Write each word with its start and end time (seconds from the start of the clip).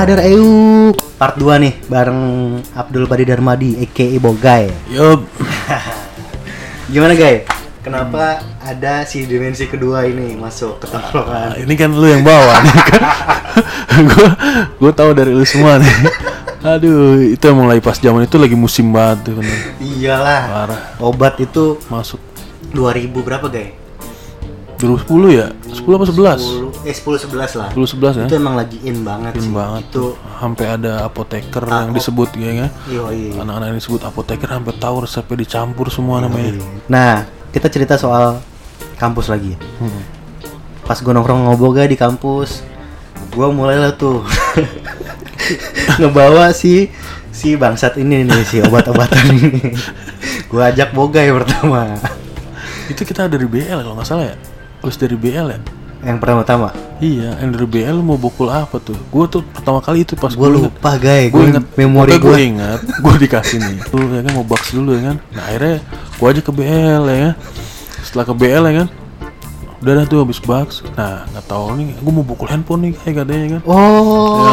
Brother 0.00 0.24
Ayu 0.24 0.96
Part 1.20 1.36
2 1.36 1.60
nih 1.60 1.74
Bareng 1.84 2.56
Abdul 2.72 3.04
Badi 3.04 3.28
Darmadi 3.28 3.84
A.K.A. 3.84 4.16
Bogay 4.16 4.72
Yup. 4.88 5.28
Gimana 6.96 7.12
Gay? 7.12 7.44
Kenapa 7.84 8.40
ada 8.64 9.04
si 9.04 9.28
dimensi 9.28 9.68
kedua 9.68 10.08
ini 10.08 10.40
masuk 10.40 10.80
ke 10.80 10.88
tongkrongan? 10.88 11.52
ini 11.60 11.76
kan 11.76 11.92
lu 11.92 12.08
yang 12.08 12.24
bawa 12.24 12.64
nih 12.64 12.80
kan. 12.80 13.02
gua 14.08 14.28
gua 14.80 14.92
tahu 14.96 15.12
dari 15.12 15.36
lu 15.36 15.44
semua 15.44 15.76
nih. 15.76 15.92
Aduh, 16.80 17.20
itu 17.36 17.44
emang 17.44 17.68
lagi 17.68 17.84
pas 17.84 18.00
zaman 18.00 18.24
itu 18.24 18.40
lagi 18.40 18.56
musim 18.56 18.96
banget 18.96 19.28
tuh 19.28 19.44
bener. 19.44 19.58
Iyalah 19.84 20.40
Parah. 20.48 20.80
Obat 20.96 21.36
itu 21.44 21.76
Masuk 21.92 22.24
2000 22.72 23.04
berapa 23.20 23.52
Gay? 23.52 23.79
2010 24.80 25.36
ya? 25.36 25.46
10 25.76 25.84
apa 25.92 26.04
10, 26.08 26.16
11? 26.80 26.88
eh 26.88 26.94
10 26.96 27.28
11 27.28 27.60
lah 27.60 27.68
10 27.70 28.00
11 28.00 28.20
ya? 28.20 28.26
Itu 28.26 28.34
emang 28.34 28.56
lagi 28.56 28.80
in 28.80 29.04
banget 29.04 29.36
In 29.36 29.42
sih 29.44 29.52
banget 29.52 29.82
Itu 29.92 30.16
Sampai 30.16 30.66
ada 30.66 31.04
apoteker 31.04 31.62
Ah, 31.68 31.84
yang 31.84 31.92
oh. 31.92 31.96
disebut 31.96 32.28
ya 32.34 32.64
kan? 32.64 32.70
Yoi 32.88 33.36
Anak-anak 33.36 33.66
yang 33.70 33.78
disebut 33.78 34.00
apoteker 34.02 34.48
sampai 34.48 34.74
tahu 34.74 34.96
resepnya 35.04 35.36
dicampur 35.38 35.86
semua 35.92 36.24
namanya. 36.24 36.56
Nah 36.88 37.28
kita 37.50 37.68
cerita 37.68 37.94
soal 37.94 38.40
kampus 38.96 39.28
lagi 39.28 39.54
Hmm. 39.76 40.00
Pas 40.82 40.96
gue 40.96 41.12
nongkrong 41.12 41.46
ngoboga 41.46 41.84
di 41.84 41.94
kampus 41.94 42.64
Gue 43.30 43.46
mulai 43.52 43.76
lah 43.76 43.92
tuh 43.92 44.24
Ngebawa 46.00 46.50
si 46.50 46.88
si 47.30 47.54
bangsat 47.54 47.96
ini 47.96 48.26
nih 48.26 48.42
si 48.42 48.58
obat-obatan 48.58 49.24
ini 49.30 49.76
Gue 50.50 50.62
ajak 50.62 50.90
boga 50.90 51.20
ya 51.20 51.30
pertama 51.30 51.94
Itu 52.88 53.04
kita 53.04 53.26
dari 53.26 53.46
BL 53.46 53.80
kalau 53.80 53.94
nggak 53.94 54.08
salah 54.08 54.26
ya? 54.26 54.36
Terus 54.80 54.96
dari 54.96 55.14
BL 55.14 55.46
ya? 55.48 55.60
Yang 56.00 56.16
pertama-tama? 56.16 56.72
Iya, 56.96 57.36
yang 57.36 57.52
dari 57.52 57.66
BL 57.66 58.00
mau 58.00 58.16
bokul 58.16 58.48
apa 58.48 58.80
tuh? 58.80 58.96
Gue 59.06 59.24
tuh 59.26 59.44
pertama 59.44 59.80
kali 59.80 60.00
itu 60.00 60.16
pas 60.16 60.32
Gue 60.32 60.48
lupa 60.48 60.96
gay 60.96 61.28
gue 61.28 61.42
inget 61.46 61.64
memori 61.74 62.16
gue 62.16 62.38
inget 62.40 62.80
gue 62.80 63.14
dikasih 63.18 63.60
nih. 63.60 63.76
Tuh 63.84 64.00
ya 64.08 64.20
kan 64.20 64.32
mau 64.32 64.44
box 64.44 64.72
dulu 64.72 64.96
ya 64.96 65.12
kan? 65.12 65.16
Nah 65.30 65.42
akhirnya 65.44 65.76
gue 66.16 66.26
aja 66.26 66.40
ke 66.40 66.52
BL 66.52 67.02
ya 67.04 67.18
kan? 67.20 67.34
Setelah 68.00 68.24
ke 68.24 68.34
BL 68.34 68.64
ya 68.64 68.74
kan? 68.80 68.88
Udah 69.80 69.92
dah 69.96 70.04
tuh 70.04 70.18
habis 70.20 70.40
box. 70.40 70.68
Nah 70.92 71.24
nggak 71.26 71.44
tahu 71.46 71.64
nih 71.76 71.88
gue 71.94 72.12
mau 72.12 72.24
pukul 72.24 72.48
handphone 72.48 72.80
nih 72.88 72.92
kayak 72.96 73.14
katanya 73.20 73.46
kan? 73.56 73.62
Oh 73.68 74.40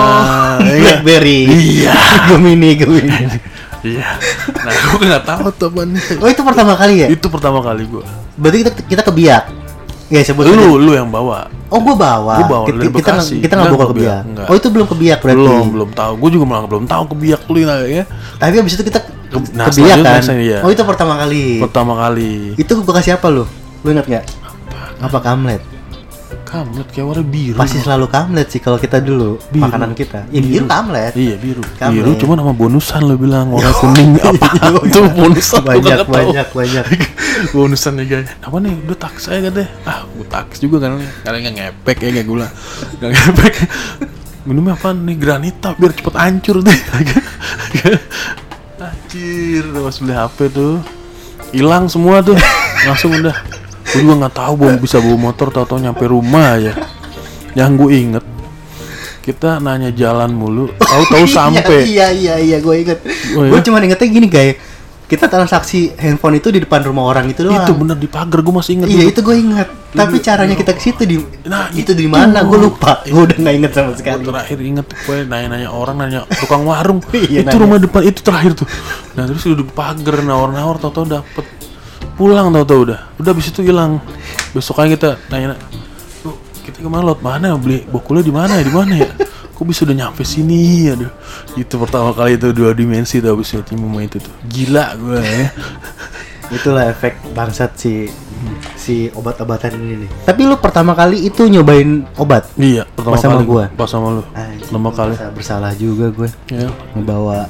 Nah, 0.58 0.68
iya. 0.68 1.00
Blackberry 1.00 1.40
Iya. 1.48 1.96
Gemini 2.28 2.70
Gemini 2.76 3.28
iya. 3.96 4.20
Nah 4.52 4.74
gue 4.74 5.00
nggak 5.00 5.24
tahu 5.24 5.48
tuh 5.56 5.68
apa 5.72 5.82
nih 5.86 6.04
Oh 6.20 6.28
itu 6.28 6.42
pertama 6.44 6.74
kali 6.76 6.96
ya? 6.98 7.08
itu 7.08 7.28
pertama 7.32 7.60
kali 7.64 7.88
gue 7.88 8.04
Berarti 8.36 8.58
kita, 8.68 8.72
kita 8.84 9.02
ke 9.08 9.14
biak 9.16 9.44
Ya 10.08 10.24
sebut 10.24 10.48
aja. 10.48 10.56
lu 10.56 10.80
lu 10.80 10.92
yang 10.96 11.12
bawa 11.12 11.52
Oh 11.68 11.84
gua 11.84 11.96
bawa. 12.00 12.36
Gua 12.40 12.48
bawa 12.48 12.64
kita, 12.64 12.80
dari 12.80 12.88
kita, 12.88 12.96
Bekasi. 12.96 13.36
kita 13.44 13.54
nggak 13.54 13.68
Enggak, 13.68 13.76
bawa 13.76 13.84
ke 13.84 13.92
ke 13.92 14.00
biak. 14.00 14.24
Biak. 14.24 14.48
Oh 14.48 14.56
itu 14.56 14.68
belum 14.72 14.86
ke 14.88 14.96
biak 14.96 15.20
berarti. 15.20 15.36
belum 15.38 15.66
belum 15.68 15.90
tahu 15.92 16.12
gue 16.16 16.30
juga 16.32 16.46
malah 16.48 16.64
belum 16.64 16.86
tahu 16.88 17.04
kebiak 17.12 17.42
lu 17.46 17.58
nah, 17.62 17.78
ya 17.84 18.04
Tapi 18.40 18.54
abis 18.58 18.74
itu 18.76 18.84
kita 18.88 19.00
ke, 19.04 19.38
Nah, 19.52 19.68
ke 19.68 19.72
biak 19.76 19.98
kan. 20.00 20.22
iya. 20.40 20.60
Oh 20.64 20.72
itu 20.72 20.84
pertama 20.88 21.20
kali. 21.20 21.60
pertama 21.60 21.94
kali 22.00 22.56
Itu 22.56 22.72
gua 22.80 22.94
kasih 22.98 23.20
apa 23.20 23.28
lu? 23.28 23.44
Lu 23.84 23.88
ingat 23.92 24.08
nggak? 24.08 24.26
Apa 25.04 25.20
kamlet? 25.20 25.60
Kamlet 26.48 26.88
kayak 26.88 27.06
warna 27.06 27.24
biru 27.28 27.60
Pasti 27.60 27.78
selalu 27.78 28.08
kamlet 28.08 28.48
sih 28.48 28.58
kalau 28.58 28.80
kita 28.80 28.98
dulu 28.98 29.36
Biru. 29.52 29.68
makanan 29.68 29.92
kita. 29.92 30.24
Ya, 30.32 30.40
biru 30.40 30.66
kamlet. 30.66 31.12
Iya 31.12 31.36
biru. 31.36 31.64
Kamlet. 31.76 31.96
Biru 32.00 32.12
cuma 32.16 32.34
sama 32.40 32.54
bonusan 32.56 33.02
lo 33.04 33.16
bilang 33.16 33.52
warna 33.52 33.72
kuning 33.76 34.16
apa 34.16 34.48
itu 34.88 35.00
bonusan 35.12 35.60
gua 35.60 35.70
banyak 35.76 35.98
tahu. 36.00 36.14
banyak 36.16 36.48
banyak. 36.56 36.86
bonusan 37.56 37.94
nih 38.00 38.06
guys. 38.08 38.30
Apa 38.40 38.56
nih 38.58 38.74
udah 38.88 38.98
taks 38.98 39.24
aja 39.28 39.40
katanya. 39.52 39.70
Ah 39.84 40.00
gue 40.08 40.26
taks 40.26 40.58
juga 40.58 40.78
kan 40.80 40.98
kalian 41.22 41.42
nggak 41.44 41.56
ngepek 41.60 41.98
ya 42.00 42.10
kayak 42.16 42.28
gula. 42.28 42.48
Nggak 42.98 43.12
ngepek. 43.12 43.54
Minumnya 44.48 44.74
apa 44.74 44.96
nih 44.96 45.16
granita 45.20 45.76
biar 45.76 45.92
cepet 45.92 46.16
hancur 46.16 46.64
deh. 46.64 46.80
Anjir, 48.78 49.66
pas 49.74 49.96
beli 49.98 50.14
HP 50.14 50.38
tuh 50.54 50.80
hilang 51.50 51.88
semua 51.88 52.20
tuh 52.22 52.36
langsung 52.86 53.12
udah 53.16 53.34
gue 53.98 54.04
juga 54.04 54.16
nggak 54.20 54.36
tahu 54.36 54.54
bawa 54.56 54.74
bisa 54.78 54.98
bawa 54.98 55.18
motor 55.18 55.48
tahu-tahu 55.50 55.80
nyampe 55.80 56.04
rumah 56.06 56.56
ya 56.56 56.74
yang 57.54 57.74
gue 57.74 57.90
inget 57.92 58.26
kita 59.22 59.60
nanya 59.60 59.92
jalan 59.92 60.32
mulu 60.32 60.72
tahu-tahu 60.80 61.26
sampai 61.26 61.84
Iya 61.86 62.08
iya 62.10 62.36
iya 62.38 62.58
gue 62.58 62.76
inget. 62.78 63.00
Oh, 63.36 63.44
Gue 63.44 63.52
iya? 63.54 63.66
cuma 63.66 63.78
ingetnya 63.78 64.08
gini 64.08 64.28
guys. 64.28 64.56
Kita 65.04 65.24
transaksi 65.26 65.96
handphone 65.96 66.36
itu 66.36 66.48
di 66.48 66.60
depan 66.60 66.84
rumah 66.84 67.04
orang 67.06 67.28
itu 67.28 67.40
doang. 67.42 67.56
itu 67.58 67.72
bener 67.74 67.96
di 67.96 68.08
pagar 68.08 68.40
gue 68.40 68.52
masih 68.54 68.76
inget 68.76 68.88
Iya 68.88 68.96
dulu. 68.98 69.08
itu 69.10 69.20
gue 69.22 69.36
inget. 69.38 69.68
Tapi 69.90 70.16
caranya 70.20 70.52
kita 70.54 70.72
ke 70.72 70.82
situ 70.82 71.04
di 71.04 71.16
Nah, 71.44 71.72
itu 71.72 71.92
di 71.92 72.04
itu. 72.04 72.12
mana? 72.12 72.44
Gue 72.44 72.60
lupa. 72.62 73.00
Gue 73.06 73.24
udah 73.24 73.36
nggak 73.38 73.56
inget 73.58 73.72
sama 73.74 73.88
Gue 73.90 73.98
sekali. 73.98 74.24
terakhir 74.26 74.58
inget 74.62 74.88
gue 74.88 75.16
nanya-nanya 75.26 75.70
orang 75.70 75.96
nanya 75.98 76.20
tukang 76.34 76.64
warung 76.64 77.00
Iya, 77.12 77.40
itu 77.40 77.48
nanya. 77.48 77.56
rumah 77.58 77.78
depan 77.78 78.02
itu 78.06 78.20
terakhir 78.22 78.52
tuh 78.54 78.68
nah 79.12 79.24
terus 79.26 79.44
udah 79.44 79.58
di 79.58 79.66
pagar 79.66 80.16
nawar-nawar 80.22 80.76
tau-tau 80.78 81.04
dapet 81.04 81.46
pulang 82.18 82.50
tau-tau 82.50 82.84
udah. 82.84 83.00
Udah 83.16 83.32
abis 83.32 83.48
itu 83.48 83.62
hilang. 83.62 84.02
Besoknya 84.52 84.88
kita 84.92 85.10
nanya 85.30 85.54
"Lu, 86.22 86.34
kita 86.62 86.82
ke 86.82 86.90
mana 86.90 87.06
lot? 87.06 87.22
Mana? 87.22 87.54
Beli 87.56 87.86
bokulnya 87.86 88.26
di 88.26 88.34
mana 88.34 88.58
ya? 88.58 88.64
Di 88.66 88.74
mana 88.74 88.94
ya? 88.98 89.10
Kok 89.56 89.66
bisa 89.66 89.86
udah 89.86 89.96
nyampe 89.96 90.22
sini? 90.22 90.90
Aduh. 90.90 91.10
Itu 91.54 91.78
pertama 91.78 92.12
kali 92.12 92.36
itu 92.36 92.50
dua 92.52 92.74
dimensi 92.74 93.18
tuh 93.18 93.34
abis 93.34 93.56
itu 93.56 93.74
momen 93.74 94.06
itu 94.06 94.18
tuh. 94.18 94.34
Gila 94.46 94.94
gue 94.94 95.22
ya. 95.22 95.50
Itulah 96.58 96.88
efek 96.88 97.20
bangsat 97.34 97.76
si 97.76 98.08
si 98.78 99.10
obat-obatan 99.12 99.74
ini 99.76 100.06
nih. 100.06 100.10
Tapi 100.24 100.42
lu 100.46 100.56
pertama 100.56 100.94
kali 100.94 101.26
itu 101.26 101.44
nyobain 101.44 102.06
obat. 102.16 102.48
iya 102.56 102.86
pertama 102.88 103.18
Pas 103.18 103.22
sama 103.22 103.36
kali. 103.36 103.46
gua. 103.46 103.64
pas 103.68 103.90
sama 103.90 104.08
lu. 104.16 104.24
Anjing, 104.32 104.62
pertama 104.64 104.90
kali. 104.94 105.14
bersalah 105.36 105.72
juga 105.76 106.06
gue 106.08 106.30
ya 106.48 106.70
ngebawa 106.94 107.50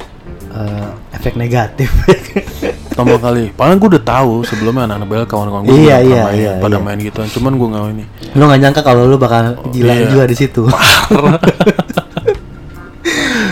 eh, 0.57 1.17
efek 1.17 1.37
negatif. 1.37 1.89
pertama 2.97 3.13
kali 3.21 3.53
padahal 3.53 3.77
gue 3.77 3.89
udah 3.93 4.03
tahu 4.09 4.33
sebelumnya 4.41 4.89
anak-anak 4.89 5.05
bel 5.05 5.25
kawan-kawan 5.29 5.69
gue 5.69 5.85
Iya, 5.85 6.01
pada 6.01 6.09
iya, 6.09 6.23
main, 6.25 6.33
iya, 6.41 6.53
pada 6.57 6.77
iya. 6.81 6.81
main 6.81 6.97
gitu 6.97 7.19
cuman 7.37 7.53
gue 7.53 7.67
nggak 7.69 7.83
ini 7.93 8.05
lu 8.33 8.43
nggak 8.49 8.59
nyangka 8.65 8.81
kalau 8.81 9.05
lu 9.05 9.21
bakal 9.21 9.53
gila 9.69 9.93
iya. 9.93 10.09
juga 10.09 10.25
di 10.25 10.33
situ. 10.33 10.65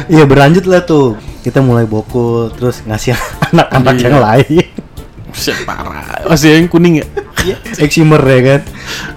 Iya 0.05 0.23
berlanjut 0.29 0.65
lah 0.69 0.85
tuh. 0.85 1.17
Kita 1.41 1.61
mulai 1.61 1.85
bokul 1.85 2.53
terus 2.53 2.81
ngasih 2.85 3.17
anak-anak 3.53 3.95
Iya. 3.97 4.05
yang 4.05 4.17
lain. 4.21 4.65
Buset 5.29 5.57
parah 5.67 6.05
masih 6.25 6.57
yang 6.57 6.71
kuning 6.71 7.03
ya 7.03 7.05
Iya, 7.45 7.57
Eximer 7.81 8.21
ya 8.25 8.39
kan. 8.41 8.61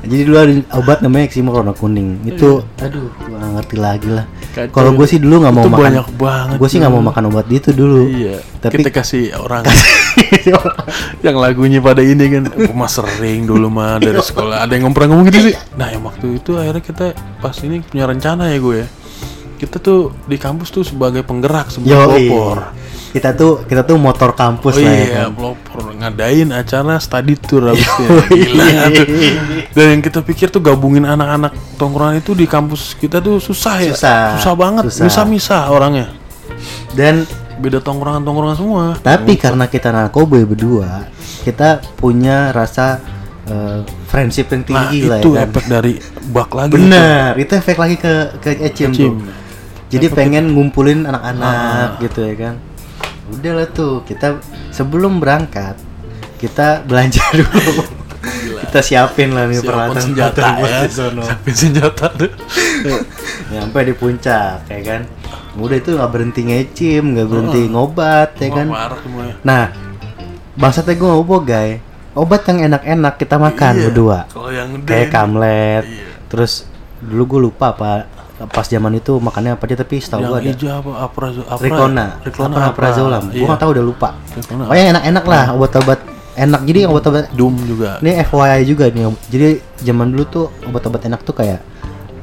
Jadi 0.04 0.22
dulu 0.28 0.36
ada 0.36 0.52
obat 0.76 0.98
namanya 1.00 1.24
Eximer 1.28 1.52
warna 1.56 1.72
kuning. 1.72 2.20
Itu 2.28 2.60
aduh, 2.80 3.08
gua 3.24 3.40
ngerti 3.56 3.76
lagi 3.80 4.08
lah. 4.12 4.28
Kacau. 4.58 4.74
Kalau 4.74 4.90
gue 4.98 5.06
sih 5.06 5.22
dulu 5.22 5.46
nggak 5.46 5.54
mau 5.54 5.62
Itu 5.62 5.70
makan. 5.70 5.84
banyak 5.86 6.06
banget 6.18 6.56
Gue 6.58 6.68
sih 6.68 6.78
nggak 6.82 6.92
mau 6.92 7.02
makan 7.04 7.22
obat 7.30 7.46
itu 7.46 7.70
dulu. 7.70 8.10
iya 8.10 8.42
Tapi 8.58 8.82
kita 8.82 8.90
kasih 8.90 9.38
orang 9.38 9.62
yang 11.26 11.36
lagunya 11.38 11.78
pada 11.78 12.02
ini 12.02 12.24
kan 12.26 12.42
mah 12.74 12.90
sering 12.90 13.46
dulu 13.46 13.68
mah 13.70 13.98
dari 14.02 14.18
sekolah 14.18 14.64
ada 14.64 14.72
yang 14.74 14.90
ngomong 14.90 15.08
ngomong 15.10 15.26
gitu 15.30 15.52
sih 15.52 15.54
nah 15.78 15.90
yang 15.90 16.02
waktu 16.02 16.42
itu 16.42 16.58
akhirnya 16.58 16.82
kita 16.82 17.06
pas 17.38 17.54
ini 17.62 17.82
punya 17.82 18.04
rencana 18.08 18.50
ya 18.50 18.58
gue 18.58 18.74
ya 18.82 18.86
kita 19.58 19.82
tuh 19.82 20.14
di 20.26 20.38
kampus 20.38 20.70
tuh 20.70 20.84
sebagai 20.86 21.26
penggerak 21.26 21.70
sebagai 21.74 22.30
pelopor 22.30 22.56
kita 23.10 23.34
tuh 23.34 23.64
kita 23.66 23.82
tuh 23.82 23.96
motor 23.98 24.36
kampus 24.36 24.78
Oh 24.78 24.82
lah 24.84 24.92
ya 24.92 25.02
iya, 25.02 25.08
kan. 25.26 25.34
pelopor 25.34 25.87
ngadain 25.98 26.48
acara 26.50 26.96
study 26.96 27.34
tour 27.34 27.66
abisnya. 27.70 28.08
Gila 28.24 28.66
tuh. 28.94 29.06
Dan 29.74 29.86
yang 29.92 30.02
kita 30.02 30.22
pikir 30.22 30.46
tuh 30.48 30.58
gabungin 30.58 31.02
anak-anak 31.02 31.50
tongkrongan 31.74 32.18
itu 32.18 32.32
di 32.32 32.46
kampus 32.46 32.94
kita 32.94 33.18
tuh 33.18 33.36
susah 33.36 33.76
ya. 33.82 33.92
Susah. 33.92 34.54
banget. 34.54 34.88
Susah. 34.88 35.04
Misa-misa 35.04 35.58
orangnya. 35.68 36.14
Dan 36.94 37.26
Beda 37.58 37.82
tongkrongan-tongkrongan 37.82 38.54
semua. 38.54 38.84
tapi 38.96 39.34
karena 39.34 39.66
kita 39.66 39.90
narkoboy 39.90 40.46
berdua, 40.46 41.10
kita 41.42 41.82
punya 41.98 42.54
rasa 42.54 43.02
eh, 43.44 43.82
friendship 44.06 44.46
yang 44.48 44.62
Nah, 44.62 44.68
tinggi 44.86 45.00
lah 45.02 45.18
itu 45.18 45.28
ya 45.28 45.42
kan. 45.42 45.46
efek 45.50 45.64
dari 45.66 45.92
bak 46.30 46.50
lagi. 46.54 46.78
Bener, 46.78 47.34
itu 47.34 47.52
efek 47.52 47.74
lagi 47.74 47.98
ke 47.98 48.12
ke 48.38 48.50
Ecim 48.62 48.94
tuh. 48.94 49.18
Jadi 49.90 50.06
pengen 50.06 50.54
ngumpulin 50.54 51.02
anak-anak 51.02 51.50
Ah. 51.50 51.98
gitu 51.98 52.22
ya 52.22 52.34
kan. 52.38 52.54
Udah 53.28 53.52
lah 53.52 53.66
tuh, 53.66 54.06
kita 54.06 54.38
sebelum 54.70 55.18
berangkat 55.18 55.74
kita 56.38 56.82
belanja 56.82 57.20
dulu. 57.36 57.82
kita 58.60 58.80
siapin 58.80 59.32
lah 59.32 59.46
nih 59.46 59.62
peralatan 59.62 60.02
senjata 60.02 60.56
buat 60.56 60.68
ya. 60.68 60.80
sono. 60.88 61.22
Siapin 61.22 61.54
senjata 61.56 62.06
tuh. 62.10 62.30
Nyampe 63.52 63.78
di 63.82 63.94
puncak 63.94 64.66
ya 64.66 64.80
kan. 64.82 65.00
Udah 65.54 65.74
itu 65.74 65.90
nggak 65.90 66.10
berhenti 66.10 66.40
ngecim, 66.44 67.16
nggak 67.16 67.26
berhenti 67.26 67.60
Oh. 67.64 67.70
ngobat 67.72 68.36
ya 68.36 68.48
kan. 68.52 68.66
semuanya. 68.98 69.34
Nah, 69.42 69.64
bangsatnya 70.54 70.94
gue 70.94 71.08
ngobrol 71.08 71.42
guys. 71.42 71.80
Obat 72.12 72.42
yang 72.44 72.66
enak-enak 72.66 73.14
kita 73.14 73.36
makan 73.38 73.72
Iya, 73.74 73.82
berdua. 73.88 74.18
Kalau 74.26 74.50
yang. 74.50 74.68
Kayak 74.82 75.08
kamlet. 75.10 75.84
Iya. 75.86 76.04
Terus 76.26 76.66
dulu 76.98 77.22
gue 77.24 77.40
lupa 77.46 77.70
apa 77.70 77.90
pas 78.50 78.62
zaman 78.62 78.90
itu 78.92 79.18
makannya 79.18 79.54
apa 79.54 79.66
aja 79.66 79.82
tapi 79.82 79.98
setahu 79.98 80.22
gue 80.30 80.50
ada 80.50 80.78
apa 80.78 80.90
aprazo 81.02 81.42
apa 81.42 81.58
Ricona, 81.58 82.06
Ricona 82.22 82.54
apa 82.54 82.70
Aprazolam. 82.70 83.22
Iya. 83.30 83.38
Gue 83.38 83.46
nggak 83.46 83.60
tahu 83.62 83.70
udah 83.72 83.84
lupa. 83.86 84.08
Ricona. 84.30 84.62
Oh 84.66 84.74
yang 84.74 84.88
enak-enak 84.92 85.24
lah 85.24 85.44
obat-obat 85.54 85.98
enak. 86.38 86.62
Jadi 86.62 86.80
obat-obat 86.84 87.34
Doom 87.34 87.54
juga. 87.62 87.98
ini 87.98 88.14
FYI 88.18 88.60
juga 88.62 88.84
nih. 88.86 89.04
Jadi 89.26 89.48
zaman 89.80 90.08
dulu 90.08 90.24
tuh 90.24 90.46
obat-obat 90.64 91.02
enak 91.04 91.20
tuh 91.20 91.34
kayak 91.34 91.60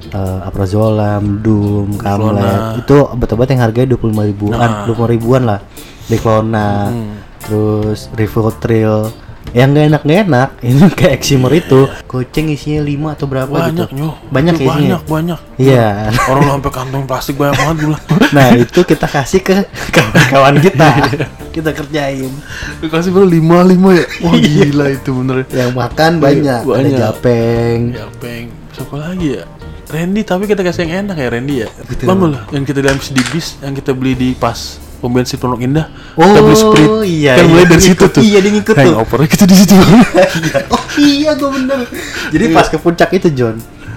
eh, 0.08 0.40
Aprazolam, 0.42 1.42
Doom. 1.42 1.98
Kamlet. 1.98 2.80
Itu 2.80 3.10
obat-obat 3.10 3.48
yang 3.50 3.62
harganya 3.62 3.94
25 3.94 4.24
ribuan, 4.24 4.56
Nah. 4.56 4.86
20 4.86 5.08
ribuan 5.10 5.44
lah. 5.44 5.60
Diclona, 6.06 6.70
Hmm. 6.88 7.18
terus 7.42 8.08
Rivotril. 8.14 9.10
Yang 9.52 9.70
gak 9.72 9.86
enak 9.86 10.02
gak 10.04 10.20
enak, 10.26 10.50
ini 10.62 10.82
kayak 10.90 11.14
Eximer 11.16 11.52
itu. 11.54 11.80
Goceng 12.06 12.48
isinya 12.48 12.82
5 12.82 13.14
atau 13.14 13.26
berapa 13.26 13.52
banyak 13.52 13.88
gitu. 13.88 14.10
Banyak 14.28 14.54
ya 14.54 14.60
isinya. 14.60 14.74
banyak 14.74 15.02
banyak 15.06 15.40
Iya. 15.56 15.88
orang 16.26 16.42
lu 16.42 16.52
sampai 16.56 16.72
kantong 16.74 17.04
plastik 17.06 17.36
banyak 17.36 17.56
banget 17.56 17.76
gue 17.76 17.88
bilang 17.88 18.04
Nah, 18.36 18.48
itu 18.54 18.80
kita 18.82 19.06
kasih 19.06 19.42
ke 19.42 19.56
kawan-kawan 19.90 20.56
kita. 20.60 20.90
kita 21.52 21.72
kerjain. 21.72 22.32
dikasih 22.78 23.10
baru 23.10 23.26
lima 23.26 23.64
lima 23.64 23.90
ya 23.94 24.06
wah 24.20 24.34
Iya. 24.34 24.44
gila 24.66 24.86
itu 24.90 25.10
bener 25.14 25.36
Yang 25.48 25.72
makan 25.74 26.12
banyak, 26.18 26.60
ada 26.60 26.68
banyak. 26.68 26.98
japeng. 26.98 27.80
ya 27.94 28.06
peng 28.18 28.46
siapa 28.70 28.96
lagi 28.98 29.28
ya 29.34 29.44
Randy 29.86 30.22
tapi 30.22 30.44
kita 30.46 30.60
kasih 30.60 30.84
yang 30.84 31.06
enak 31.06 31.16
ya 31.16 31.28
Randy 31.30 31.56
ya 31.64 31.68
Betul. 31.82 32.06
bangun 32.06 32.30
lah 32.34 32.44
yang 32.50 32.64
kita 32.64 32.80
dalam 32.82 33.00
di 33.00 33.24
bis 33.30 33.56
yang 33.58 33.72
kita 33.72 33.92
beli 33.92 34.14
di 34.14 34.30
pas 34.34 34.84
pom 34.96 35.12
bensin 35.12 35.36
Pondok 35.36 35.62
Indah 35.62 35.88
Oh, 36.16 36.24
kita 36.24 36.40
beli 36.42 36.56
sprit 36.56 36.88
iya, 37.06 37.32
kan 37.36 37.44
iya. 37.44 37.52
mulai 37.52 37.66
dari 37.68 37.84
situ 37.84 38.06
tuh. 38.08 38.22
Iya, 38.24 38.38
dia 38.40 38.52
ngikut 38.56 38.74
tuh. 38.74 38.84
hangovernya 38.88 39.30
kita 39.30 39.46
di 39.46 39.56
situ. 39.56 39.74
Iya. 40.36 40.60
oh 40.68 40.84
iya 40.98 41.32
gue 41.34 41.50
bener. 41.50 41.80
Jadi 42.30 42.46
pas 42.52 42.68
ke 42.68 42.78
puncak 42.78 43.10
itu 43.14 43.30
John 43.32 43.56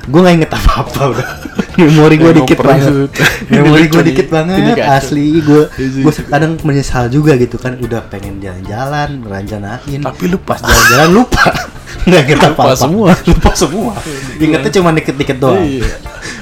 gue 0.09 0.21
nggak 0.25 0.35
inget 0.41 0.53
apa 0.57 0.71
apa 0.89 1.01
udah 1.13 1.29
memori 1.77 2.17
gue 2.17 2.33
dikit 2.41 2.59
banget. 2.65 3.13
memori 3.53 3.85
gue 3.87 4.03
dikit 4.09 4.29
banget 4.33 4.81
asli. 4.81 5.37
Gue 5.45 5.69
Ini 5.77 6.01
gue 6.01 6.13
lucu. 6.13 6.25
kadang 6.27 6.57
menyesal 6.65 7.13
juga 7.13 7.37
gitu 7.37 7.61
kan 7.61 7.77
udah 7.77 8.01
pengen 8.09 8.41
jalan-jalan 8.41 9.21
rencanain 9.21 10.01
Tapi 10.01 10.25
lupa. 10.27 10.57
jalan-jalan 10.59 11.11
lupa 11.13 11.45
nggak 12.09 12.23
inget 12.29 12.41
apa 12.41 12.49
Lupa 12.53 12.63
apa 12.65 12.75
semua. 12.77 13.11
lupa 13.31 13.51
semua. 13.57 13.95
Ingetnya 14.39 14.71
cuma 14.81 14.91
dikit-dikit 14.95 15.37
doang. 15.41 15.65
Iya. 15.65 15.91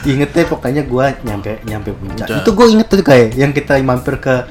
ingetnya 0.06 0.44
pokoknya 0.46 0.82
gue 0.86 1.06
nyampe 1.26 1.50
nyampe 1.66 1.90
puncak. 1.94 2.26
Itu 2.30 2.50
gue 2.54 2.66
inget 2.70 2.86
tuh 2.86 3.02
kayak 3.02 3.34
yang 3.34 3.50
kita 3.50 3.78
mampir 3.82 4.18
ke 4.22 4.46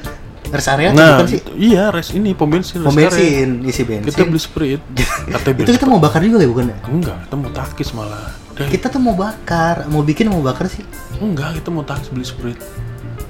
rest 0.45 0.69
area 0.69 0.93
nah 0.93 1.17
bukan 1.17 1.25
sih? 1.25 1.41
iya 1.57 1.89
res 1.89 2.13
ini 2.13 2.37
pom 2.37 2.45
bensin 2.45 2.85
pom 2.85 2.93
bensin 2.93 3.65
isi 3.65 3.81
bensin. 3.81 4.13
kita 4.13 4.29
beli 4.29 4.37
sprit 4.37 4.77
itu 5.65 5.71
kita 5.73 5.89
mau 5.89 5.97
bakar 5.97 6.21
juga 6.21 6.45
ya 6.45 6.49
bukan 6.49 6.69
ya? 6.69 6.77
Enggak 6.85 7.17
kita 7.25 7.35
mau 7.35 7.49
takis 7.49 7.89
malah. 7.97 8.29
Udah, 8.55 8.71
kita 8.71 8.87
tuh 8.87 9.01
mau 9.03 9.15
bakar. 9.17 9.83
Mau 9.91 9.99
bikin 9.99 10.31
mau 10.31 10.39
bakar 10.39 10.71
sih. 10.71 10.85
Enggak 11.19 11.59
kita 11.59 11.69
mau 11.73 11.83
takis 11.83 12.07
beli 12.07 12.23
sprit 12.23 12.59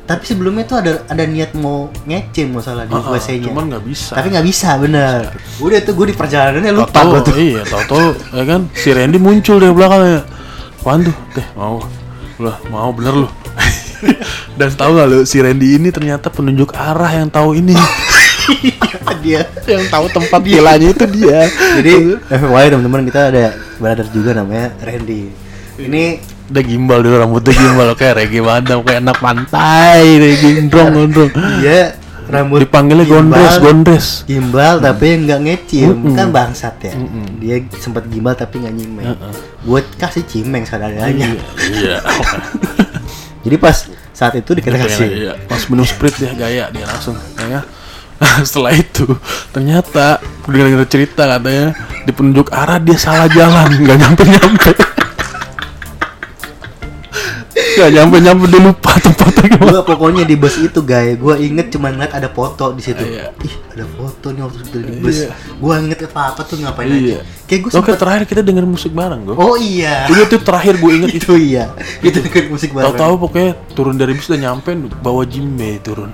tapi 0.05 0.21
sebelumnya 0.21 0.69
tuh 0.69 0.77
ada 0.85 1.01
ada 1.09 1.25
niat 1.25 1.57
mau 1.57 1.89
ngece 2.05 2.45
masalah 2.45 2.85
di 2.85 2.93
WC-nya 2.93 3.49
cuman 3.49 3.63
nggak 3.73 3.83
bisa. 3.89 4.13
Tapi 4.13 4.27
nggak 4.29 4.45
bisa 4.45 4.69
bener. 4.77 5.33
Udah 5.57 5.79
tuh 5.81 5.93
gue 5.97 6.13
di 6.13 6.15
perjalanannya 6.15 6.71
lupa 6.77 6.93
Tahu 6.93 7.09
gue 7.09 7.21
tuh. 7.25 7.35
iya 7.41 7.61
tahu-tahu 7.65 8.05
ya 8.37 8.43
kan? 8.45 8.61
Si 8.77 8.89
Randy 8.93 9.17
muncul 9.17 9.57
dari 9.57 9.73
belakangnya. 9.73 10.21
Apaan 10.77 10.99
tuh 11.09 11.15
teh 11.33 11.47
mau. 11.57 11.81
Lah 12.37 12.57
mau 12.69 12.93
bener 12.93 13.25
lu. 13.25 13.29
Dan 14.61 14.69
tahu 14.77 14.93
gak 14.93 15.07
lu 15.09 15.19
si 15.25 15.41
Randy 15.41 15.81
ini 15.81 15.89
ternyata 15.89 16.29
penunjuk 16.29 16.77
arah 16.77 17.09
yang 17.09 17.33
tahu 17.33 17.57
ini. 17.57 17.73
Dia. 19.25 19.41
Yang 19.65 19.89
tahu 19.89 20.05
tempat 20.13 20.37
vilanya 20.45 20.93
itu 20.93 21.01
dia. 21.09 21.49
Jadi 21.81 22.13
FYI 22.29 22.77
teman-teman 22.77 23.01
kita 23.09 23.33
ada 23.33 23.57
brother 23.81 24.05
juga 24.13 24.37
namanya 24.37 24.69
Randy. 24.85 25.33
Ini 25.81 26.21
udah 26.51 26.63
gimbal 26.63 27.00
dulu 27.01 27.15
rambutnya 27.21 27.53
gimbal. 27.53 27.88
Kayak 27.97 28.13
reggae 28.21 28.42
madam 28.44 28.77
kayak 28.86 29.00
anak 29.01 29.18
pantai 29.18 30.01
reggae 30.21 30.51
gondrong 30.62 30.89
gondrong. 30.94 31.31
Dia 31.62 31.80
rambut 32.25 32.65
dipanggilnya 32.65 33.06
gimbal, 33.06 33.38
gondres 33.38 33.56
gondres. 33.62 34.07
Gimbal 34.25 34.75
tapi 34.81 35.06
nggak 35.25 35.39
ngecim 35.45 35.89
Mm-mm. 35.94 36.15
kan 36.18 36.27
bangsat 36.33 36.75
ya. 36.81 36.94
Dia 37.38 37.56
sempat 37.77 38.09
gimbal 38.09 38.33
tapi 38.33 38.65
nggak 38.65 38.74
nyimeng. 38.74 39.07
Heeh. 39.13 39.33
gue 39.65 39.81
kasih 39.97 40.21
cimeng 40.30 40.62
seadanya 40.62 41.09
iya 41.09 41.97
jadi 43.45 43.57
pas 43.57 43.89
saat 44.13 44.38
itu 44.38 44.53
kita 44.57 44.77
kasih. 44.77 45.07
Iya, 45.09 45.33
pas 45.50 45.59
minum 45.68 45.83
sprit 45.83 46.15
dia 46.15 46.31
gaya 46.38 46.69
dia 46.69 46.86
langsung 46.88 47.18
ya. 47.36 47.62
Setelah 48.48 48.74
itu 48.77 49.06
ternyata 49.51 50.24
dengar 50.48 50.71
dengar 50.71 50.88
cerita 50.88 51.27
katanya 51.27 51.75
di 52.07 52.12
penunjuk 52.15 52.48
arah 52.53 52.80
dia 52.80 52.95
salah 52.95 53.27
jalan 53.27 53.69
nggak 53.75 53.98
nyampe 54.00 54.24
nyampe. 54.24 54.71
Gak 57.75 57.92
nyampe 57.92 58.16
nyampe 58.18 58.45
dia 58.48 58.62
lupa 58.62 58.92
tempatnya 58.98 59.45
gimana. 59.51 59.69
Gua 59.69 59.81
pokoknya 59.83 60.24
di 60.24 60.36
bus 60.36 60.56
itu 60.57 60.80
guys, 60.80 61.16
gua 61.16 61.36
inget 61.36 61.68
cuma 61.69 61.89
ngeliat 61.89 62.13
ada 62.13 62.27
foto 62.27 62.72
di 62.72 62.81
situ. 62.81 63.04
Iya. 63.04 63.36
Ih, 63.38 63.56
ada 63.69 63.86
foto 63.86 64.31
nih 64.31 64.42
waktu 64.42 64.60
itu 64.63 64.77
di 64.80 64.92
bus. 64.98 65.18
Iya. 65.18 65.30
Gua 65.57 65.74
inget 65.77 66.00
apa 66.06 66.22
apa 66.31 66.42
tuh 66.42 66.56
ngapain 66.57 66.88
Iya. 66.88 66.98
aja. 66.98 67.18
Kayak 67.45 67.60
gua 67.62 67.69
Oke 67.69 67.80
sempet. 67.83 67.98
terakhir 68.00 68.24
kita 68.25 68.42
denger 68.42 68.66
musik 68.66 68.92
bareng 68.92 69.22
gue. 69.24 69.36
Oh 69.36 69.56
iya. 69.56 70.07
Itu 70.07 70.24
tuh 70.25 70.39
terakhir 70.42 70.80
gue 70.80 70.92
inget 70.94 71.10
itu. 71.13 71.19
itu 71.19 71.33
iya. 71.38 71.66
Itu 72.00 72.18
denger 72.19 72.44
musik 72.48 72.72
bareng. 72.72 72.95
Tahu-tahu 72.95 73.13
pokoknya 73.22 73.51
turun 73.75 73.95
dari 73.95 74.16
bus 74.16 74.25
udah 74.27 74.42
nyampe 74.42 74.69
bawa 75.00 75.22
Jimbe 75.27 75.83
turun. 75.83 76.10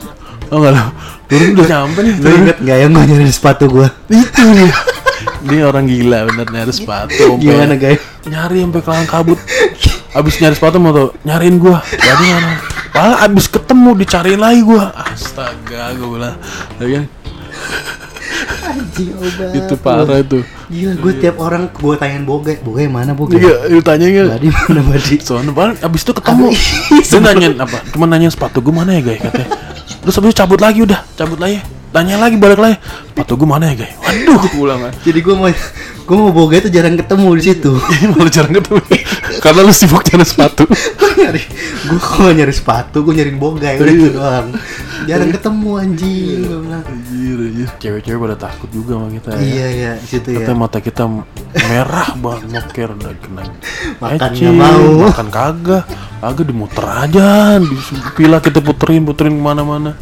Oh 0.49 0.59
enggak 0.59 0.73
lo? 0.75 0.83
Turun 1.29 1.47
udah 1.55 1.67
nyampe 1.69 1.99
nih. 2.01 2.13
Lu 2.17 2.23
turun. 2.25 2.39
inget 2.43 2.57
nggak 2.59 2.77
yang 2.81 2.91
gua 2.91 3.05
nyari 3.05 3.29
sepatu 3.29 3.63
gua? 3.69 3.87
Itu 4.09 4.41
dia. 4.51 4.73
Dia 5.41 5.63
orang 5.65 5.85
gila 5.85 6.25
bener 6.27 6.47
nyari 6.49 6.73
sepatu. 6.73 7.37
Gimana 7.37 7.77
guys? 7.77 8.01
nyari 8.21 8.61
sampai 8.61 8.81
kelang 8.85 9.09
kabut 9.09 9.39
abis 10.11 10.43
nyari 10.43 10.55
sepatu 10.55 10.77
mau 10.77 10.91
tuh 10.91 11.09
nyariin 11.23 11.55
gua. 11.55 11.79
Jadi 11.87 12.23
mana? 12.27 12.59
Malah 12.91 13.17
abis 13.23 13.47
ketemu 13.47 13.89
dicariin 13.95 14.41
lagi 14.41 14.61
gua. 14.63 14.91
Astaga 14.91 15.95
gua 15.95 16.09
bilang 16.19 16.35
ya 16.79 16.85
kan 16.99 17.05
Anjing 18.61 19.11
obat. 19.19 19.51
itu 19.51 19.73
parah 19.75 20.17
itu. 20.23 20.39
Gila, 20.71 20.93
gue 20.95 21.13
tiap 21.19 21.35
orang 21.43 21.67
gue 21.67 21.95
tanyain 21.99 22.23
boga, 22.23 22.55
boga 22.63 22.79
yang 22.79 22.95
mana 22.95 23.11
boga? 23.11 23.35
iya 23.35 23.67
lu 23.67 23.83
tanya 23.83 24.07
nggak? 24.07 24.39
Badi 24.39 24.47
mana 24.47 24.81
badi? 24.87 25.15
soalnya 25.19 25.51
paling 25.51 25.75
abis 25.83 26.01
itu 26.07 26.13
ketemu. 26.15 26.47
Dia 27.03 27.19
nanyain 27.19 27.55
apa? 27.59 27.77
Cuma 27.91 28.05
nanyain 28.07 28.31
sepatu 28.31 28.63
gua 28.63 28.83
mana 28.83 28.95
ya 28.95 29.01
guys 29.03 29.19
katanya. 29.19 29.49
Terus 30.01 30.15
abis 30.15 30.27
itu 30.31 30.37
cabut 30.39 30.59
lagi 30.63 30.79
udah. 30.87 31.03
Cabut 31.19 31.39
lagi. 31.43 31.59
Tanya 31.91 32.15
lagi 32.15 32.39
balik 32.39 32.59
lagi. 32.63 32.79
Sepatu 33.11 33.35
gua 33.35 33.59
mana 33.59 33.75
ya 33.75 33.83
guys? 33.83 33.93
Waduh. 33.99 34.39
Kan 34.39 34.91
Jadi 35.03 35.19
gue 35.19 35.35
mau 35.35 35.47
gue 36.01 36.17
mau 36.17 36.31
boga 36.31 36.55
itu 36.59 36.69
jarang 36.71 36.95
ketemu 36.95 37.27
di 37.35 37.43
situ. 37.43 37.71
malah 38.15 38.31
jarang 38.31 38.55
ketemu 38.55 38.79
karena 39.41 39.65
lu 39.65 39.73
sibuk 39.73 40.05
nyari 40.05 40.21
sepatu. 40.21 40.63
Gue 40.69 41.11
nyari 41.17 41.41
gue 41.81 41.97
kalau 41.97 42.29
nyari 42.29 42.53
sepatu 42.53 42.97
gue 43.01 43.13
nyariin 43.17 43.41
boga 43.41 43.73
ya 43.73 43.81
udah 43.81 43.93
itu 43.97 44.09
doang. 44.13 44.47
Jarang 45.09 45.31
ketemu 45.33 45.69
anjing 45.81 46.39
gue 46.45 46.59
bilang. 46.61 46.83
Anjir, 46.85 47.37
anjir. 47.49 47.67
Cewek-cewek 47.81 48.19
pada 48.21 48.37
takut 48.37 48.69
juga 48.69 49.01
sama 49.01 49.09
kita 49.09 49.29
ya. 49.33 49.41
iya 49.41 49.67
iya 49.73 49.91
situ 49.97 50.29
ya. 50.29 50.45
Katanya 50.45 50.57
mata 50.61 50.77
kita 50.77 51.03
merah 51.57 52.09
banget 52.21 52.41
moker 52.53 52.89
udah 52.93 53.11
kena. 53.17 53.43
Makan 53.97 54.29
eci, 54.29 54.41
nggak 54.45 54.53
mau. 54.53 54.89
makan 55.09 55.27
kagak. 55.33 55.83
Kagak 56.21 56.45
dimuter 56.45 56.85
aja. 56.85 57.27
Di 57.57 57.75
pila 58.13 58.37
kita 58.37 58.61
puterin 58.61 59.01
puterin 59.01 59.33
ke 59.33 59.41
mana-mana. 59.41 59.97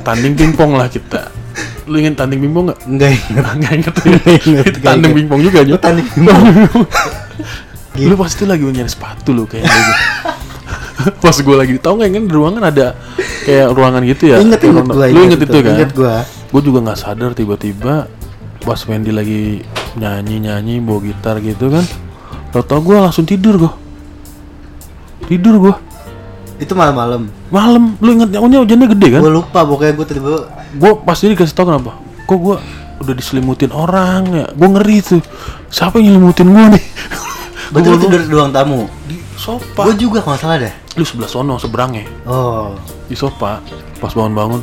Tanding 0.00 0.32
pingpong 0.32 0.80
lah 0.80 0.88
kita. 0.88 1.28
Lu 1.84 2.00
ingin 2.00 2.16
tanding 2.16 2.40
pingpong 2.40 2.72
nggak? 2.72 2.80
Nggak 2.88 3.10
inget 3.12 3.44
Nggak 3.60 3.74
inget, 4.48 4.64
itu 4.64 4.80
tanding 4.80 5.12
pingpong 5.12 5.40
juga 5.44 5.60
aja. 5.60 5.76
Tanding 5.76 6.08
pingpong. 6.08 6.46
lu 8.00 8.14
pasti 8.16 8.48
lagi 8.48 8.64
nyari 8.64 8.88
sepatu 8.88 9.36
lu 9.36 9.44
kayaknya 9.44 9.68
gitu. 9.68 9.92
pas 11.24 11.34
gue 11.34 11.56
lagi 11.58 11.74
tau 11.82 11.98
nggak 11.98 12.08
kan 12.08 12.24
di 12.24 12.32
ruangan 12.32 12.62
ada 12.62 12.86
kayak 13.44 13.68
ruangan 13.74 14.02
gitu 14.06 14.22
ya? 14.32 14.36
Inget 14.40 14.60
Kayak 14.62 14.72
inget 14.72 14.86
gue 14.88 15.06
lu 15.12 15.20
inget 15.26 15.40
itu 15.44 15.58
kan? 15.60 15.72
inget 15.76 15.90
gue 15.92 16.14
gue 16.52 16.60
juga 16.62 16.78
nggak 16.88 16.98
sadar 16.98 17.30
tiba-tiba 17.36 18.06
pas 18.62 18.80
Wendy 18.86 19.10
lagi 19.10 19.60
nyanyi 19.98 20.36
nyanyi 20.40 20.74
bawa 20.80 21.00
gitar 21.04 21.36
gitu 21.42 21.68
kan 21.68 21.84
tau 22.54 22.62
tau 22.64 22.80
gue 22.80 22.96
langsung 22.96 23.26
tidur 23.26 23.58
gue 23.60 23.72
tidur 25.28 25.56
gue 25.58 25.74
itu 26.62 26.78
malam-malam. 26.78 27.26
Malam 27.50 27.98
lu 27.98 28.14
inget 28.14 28.38
nyahunya 28.38 28.62
hujannya 28.62 28.86
gede 28.94 29.08
kan? 29.18 29.20
Gue 29.26 29.34
lupa 29.34 29.66
pokoknya 29.66 29.92
gue 29.98 30.06
tiba-tiba 30.06 30.40
gue 30.78 30.92
pasti 31.02 31.34
dikasih 31.34 31.54
tau 31.58 31.66
kenapa. 31.66 31.98
Kok 32.30 32.38
gue 32.38 32.56
udah 33.02 33.14
diselimutin 33.18 33.74
orang 33.74 34.22
ya? 34.30 34.46
Gue 34.54 34.68
ngeri 34.70 35.02
tuh. 35.02 35.18
Siapa 35.66 35.98
yang 35.98 36.14
nyelimutin 36.14 36.54
gue 36.54 36.64
nih 36.78 36.84
betul 37.72 37.90
Gua- 37.90 37.98
itu 37.98 38.06
dari 38.08 38.24
ruang 38.26 38.50
tamu? 38.50 38.84
Di 39.02 39.16
sofa. 39.34 39.82
Gue 39.82 39.96
juga 39.96 40.20
kalau 40.20 40.36
salah 40.36 40.56
deh. 40.58 40.74
Lu 40.92 41.02
sebelah 41.02 41.26
sono 41.26 41.56
seberangnya. 41.56 42.04
Oh. 42.22 42.76
Di 43.02 43.14
sofa 43.14 43.58
pas 43.96 44.12
bangun-bangun 44.12 44.62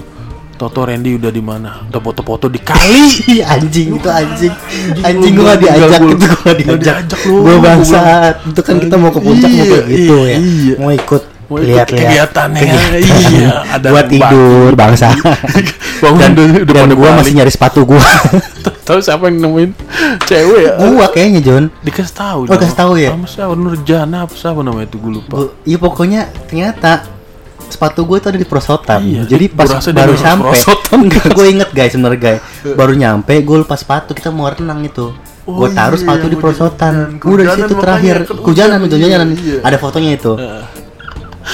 Toto 0.56 0.84
Randy 0.84 1.16
udah 1.16 1.32
di 1.32 1.40
mana? 1.40 1.88
Udah 1.88 1.98
foto-foto 1.98 2.46
di 2.46 2.60
kali. 2.60 3.08
Ih, 3.32 3.42
anjing 3.42 3.96
itu 3.96 4.10
anjing. 4.10 4.52
Anjing 5.00 5.34
lu 5.34 5.42
gue 5.42 5.48
gak 5.48 5.58
diajak. 5.58 5.90
gua- 5.98 6.12
itu 6.12 6.28
Nggak 6.28 6.80
diajak. 6.84 7.20
lu. 7.26 7.36
Gua 7.42 7.56
bangsat. 7.58 8.36
itu 8.46 8.62
kan 8.62 8.76
kita 8.78 8.96
mau 8.96 9.08
ke 9.08 9.20
puncak 9.20 9.48
mau 9.48 9.66
kayak 9.66 9.86
Iya, 9.86 9.88
gitu 9.90 10.16
iya, 10.18 10.28
ya. 10.28 10.38
iya. 10.38 10.76
mau 10.78 10.92
ikut 10.92 11.24
lihat-lihat. 11.50 11.88
kegiatannya, 11.90 12.62
Kegiatan. 12.62 13.32
iya, 13.34 13.50
ada 13.72 13.88
buat 13.96 14.06
tidur 14.06 14.72
bangsa 14.76 15.10
Bangun 16.00 16.20
dan, 16.20 16.32
udah- 16.34 16.62
udah 16.62 16.74
dan 16.76 16.90
gue 16.92 17.10
masih 17.14 17.34
nyari 17.34 17.50
sepatu 17.50 17.80
gue 17.84 18.00
tahu 18.88 19.00
siapa 19.00 19.28
yang 19.28 19.38
nemuin? 19.40 19.70
Cewek 20.22 20.60
ya? 20.60 20.72
Gue 20.78 21.06
kayaknya 21.10 21.42
John. 21.42 21.64
Dikasih 21.80 22.14
tahu 22.14 22.40
Oh, 22.44 22.56
kasih 22.56 22.74
tahu 22.74 22.92
ya? 22.96 23.10
sama 23.12 23.26
siapa? 23.26 23.54
Nurjana 23.54 24.18
apa 24.24 24.34
siapa 24.34 24.60
namanya 24.60 24.88
itu? 24.88 24.98
Gue 24.98 25.12
lupa. 25.14 25.36
Iya 25.62 25.78
pokoknya 25.78 26.22
ternyata 26.44 27.06
sepatu 27.66 28.02
gue 28.04 28.18
itu 28.18 28.28
ada 28.28 28.36
di 28.36 28.44
prosotan 28.44 28.98
Iya, 29.00 29.22
jadi 29.28 29.46
pas 29.48 29.70
baru 29.70 30.18
sampai 30.18 30.42
prosotan. 30.50 31.00
gue 31.06 31.46
inget 31.48 31.70
guys 31.70 31.92
sebenarnya 31.92 32.20
guys. 32.20 32.40
Baru 32.66 32.94
nyampe 32.94 33.34
gue 33.36 33.58
lepas 33.60 33.78
sepatu 33.78 34.12
kita 34.12 34.30
mau 34.30 34.48
renang 34.48 34.82
itu. 34.82 35.14
Oh 35.46 35.54
gue 35.56 35.70
taruh 35.72 35.94
iya, 35.94 36.02
sepatu 36.04 36.26
di 36.26 36.30
hujan- 36.30 36.42
perosotan. 36.44 36.94
hujan. 37.16 37.26
udah 37.26 37.44
di 37.44 37.54
situ 37.56 37.74
terakhir. 37.76 38.16
kan 38.20 38.38
hujanan 38.40 38.78
hujan, 38.80 38.98
hujanan. 39.00 39.28
iya. 39.36 39.58
ada 39.64 39.78
fotonya 39.78 40.12
itu 40.14 40.34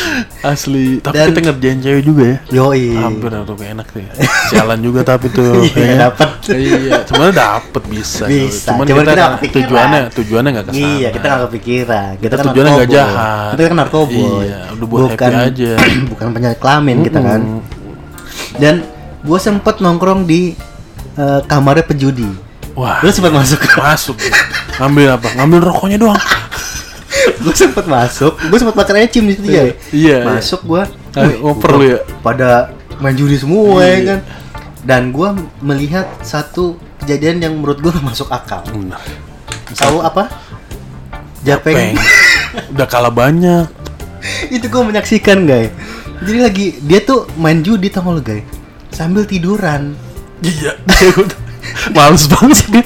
Asli. 0.51 0.99
Tapi 0.99 1.15
Dan- 1.15 1.27
kita 1.31 1.39
ngerjain 1.45 1.79
cewek 1.79 2.03
juga 2.03 2.23
ya. 2.25 2.37
yoi 2.51 2.93
Hampir 2.93 3.29
tuh 3.33 3.55
enak 3.57 3.87
sih. 3.89 4.05
Sialan 4.49 4.79
juga 4.79 5.01
tapi 5.01 5.27
tuh. 5.29 5.65
Iya, 5.75 6.09
dapet. 6.09 6.29
Iya, 6.49 7.03
sebenarnya 7.03 7.35
dapet 7.35 7.83
bisa. 7.85 8.23
Bisa, 8.25 8.69
Cuman, 8.71 8.85
cuman 8.85 9.01
kita, 9.01 9.11
kita 9.11 9.25
kepikiran. 9.35 9.55
tujuannya 9.65 10.01
tujuannya 10.13 10.49
nggak 10.51 10.65
ke 10.65 10.71
sana. 10.71 10.85
Iya, 10.85 11.07
kita 11.09 11.25
nggak 11.25 11.41
kepikiran. 11.45 12.09
Kita, 12.11 12.21
Kita 12.21 12.35
kan 12.35 12.45
tujuannya 12.45 12.71
nggak 12.71 12.89
narkoboy. 12.89 13.01
jahat. 13.11 13.51
Kita 13.51 13.61
kan 13.65 13.77
narkoboy. 13.77 14.43
Iya, 14.45 14.59
udah 14.71 14.87
buat 14.87 15.01
happy 15.11 15.35
aja. 15.35 15.71
bukan 16.11 16.27
penyakit 16.31 16.59
kelamin 16.59 16.97
kita 17.01 17.19
kan. 17.19 17.41
Dan 18.55 18.75
gue 19.21 19.39
sempet 19.39 19.75
nongkrong 19.79 20.23
di 20.23 20.53
eh, 21.15 21.39
kamarnya 21.45 21.83
pejudi. 21.83 22.27
Wah. 22.75 22.99
Lu 22.99 23.09
sempet 23.09 23.31
masuk? 23.31 23.59
Masuk. 23.75 24.15
Ngambil 24.77 25.15
apa? 25.15 25.27
Ngambil 25.33 25.59
rokoknya 25.63 25.97
doang. 25.97 26.19
gue 27.25 27.53
sempet 27.53 27.85
masuk. 27.85 28.33
Gue 28.37 28.57
sempet 28.57 28.75
makan 28.75 28.95
ecim 29.01 29.23
di 29.23 29.33
situ 29.33 29.47
ya. 29.47 29.63
Iya, 29.63 29.73
iya. 29.91 30.17
Masuk 30.23 30.61
gue. 30.65 30.83
Ah, 31.15 31.31
ngoper 31.31 31.71
lu 31.73 31.85
ya? 31.87 31.99
Pada 32.19 32.71
main 32.97 33.13
judi 33.13 33.35
semua 33.35 33.79
Iya. 33.79 33.89
ya 33.89 33.99
kan. 34.07 34.19
Dan 34.85 35.01
gue 35.09 35.29
melihat 35.59 36.05
satu 36.21 36.75
kejadian 37.01 37.41
yang 37.41 37.53
menurut 37.57 37.79
gue 37.79 37.91
masuk 38.01 38.29
akal. 38.29 38.61
Benar. 38.69 39.01
Tahu 39.73 39.99
apa? 39.99 40.29
Japeng. 41.41 41.93
Peng. 41.93 41.95
Udah 42.71 42.87
kalah 42.87 43.11
banyak. 43.11 43.67
itu 44.49 44.65
gue 44.65 44.81
menyaksikan 44.81 45.45
guys 45.45 45.69
jadi 46.25 46.49
lagi 46.49 46.81
dia 46.81 46.97
tuh 46.97 47.29
main 47.37 47.61
judi 47.61 47.93
tau 47.93 48.09
lu 48.09 48.25
guys 48.25 48.41
sambil 48.89 49.21
tiduran 49.21 49.93
Iya. 50.41 50.73
Males 51.95 52.25
banget 52.25 52.55
sih 52.57 52.69
dia. 52.73 52.83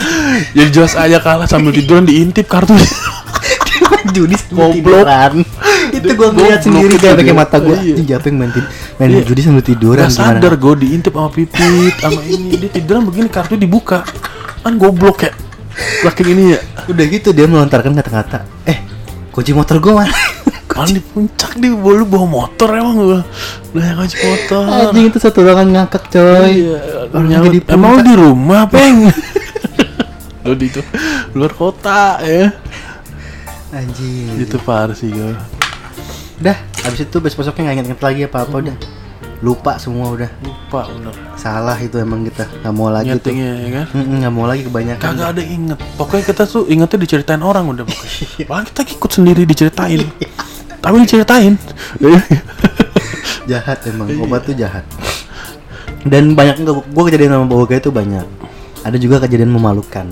Ya 0.53 0.65
jelas 0.67 0.93
aja 0.95 1.19
kalah 1.19 1.47
sambil 1.47 1.71
tiduran 1.71 2.03
diintip 2.03 2.45
kartunya. 2.45 2.83
Dia 4.09 4.19
main 4.19 4.27
judi 4.27 4.35
sambil 4.35 4.57
Goblok. 4.59 4.75
tiduran. 4.75 5.33
Itu 5.97 6.11
gue 6.11 6.27
ngeliat 6.29 6.61
sendiri 6.61 6.93
kayak 6.95 7.15
pakai 7.15 7.33
mata 7.33 7.57
gue 7.57 7.75
Iya. 7.75 7.93
ini 7.93 8.03
Japeng 8.03 8.35
main, 8.35 8.51
main 8.97 9.09
Iya. 9.09 9.21
judi 9.23 9.41
sambil 9.41 9.61
tiduran 9.61 10.05
Gak 10.05 10.15
sadar 10.15 10.53
gue 10.55 10.73
diintip 10.77 11.11
sama 11.11 11.29
pipit 11.29 11.57
sama 11.95 12.21
ini. 12.23 12.49
Dia 12.57 12.69
tiduran 12.71 13.01
begini 13.03 13.27
kartu 13.27 13.53
dibuka. 13.53 14.03
Kan 14.59 14.75
goblok 14.75 15.23
ya. 15.23 15.31
Laki 16.01 16.21
ini 16.27 16.53
ya. 16.53 16.59
Udah 16.85 17.05
gitu 17.05 17.29
dia 17.29 17.45
melontarkan 17.45 17.93
kata-kata. 17.93 18.43
Eh 18.63 18.77
kunci 19.29 19.53
motor 19.53 19.77
gue 19.77 19.93
mana 19.93 20.11
kan 20.69 20.85
di 20.85 21.01
puncak 21.01 21.57
dia 21.57 21.71
bawa 21.71 22.03
bawa 22.03 22.25
motor 22.25 22.69
emang 22.71 22.95
gue 22.95 23.19
udah 23.69 23.83
yang 23.83 23.97
kunci 23.97 24.17
motor. 24.17 24.63
Anjing 24.63 25.05
itu 25.07 25.17
satu 25.17 25.41
ruangan 25.41 25.67
ngakak 25.67 26.03
coy. 26.09 26.49
Iya 26.67 26.77
Orang 27.09 27.49
di 27.49 27.59
emang 27.65 27.99
di 27.99 28.13
rumah 28.13 28.63
peng? 28.71 29.09
Lu 30.41 30.53
di 30.53 30.67
itu. 30.67 30.81
Luar 31.31 31.51
kota 31.51 32.17
ya 32.21 32.49
anjing. 33.71 34.35
Itu 34.37 34.57
parah 34.61 34.95
sih 34.95 35.09
gue 35.09 35.33
udah 36.39 36.55
abis 36.87 37.03
itu 37.03 37.19
besok 37.19 37.43
besoknya 37.43 37.67
nggak 37.67 37.75
inget-inget 37.83 38.01
lagi 38.01 38.21
apa 38.23 38.37
apa 38.47 38.55
udah. 38.63 38.75
Lupa 39.39 39.79
semua 39.79 40.11
udah. 40.11 40.27
Lupa 40.39 40.87
bener. 40.87 41.15
Salah 41.35 41.75
itu 41.79 41.95
emang 41.99 42.23
kita 42.23 42.47
nggak 42.63 42.73
mau 42.75 42.87
lagi 42.87 43.11
tuh. 43.11 43.31
Nyetingnya 43.31 43.51
ya 43.59 43.69
kan? 43.71 43.85
Nggak 43.95 44.33
mau 44.35 44.45
lagi 44.47 44.61
kebanyakan. 44.63 45.03
Kagak 45.03 45.27
ada 45.35 45.43
inget. 45.43 45.79
Pokoknya 45.95 46.23
kita 46.27 46.43
tuh 46.43 46.63
ingetnya 46.67 46.99
diceritain 46.99 47.43
orang 47.43 47.67
udah 47.67 47.83
pokoknya 47.87 48.47
Bahkan 48.47 48.65
kita 48.71 48.81
ikut 48.99 49.11
sendiri 49.11 49.41
diceritain. 49.43 50.01
Tapi 50.79 50.95
diceritain. 51.03 51.55
Jahat 53.47 53.79
emang 53.87 54.07
Iya. 54.07 54.23
obat 54.23 54.41
tuh 54.47 54.55
jahat. 54.55 54.85
Dan 56.07 56.35
banyak 56.35 56.63
gue 56.63 57.03
kejadian 57.11 57.35
sama 57.35 57.47
Bogai 57.47 57.83
itu 57.83 57.91
banyak. 57.91 58.23
Ada 58.87 58.95
juga 58.95 59.19
kejadian 59.19 59.51
memalukan 59.51 60.07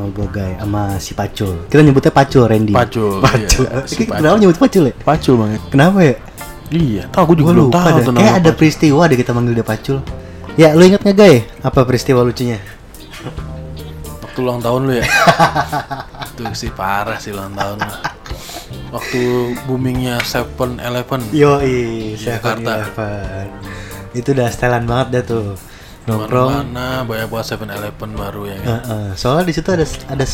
sama 0.00 0.08
Bogai 0.16 0.52
sama 0.56 0.82
si 0.96 1.12
Pacul. 1.12 1.54
Kita 1.68 1.84
nyebutnya 1.84 2.12
Pacul 2.12 2.42
Randy. 2.48 2.72
Pacul, 2.72 3.20
Pacul. 3.28 3.64
iya, 3.68 3.84
si 3.84 4.02
Pacul. 4.08 4.16
kenapa 4.16 4.36
nyebut 4.40 4.56
Pacul 4.56 4.84
ya? 4.88 4.94
Pacul 5.04 5.34
banget 5.36 5.60
kenapa 5.68 5.98
ya? 6.00 6.14
Iya 6.70 7.02
tau 7.10 7.26
gue 7.28 7.36
juga 7.42 7.50
belum 7.52 7.66
lupa 7.68 7.82
tahu 7.82 7.98
tuh 8.06 8.12
kayak 8.14 8.34
ada 8.40 8.50
peristiwa 8.54 9.02
deh 9.10 9.18
kita 9.20 9.30
manggil 9.36 9.52
dia 9.52 9.66
Pacul. 9.66 9.98
Ya 10.56 10.68
lu 10.72 10.82
inget 10.82 11.04
nggak 11.04 11.16
Gai? 11.16 11.36
Apa 11.60 11.84
peristiwa 11.84 12.24
lucunya? 12.24 12.56
Waktu 14.24 14.38
ulang 14.40 14.60
tahun 14.64 14.80
lu 14.88 14.92
ya? 14.98 15.04
Itu 16.32 16.42
sih 16.56 16.70
parah 16.72 17.18
sih 17.20 17.34
ulang 17.34 17.52
tahun 17.52 17.78
lu. 17.82 17.94
Waktu 18.90 19.20
boomingnya 19.70 20.18
Seven 20.26 20.78
Eleven. 20.82 21.22
Yo 21.30 21.58
Jakarta. 22.18 22.86
itu 24.10 24.34
udah 24.34 24.50
setelan 24.50 24.90
banget 24.90 25.06
dah 25.14 25.22
tuh 25.22 25.46
nongkrong 26.02 26.64
Mana 26.66 27.04
banyak 27.04 27.28
banget 27.28 27.46
Seven 27.46 27.68
Eleven 27.68 28.10
baru 28.12 28.42
ya 28.44 28.56
kan 28.56 28.68
Heeh. 28.80 29.06
soalnya 29.14 29.44
di 29.44 29.52
situ 29.52 29.68
ada 29.68 29.84
ada 30.08 30.26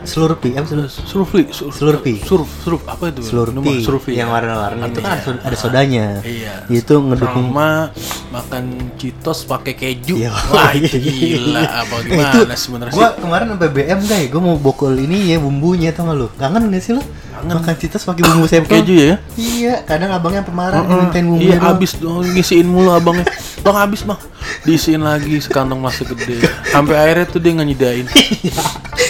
slurpee 0.00 0.54
apa 0.54 0.64
sih? 0.64 0.76
Surfli 1.04 1.42
sur- 1.48 1.68
Slurpee. 1.68 2.18
Surf 2.18 2.48
Surf 2.58 2.80
apa 2.86 3.08
itu 3.08 3.20
Nama 3.20 3.28
Slurpee 3.28 3.78
Slurpee 3.82 4.14
yang 4.14 4.28
warna-warni 4.28 4.82
itu 4.84 4.98
kan 4.98 5.10
ada, 5.10 5.20
Iya. 5.20 5.26
so- 5.26 5.42
ada 5.42 5.56
sodanya 5.56 6.06
Iya. 6.22 6.54
itu 6.70 6.94
ngedukung 6.96 7.46
sama 7.46 7.92
makan 8.30 8.64
Cheetos 8.96 9.44
pakai 9.44 9.74
keju. 9.74 10.16
Iya. 10.16 10.32
Wah, 10.48 10.72
itu 10.72 10.96
gila 10.96 11.60
apa 11.60 11.94
Eh, 11.98 12.04
gimana 12.08 12.54
sebenarnya 12.54 12.92
gua 12.92 13.08
kemarin 13.14 13.46
sampai 13.50 13.68
BM 13.70 14.00
guys 14.02 14.26
gua 14.28 14.40
mau 14.42 14.56
bokol 14.56 14.96
ini 14.96 15.28
ya 15.28 15.36
bumbunya 15.36 15.90
tau 15.90 16.06
gak 16.06 16.16
lu 16.16 16.26
kangen 16.34 16.68
gak 16.68 16.80
sih 16.80 16.92
lu 16.92 17.02
Kangen. 17.42 17.58
makan 17.58 17.74
citas 17.76 18.02
pakai 18.02 18.22
bumbu 18.22 18.46
sampel 18.46 18.70
Keju 18.78 18.94
ya? 18.94 19.14
iya 19.34 19.74
kadang 19.82 20.10
abangnya 20.10 20.42
pemarah 20.42 20.78
Heeh. 20.80 20.98
mintain 21.02 21.26
bumbunya 21.26 21.54
Iya, 21.54 21.58
habis 21.60 21.92
dong 21.96 22.22
ngisiin 22.24 22.64
mulu 22.64 22.90
abangnya. 22.90 23.26
Bang 23.60 23.76
habis, 23.76 24.02
Bang. 24.02 24.18
Diisiin 24.62 24.98
lagi 24.98 25.38
sekantong 25.38 25.78
plastik 25.78 26.10
gede. 26.12 26.42
Sampai 26.66 26.94
akhirnya 26.94 27.26
tuh 27.26 27.38
dia. 27.38 27.58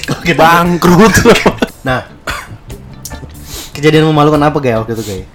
Kalau 0.04 0.22
kita- 0.26 0.40
Bangkrut. 0.42 1.14
nah 1.88 2.08
kejadian 3.72 4.04
memalukan 4.06 4.40
apa 4.40 4.58
guys 4.58 4.76
waktu 4.78 4.92
itu 4.94 5.04
guys 5.04 5.26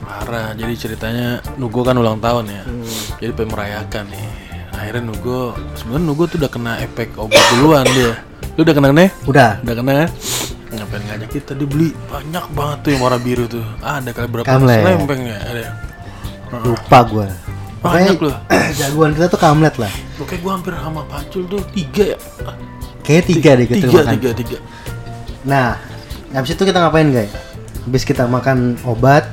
Parah. 0.00 0.52
Jadi 0.52 0.74
ceritanya 0.74 1.26
Nugo 1.54 1.80
kan 1.80 1.94
ulang 1.94 2.18
tahun 2.18 2.44
ya. 2.46 2.62
Hmm. 2.62 2.86
Jadi 3.18 3.30
pengen 3.32 3.50
merayakan 3.50 4.04
nih. 4.08 4.26
Akhirnya 4.70 5.02
Nugo 5.04 5.40
sebenarnya 5.74 6.04
Nugo 6.04 6.24
tuh 6.24 6.36
udah 6.36 6.50
kena 6.50 6.72
efek 6.78 7.14
obat 7.16 7.40
duluan 7.52 7.84
dia. 7.86 8.14
Lu 8.54 8.62
udah 8.62 8.74
kena 8.74 8.88
nih? 8.90 9.10
udah 9.24 9.50
Udah 9.60 9.74
kena 9.74 9.92
kan? 9.96 10.08
Ngapain 10.74 11.02
ngajak 11.06 11.30
kita 11.30 11.52
dibeli 11.54 11.94
banyak 12.10 12.44
banget 12.50 12.78
tuh 12.82 12.90
yang 12.90 13.02
warna 13.02 13.20
biru 13.22 13.44
tuh. 13.46 13.64
Ah, 13.78 14.02
ada 14.02 14.10
kali 14.10 14.26
berapa 14.26 14.46
Kamlet. 14.46 14.82
selempeng 14.82 15.20
ya? 15.22 15.38
Ada. 15.38 15.64
lupa 16.54 16.98
gua 17.10 17.26
Banyak 17.82 18.16
loh. 18.22 18.36
jagoan 18.78 19.10
kita 19.12 19.26
tuh 19.26 19.40
kamlet 19.42 19.74
lah 19.76 19.90
Oke, 20.22 20.38
gua 20.38 20.54
hampir 20.56 20.72
sama 20.78 21.02
Pacul 21.10 21.44
tuh 21.50 21.60
tiga 21.74 22.14
ya. 22.14 22.18
Kayaknya 23.04 23.24
tiga 23.26 23.50
deh 23.58 23.66
kita 23.66 23.84
tiga, 23.84 23.98
makan 24.00 24.14
tiga, 24.16 24.30
tiga. 24.32 24.58
Nah, 25.44 25.76
habis 26.32 26.56
itu 26.56 26.62
kita 26.64 26.78
ngapain 26.80 27.10
guys? 27.12 27.32
Habis 27.84 28.02
kita 28.08 28.24
makan 28.24 28.80
obat, 28.88 29.28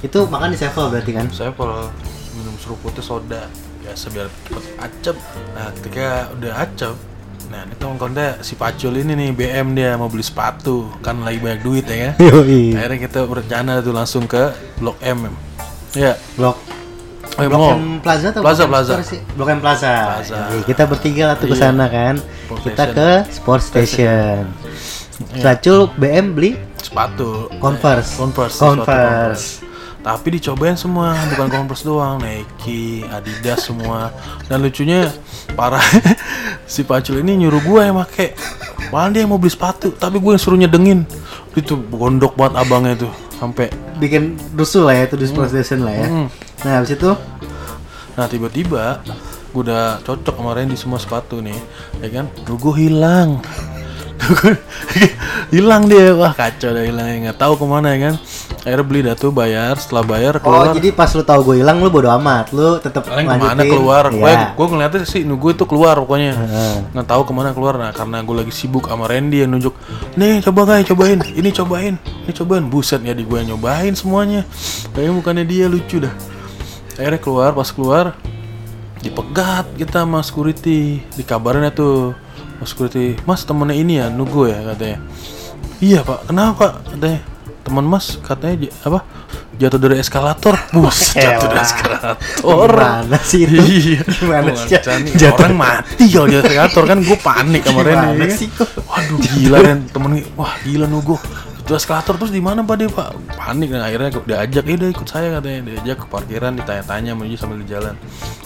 itu 0.00 0.24
makan 0.24 0.56
di 0.56 0.58
sevel 0.58 0.88
berarti 0.88 1.12
kan? 1.12 1.26
Kalau 1.28 1.92
minum 2.40 2.56
seruputnya 2.56 3.04
soda 3.04 3.42
biasa 3.84 4.04
biar 4.14 4.28
cepet 4.48 4.64
acep. 4.80 5.16
Nah, 5.52 5.68
ketika 5.76 6.32
udah 6.40 6.52
acep, 6.56 6.94
nah 7.50 7.66
ini 7.66 7.74
teman 7.74 7.98
si 8.46 8.54
Pacul 8.54 8.94
ini 9.02 9.18
nih 9.18 9.28
BM 9.34 9.74
dia 9.74 9.98
mau 9.98 10.06
beli 10.06 10.22
sepatu 10.22 10.86
kan 11.02 11.18
lagi 11.26 11.42
banyak 11.42 11.60
duit 11.66 11.82
ya 11.82 12.14
kan. 12.14 12.22
Yoi. 12.30 12.78
Akhirnya 12.78 12.98
kita 13.10 13.26
berencana 13.26 13.82
tuh 13.82 13.90
langsung 13.90 14.24
ke 14.30 14.54
Blok 14.78 14.94
M. 15.02 15.26
Ya, 15.98 16.14
Blok 16.38 16.54
eh, 17.34 17.50
Blok 17.50 17.58
mall. 17.58 17.74
M 17.74 17.98
Plaza 17.98 18.30
atau 18.30 18.42
Plaza, 18.46 18.70
Blok 18.70 18.70
M 18.70 18.86
Plaza. 18.86 18.94
Blok 19.34 19.48
M 19.50 19.58
Plaza. 19.58 19.92
Plaza. 20.14 20.38
Yoi, 20.54 20.62
kita 20.62 20.82
bertiga 20.86 21.22
lah 21.26 21.36
tuh 21.42 21.50
ke 21.50 21.56
Iya. 21.58 21.62
sana 21.66 21.84
kan. 21.90 22.14
Sport 22.22 22.60
kita 22.62 22.84
Station. 22.86 22.94
ke 22.94 23.10
Sport 23.34 23.62
Station. 23.66 24.40
Iya. 25.34 25.42
Pacul 25.42 25.78
BM 25.98 26.26
beli 26.38 26.50
sepatu 26.78 27.50
Converse. 27.58 28.14
Converse 28.14 28.54
sepatu 28.54 28.86
Converse. 28.86 29.69
Tapi 30.00 30.40
dicobain 30.40 30.80
semua 30.80 31.12
bukan 31.28 31.48
Converse 31.52 31.84
doang 31.84 32.16
Nike 32.24 33.04
Adidas 33.12 33.68
semua. 33.68 34.08
Dan 34.48 34.64
lucunya 34.64 35.12
parah 35.52 35.84
si 36.72 36.84
Pacul 36.84 37.20
ini 37.20 37.44
nyuruh 37.44 37.60
gue 37.60 37.80
yang 37.84 38.00
make. 38.00 38.32
Malah 38.88 39.12
dia 39.12 39.22
yang 39.22 39.30
mau 39.30 39.40
beli 39.40 39.52
sepatu 39.52 39.92
tapi 39.92 40.16
gue 40.16 40.32
yang 40.32 40.42
suruh 40.42 40.56
nyedengin. 40.56 41.04
Itu 41.52 41.76
gondok 41.92 42.34
banget 42.34 42.54
abangnya 42.64 42.94
tuh 42.96 43.12
sampai 43.36 43.68
Bikin 44.00 44.40
rusuh 44.56 44.88
lah 44.88 44.96
ya 44.96 45.04
itu 45.12 45.16
di 45.20 45.26
Sport 45.28 45.52
Station 45.52 45.84
lah 45.84 45.92
ya. 45.92 46.08
Hmm. 46.08 46.26
Nah, 46.64 46.72
habis 46.80 46.96
itu? 46.96 47.10
Nah 48.16 48.26
tiba-tiba 48.28 49.04
gue 49.50 49.62
udah 49.66 49.98
cocok 50.06 50.38
sama 50.38 50.54
Randy 50.56 50.78
semua 50.78 50.96
sepatu 50.96 51.44
nih 51.44 51.56
ya 52.00 52.08
kan? 52.08 52.26
Nugo 52.48 52.72
hilang 52.72 53.44
hilang 55.54 55.88
dia. 55.88 56.12
Wah 56.14 56.32
kacau 56.32 56.70
dah 56.70 56.84
hilang. 56.84 57.26
Nggak 57.26 57.38
tahu 57.38 57.54
ke 57.56 57.64
mana 57.66 57.88
ya 57.94 57.98
kan. 58.10 58.14
Akhirnya 58.60 58.84
beli 58.84 59.00
dah 59.02 59.16
tuh 59.16 59.32
bayar. 59.32 59.74
Setelah 59.80 60.04
bayar 60.04 60.32
Oh, 60.38 60.42
keluar. 60.44 60.72
jadi 60.76 60.88
pas 60.92 61.08
lu 61.16 61.24
tahu 61.24 61.40
gue 61.52 61.56
hilang 61.64 61.80
lu 61.80 61.88
bodo 61.88 62.12
amat. 62.12 62.52
Lu 62.52 62.76
tetap 62.78 63.08
ke 63.08 63.12
mana 63.16 63.62
keluar, 63.64 64.04
Iya. 64.12 64.16
gue 64.20 64.32
gue 64.56 64.66
ngeliatnya 64.68 65.08
sih 65.08 65.22
Nugo 65.24 65.48
itu 65.50 65.64
keluar 65.64 65.96
pokoknya. 65.96 66.32
Nggak 66.92 67.06
tahu 67.08 67.22
ke 67.24 67.32
mana 67.32 67.50
keluar. 67.56 67.74
Nah 67.80 67.90
karena 67.90 68.20
gue 68.20 68.36
lagi 68.36 68.52
sibuk 68.52 68.86
sama 68.86 69.08
Randy 69.08 69.42
yang 69.42 69.56
nunjuk 69.56 69.72
nih 70.14 70.44
coba 70.44 70.60
guys 70.68 70.84
cobain. 70.84 71.18
Ini 71.24 71.50
cobain. 71.56 71.94
Ini 71.98 72.32
cobain. 72.36 72.64
Buset 72.68 73.00
ya 73.00 73.16
di 73.16 73.24
gue 73.24 73.40
nyobain 73.40 73.96
semuanya. 73.96 74.44
Kayaknya 74.92 75.12
bukannya 75.16 75.44
dia 75.48 75.66
lucu 75.66 75.96
dah. 76.04 76.12
Akhirnya 77.00 77.20
keluar 77.22 77.56
pas 77.56 77.72
keluar 77.72 78.12
dipegat 79.00 79.64
kita 79.80 80.04
sama 80.04 80.20
security. 80.20 81.00
Dikabarin 81.16 81.64
ya 81.64 81.72
tuh 82.60 82.68
security 82.68 83.16
mas 83.24 83.40
temennya 83.42 83.72
ini 83.74 83.96
ya 83.96 84.06
Nugo 84.12 84.44
ya 84.44 84.60
katanya. 84.62 85.00
Iya 85.80 86.04
pak. 86.04 86.28
Kenapa 86.28 86.84
katanya. 86.84 87.20
Teman 87.60 87.84
mas 87.84 88.16
katanya 88.20 88.68
j- 88.68 88.74
apa? 88.84 89.00
Jatuh 89.56 89.76
dari 89.76 89.96
eskalator. 90.00 90.56
Bus 90.72 91.12
jatuh 91.16 91.48
dari 91.48 91.60
eskalator. 91.60 92.16
Gimana 92.40 93.18
sih 93.20 93.40
itu? 93.44 93.60
iya. 93.80 94.00
Gimana 94.04 94.50
sih? 94.56 94.68
Jatuh 95.16 95.40
orang 95.44 95.56
mati 95.56 96.04
kalau 96.08 96.28
jatuh 96.28 96.44
dari 96.44 96.56
eskalator. 96.56 96.82
Kan 96.88 96.98
gue 97.00 97.18
panik 97.20 97.62
sama 97.64 97.80
Ren 97.80 97.96
Gimana 97.96 98.24
kan? 98.24 98.36
sih 98.36 98.48
waduh 98.88 99.18
gila 99.20 99.58
Ren. 99.60 99.78
Temen 99.88 100.10
wah 100.36 100.52
gila 100.60 100.84
Nugo 100.84 101.16
jatuh 101.60 101.76
eskalator 101.78 102.14
terus 102.18 102.32
di 102.34 102.42
mana 102.42 102.64
pak 102.64 102.76
dia 102.76 102.88
pak? 102.90 103.08
Panik 103.36 103.68
dan 103.70 103.84
akhirnya 103.84 104.10
diajak 104.24 104.64
ya 104.64 104.74
udah 104.80 104.88
ikut 104.90 105.06
saya 105.06 105.28
katanya. 105.38 105.60
Diajak 105.68 105.96
ke 106.02 106.06
parkiran 106.08 106.52
ditanya-tanya 106.56 107.12
menuju 107.14 107.36
sambil 107.36 107.60
di 107.60 107.68
jalan. 107.68 107.94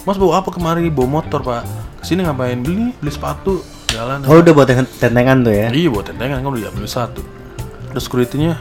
Mas 0.03 0.15
bawa 0.15 0.43
apa 0.43 0.51
kemari? 0.51 0.87
Bawa 0.87 1.19
motor 1.19 1.39
pak. 1.41 1.63
Ke 1.99 2.05
sini 2.05 2.21
ngapain? 2.21 2.59
Beli 2.61 2.91
beli 2.95 3.11
sepatu 3.11 3.63
jalan. 3.95 4.19
Oh 4.27 4.43
udah 4.43 4.51
buat 4.51 4.67
tentengan 4.99 5.37
tuh 5.47 5.55
ya? 5.55 5.67
Iya 5.71 5.87
buat 5.87 6.05
tentengan 6.11 6.43
kan 6.43 6.51
udah 6.51 6.69
ambil 6.75 6.89
satu 6.91 7.23
Terus 7.95 8.03
security-nya 8.11 8.59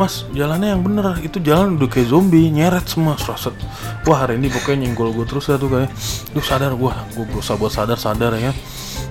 Mas 0.00 0.24
jalannya 0.32 0.74
yang 0.74 0.82
bener 0.82 1.20
Itu 1.20 1.38
jalan 1.38 1.76
udah 1.76 1.88
kayak 1.92 2.08
zombie 2.08 2.48
Nyeret 2.48 2.88
semua 2.88 3.20
seraset. 3.20 3.52
Wah 4.08 4.24
hari 4.24 4.40
ini 4.40 4.48
pokoknya 4.48 4.88
nyenggol 4.88 5.12
gue 5.12 5.28
terus 5.28 5.46
ya 5.52 5.60
tuh 5.60 5.68
kayak. 5.68 5.92
Duh 6.32 6.42
sadar 6.42 6.72
gue 6.72 6.92
Gue 7.14 7.24
berusaha 7.28 7.60
buat 7.60 7.70
sadar-sadar 7.70 8.32
ya. 8.40 8.50
Kan 8.50 8.56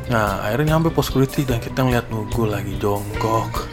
Nah 0.09 0.43
akhirnya 0.43 0.75
nyampe 0.75 0.89
pos 0.91 1.07
security 1.07 1.45
Dan 1.45 1.61
kita 1.61 1.85
ngeliat 1.85 2.09
gue 2.09 2.47
lagi 2.49 2.73
jongkok. 2.81 3.69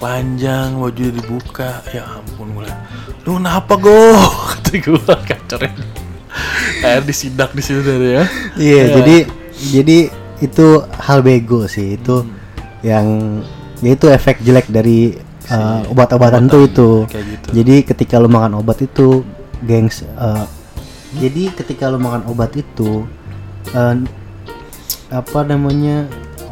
Panjang 0.00 0.80
baju 0.80 1.04
dibuka. 1.12 1.84
Ya 1.92 2.08
ampun 2.08 2.56
gue 2.56 2.66
Lu 3.28 3.38
kenapa 3.38 3.76
go? 3.76 4.16
Kata 4.56 4.72
gue 4.80 5.02
kacarnya. 5.04 5.74
Akhirnya 6.82 7.06
disidak 7.06 7.50
di 7.54 7.62
situ 7.64 7.80
ya. 7.84 8.24
Iya, 8.58 8.82
jadi 9.00 9.16
jadi 9.56 9.98
itu 10.40 10.82
hal 11.00 11.20
bego 11.24 11.64
sih 11.66 11.96
itu 11.96 12.22
Hmm. 12.22 12.32
yang 12.84 13.06
ya 13.80 13.90
itu 13.92 14.06
efek 14.08 14.40
jelek 14.44 14.68
dari 14.72 15.16
uh, 15.52 15.84
obat-obatan 15.90 16.46
tuh 16.48 16.68
itu. 16.68 16.90
gitu. 17.08 17.46
Jadi 17.52 17.82
ketika 17.82 18.16
lu 18.20 18.28
makan 18.28 18.56
obat 18.60 18.80
itu, 18.84 19.24
gengs. 19.64 20.04
uh, 20.16 20.46
jadi 21.16 21.50
ketika 21.56 21.88
lu 21.88 21.98
makan 21.98 22.24
obat 22.28 22.52
itu, 22.56 23.04
uh, 23.74 23.96
apa 25.10 25.40
namanya 25.46 26.08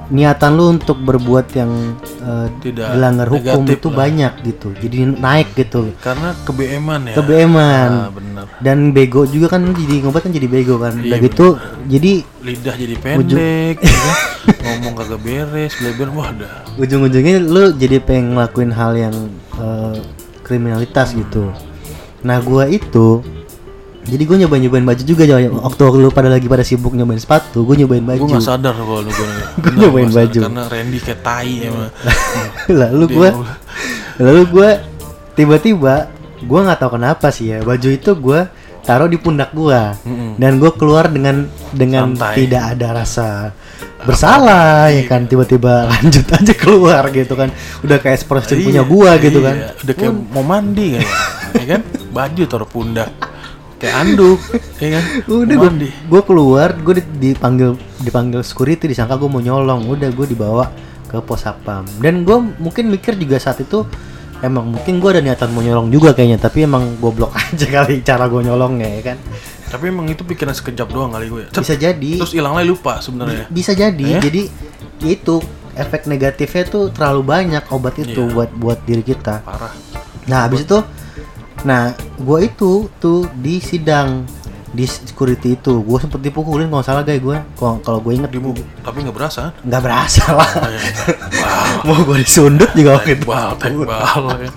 niatan 0.08 0.50
lu 0.52 0.72
untuk 0.72 1.00
berbuat 1.00 1.46
yang 1.54 1.96
uh, 2.20 2.48
Tidak 2.58 2.92
dilanggar 2.92 3.28
hukum 3.28 3.64
itu 3.64 3.88
lah. 3.88 3.96
banyak 4.04 4.32
gitu. 4.44 4.68
Jadi 4.76 4.98
naik 5.16 5.48
gitu. 5.54 5.92
Karena 6.00 6.36
kebeeman 6.44 7.08
ya 7.08 7.14
Kebeeman. 7.16 7.90
Ah, 7.90 8.10
bener 8.10 8.44
Dan 8.58 8.92
bego 8.92 9.24
juga 9.24 9.54
kan 9.54 9.64
jadi 9.70 10.04
ngobat 10.04 10.28
kan 10.28 10.32
jadi 10.32 10.48
bego 10.48 10.76
kan. 10.76 10.98
Udah 10.98 11.16
Iya, 11.16 11.24
gitu 11.24 11.46
jadi 11.84 12.12
lidah 12.40 12.76
jadi 12.76 12.94
pendek 12.98 13.76
ya 13.80 13.88
kan? 13.88 14.16
ngomong 14.60 14.92
kagak 14.96 15.20
beres 15.20 15.72
bleber 15.76 16.08
wah 16.12 16.28
dah 16.28 16.64
ujung-ujungnya 16.76 17.40
lu 17.40 17.72
jadi 17.72 18.00
pengen 18.00 18.36
ngelakuin 18.36 18.68
hal 18.68 18.92
yang 18.92 19.16
eh, 19.56 19.96
kriminalitas 20.40 21.12
gitu. 21.12 21.48
Nah 22.20 22.40
gua 22.40 22.68
itu 22.68 23.20
jadi 24.04 24.20
gue 24.20 24.36
nyobain 24.38 24.60
nyobain 24.60 24.84
baju 24.84 25.02
juga 25.02 25.24
Joy. 25.24 25.48
waktu 25.50 25.80
lu 25.94 26.08
pada 26.08 26.28
lagi 26.28 26.44
pada 26.44 26.60
sibuk 26.60 26.92
nyobain 26.92 27.16
sepatu, 27.16 27.62
gue 27.62 27.76
nyobain 27.78 28.00
gue 28.00 28.10
baju. 28.14 28.24
nggak 28.30 28.44
sadar 28.44 28.72
kalau 28.72 29.00
lu 29.00 29.08
gue 29.08 29.28
nyobain 29.80 30.08
baju. 30.08 30.40
karena 30.42 30.62
Randy 30.66 30.98
kayak 30.98 31.20
tai 31.20 31.52
emang 31.66 31.88
lalu 32.68 33.04
gue, 33.10 33.28
lalu 34.18 34.42
gue 34.46 34.68
tiba-tiba 35.34 35.94
gue 36.38 36.58
nggak 36.60 36.78
tahu 36.78 36.90
kenapa 36.94 37.28
sih 37.28 37.48
ya 37.48 37.58
baju 37.60 37.88
itu 37.88 38.10
gue 38.12 38.40
taruh 38.80 39.08
di 39.08 39.16
pundak 39.16 39.50
gue 39.50 39.80
Mm-mm. 40.04 40.36
dan 40.36 40.60
gue 40.60 40.68
keluar 40.70 41.08
dengan 41.08 41.48
dengan 41.70 42.12
Santai. 42.12 42.44
tidak 42.44 42.62
ada 42.70 42.88
rasa 42.94 43.28
bersalah 43.98 44.92
ya 44.92 45.08
kan 45.08 45.24
tiba-tiba 45.24 45.88
lanjut 45.88 46.28
aja 46.28 46.52
keluar 46.54 47.08
gitu 47.08 47.32
kan 47.32 47.48
udah 47.80 47.96
kayak 47.96 48.20
expression 48.20 48.60
punya 48.60 48.84
Iya, 48.84 48.84
gua 48.84 49.10
gitu 49.16 49.40
iya. 49.40 49.46
kan 49.48 49.56
udah 49.80 49.94
kayak 49.96 50.12
mau 50.28 50.44
mandi 50.44 50.86
kayak 50.94 51.08
ya 51.54 51.64
kan 51.66 51.80
baju 52.12 52.42
taruh 52.44 52.68
pundak 52.68 53.08
kayak 53.84 53.96
anduk 54.00 54.40
ya 54.82 54.88
kan? 54.96 55.04
Udah 55.28 55.54
gue 55.54 55.68
mandi 55.68 55.88
gue 55.92 56.22
keluar 56.24 56.68
gue 56.74 56.94
dipanggil 57.20 57.76
dipanggil 58.00 58.40
security 58.40 58.88
disangka 58.88 59.20
gue 59.20 59.28
mau 59.28 59.44
nyolong. 59.44 59.84
Udah 59.84 60.08
gue 60.08 60.26
dibawa 60.26 60.72
ke 61.04 61.20
pos 61.20 61.44
sapam. 61.44 61.84
Dan 62.00 62.24
gue 62.24 62.36
mungkin 62.56 62.88
mikir 62.88 63.14
juga 63.14 63.36
saat 63.36 63.60
itu 63.60 63.84
emang 64.40 64.72
mungkin 64.72 64.98
gue 64.98 65.10
ada 65.12 65.20
niatan 65.20 65.52
mau 65.52 65.60
nyolong 65.60 65.88
juga 65.88 66.12
kayaknya 66.12 66.36
tapi 66.36 66.64
emang 66.64 66.96
goblok 67.00 67.32
aja 67.40 67.66
kali 67.68 68.00
cara 68.00 68.24
gue 68.24 68.40
nyolongnya 68.40 68.88
ya 68.88 69.02
kan? 69.12 69.18
Tapi 69.64 69.90
emang 69.90 70.06
itu 70.06 70.22
pikiran 70.22 70.54
sekejap 70.54 70.88
doang 70.88 71.12
kali 71.12 71.26
gue 71.28 71.40
ya. 71.44 71.50
Bisa 71.50 71.74
jadi. 71.74 72.12
Terus 72.22 72.32
hilang 72.32 72.54
lagi 72.54 72.68
lupa 72.70 73.02
sebenarnya. 73.04 73.50
Bisa 73.52 73.76
jadi. 73.76 74.16
Ya? 74.16 74.20
jadi 74.22 74.46
itu 75.04 75.42
efek 75.74 76.06
negatifnya 76.06 76.64
tuh 76.70 76.94
terlalu 76.94 77.22
banyak 77.26 77.64
obat 77.74 77.98
itu 77.98 78.22
Iya. 78.22 78.30
buat 78.30 78.50
buat 78.54 78.78
diri 78.86 79.02
kita. 79.02 79.42
Parah. 79.42 79.74
Nah 80.30 80.46
habis 80.46 80.62
itu 80.62 80.78
nah 81.64 81.90
gue 82.14 82.38
itu 82.44 82.72
tuh 82.94 83.24
di 83.34 83.56
sidang 83.56 84.28
di 84.68 84.84
security 84.84 85.54
itu. 85.54 85.80
Gue 85.80 85.96
sempet 85.96 86.20
dipukulin 86.20 86.66
kalau 86.66 86.82
salah 86.82 87.00
guys 87.00 87.18
gue 87.18 87.36
kalau 87.56 87.98
gue 87.98 88.12
inget 88.12 88.28
di 88.28 88.36
mu- 88.36 88.52
tapi 88.80 89.00
nggak 89.00 89.14
berasa 89.14 89.54
nggak 89.60 89.80
berasa 89.80 90.24
lah. 90.30 90.50
Wow 90.50 91.72
mau 91.86 92.02
gue 92.04 92.16
disundut 92.20 92.68
juga 92.72 92.98
waktu 92.98 93.14
itu. 93.14 93.22
Tekbal, 93.22 93.48
tekbal 93.56 94.22
ya. 94.42 94.50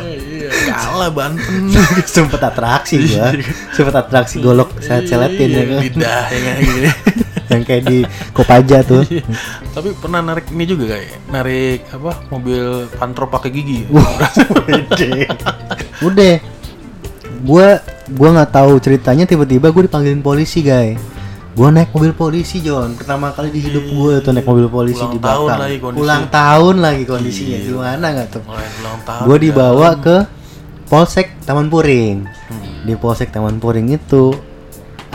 Iya, 0.00 0.48
kalah 0.68 1.10
Banten. 1.10 1.68
sempet 2.08 2.40
atraksi 2.40 2.96
gue 3.02 3.28
sempet 3.70 3.94
atraksi 3.94 4.40
golok 4.40 4.72
saya 4.80 5.04
seletin 5.04 5.46
ya 5.46 5.54
Iya, 5.54 5.62
kan. 5.66 5.80
Lidah 5.84 6.22
ya 6.26 6.38
kayak 6.40 6.58
gini. 6.58 6.90
Yang 7.56 7.64
kayak 7.64 7.82
di 7.84 7.98
Kopaja 8.30 8.80
tuh 8.82 9.02
Iya. 9.06 9.24
Tapi 9.70 9.88
pernah 9.94 10.20
narik 10.22 10.48
ini 10.48 10.64
juga 10.64 10.92
kayak 10.92 11.10
narik 11.28 11.80
apa 11.90 12.12
mobil 12.28 12.64
pantro 12.92 13.26
pakai 13.26 13.50
gigi. 13.50 13.88
udah 16.00 16.34
gue 17.38 17.68
gue 18.08 18.28
nggak 18.30 18.50
tahu 18.50 18.72
ceritanya 18.78 19.24
tiba-tiba 19.24 19.68
gue 19.68 19.82
dipanggilin 19.84 20.20
polisi 20.20 20.60
guys 20.60 20.98
gue 21.52 21.68
naik 21.70 21.88
mobil 21.90 22.12
polisi 22.12 22.60
John 22.60 22.92
pertama 22.94 23.32
kali 23.32 23.48
di 23.48 23.60
hidup 23.62 23.84
gue 23.86 24.12
tuh 24.20 24.30
naik 24.30 24.44
mobil 24.44 24.68
polisi 24.68 25.00
Ulang 25.00 25.12
di 25.12 25.18
tahun 25.18 25.40
belakang 25.42 25.60
lagi 25.62 25.76
kondisi. 25.78 26.00
ulang 26.00 26.24
tahun 26.28 26.74
lagi 26.78 27.02
kondisinya 27.04 27.56
Gila. 27.56 27.66
gimana 27.66 28.06
nggak 28.12 28.28
tuh 28.28 28.42
tahun. 28.44 29.24
gue 29.24 29.34
ya. 29.34 29.42
dibawa 29.42 29.88
ke 29.96 30.16
Polsek 30.86 31.26
Taman 31.42 31.66
Puring 31.66 32.18
Hmm. 32.46 32.86
di 32.86 32.94
Polsek 32.94 33.28
Taman 33.28 33.58
Puring 33.58 33.90
itu 33.90 34.30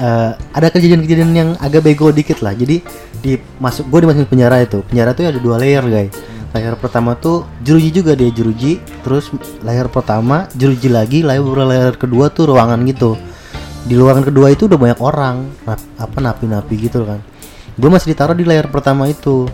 eh, 0.01 0.31
ada 0.33 0.67
kejadian-kejadian 0.73 1.31
yang 1.31 1.49
agak 1.61 1.85
bego 1.85 2.09
dikit 2.09 2.41
lah. 2.41 2.57
Jadi 2.57 2.81
di 3.21 3.37
masuk 3.61 3.87
gue 3.87 4.09
dimasukin 4.09 4.27
penjara 4.27 4.57
itu. 4.65 4.81
Penjara 4.89 5.13
itu 5.13 5.21
ada 5.21 5.39
dua 5.39 5.55
layer 5.61 5.85
guys. 5.85 6.11
Layer 6.51 6.75
pertama 6.75 7.15
tuh 7.15 7.47
jeruji 7.61 8.01
juga 8.01 8.17
dia 8.17 8.33
jeruji. 8.33 8.81
Terus 9.05 9.29
layer 9.61 9.87
pertama 9.87 10.49
jeruji 10.57 10.89
lagi 10.89 11.21
layer 11.21 11.45
layer 11.45 11.93
kedua 11.95 12.33
tuh 12.33 12.49
ruangan 12.49 12.81
gitu. 12.89 13.15
Di 13.85 13.93
ruangan 13.97 14.25
kedua 14.25 14.49
itu 14.51 14.65
udah 14.65 14.77
banyak 14.77 14.99
orang 14.99 15.47
apa 15.95 16.17
napi-napi 16.17 16.73
gitu 16.89 17.05
kan. 17.05 17.21
Gue 17.77 17.89
masih 17.89 18.11
ditaruh 18.11 18.35
di 18.35 18.43
layer 18.43 18.67
pertama 18.67 19.07
itu. 19.07 19.47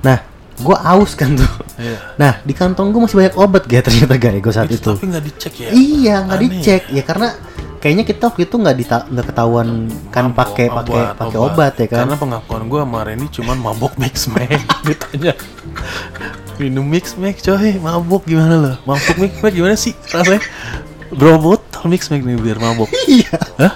Nah 0.00 0.30
gue 0.60 0.76
aus 0.76 1.12
kan 1.16 1.34
tuh. 1.34 1.52
Iya. 1.80 1.96
nah 2.20 2.32
di 2.44 2.52
kantong 2.52 2.92
gue 2.92 3.00
masih 3.08 3.16
banyak 3.24 3.34
obat 3.40 3.64
guys 3.64 3.88
ternyata 3.88 4.20
guys 4.20 4.36
gue 4.36 4.52
saat 4.52 4.68
Itu, 4.68 4.76
itu. 4.76 4.92
tapi 5.00 5.06
nggak 5.08 5.24
dicek 5.24 5.54
ya. 5.56 5.68
Iya 5.72 6.16
nggak 6.28 6.40
dicek. 6.44 6.82
Ya 6.92 7.02
karena 7.04 7.28
kayaknya 7.80 8.04
kita 8.04 8.28
waktu 8.28 8.44
itu 8.44 8.54
nggak 8.54 8.76
dita- 8.76 9.08
nggak 9.08 9.26
ketahuan 9.26 9.68
kan 10.12 10.30
pakai 10.30 10.68
pakai 10.68 11.16
pakai 11.16 11.38
obat 11.40 11.72
ya 11.76 11.86
kan. 11.88 11.98
Karena 12.04 12.16
pengakuan 12.16 12.62
gue 12.68 12.80
sama 12.80 12.98
Randy 13.02 13.26
cuman 13.32 13.56
mabok 13.56 13.92
mix 13.96 14.28
max 14.28 14.52
ditanya 14.86 15.32
minum 16.56 16.84
mix 16.84 17.16
max 17.16 17.40
coy 17.40 17.80
mabok 17.80 18.28
gimana 18.28 18.54
lo 18.60 18.72
mabok 18.84 19.16
mix 19.16 19.32
max 19.40 19.52
gimana 19.56 19.74
sih 19.74 19.96
rasanya 20.12 20.44
berapa 21.10 21.40
botol 21.40 21.84
mix 21.88 22.12
max 22.12 22.20
nih 22.20 22.36
biar 22.36 22.60
mabok 22.60 22.92
Iya. 23.08 23.32
Hah? 23.58 23.72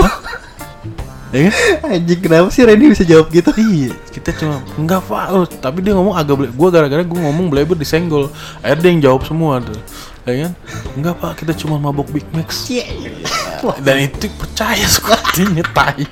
Hah? 0.00 0.12
ya 1.36 1.48
kan 1.48 1.54
Anjing 1.96 2.20
kenapa 2.20 2.48
sih 2.48 2.64
Randy 2.64 2.92
bisa 2.92 3.04
jawab 3.04 3.28
gitu? 3.28 3.48
Iya, 3.56 3.96
kita 4.12 4.36
cuma 4.36 4.60
enggak 4.76 5.00
pak, 5.04 5.32
oh, 5.32 5.44
tapi 5.48 5.80
dia 5.80 5.96
ngomong 5.96 6.12
agak 6.12 6.52
gua 6.52 6.68
gara-gara 6.68 7.00
gua 7.00 7.24
ngomong 7.24 7.48
bleber 7.48 7.72
disenggol, 7.72 8.28
akhirnya 8.60 8.80
dia 8.84 8.90
yang 8.92 9.00
jawab 9.00 9.24
semua 9.24 9.56
tuh, 9.64 9.80
ya 10.26 10.34
kan? 10.46 10.52
Enggak 10.94 11.14
pak, 11.18 11.32
kita 11.42 11.52
cuma 11.58 11.76
mabok 11.78 12.08
Big 12.14 12.26
Max. 12.34 12.68
Dan 13.86 13.96
itu 14.06 14.26
percaya 14.34 14.86
sepertinya 14.86 15.64
tai. 15.76 16.06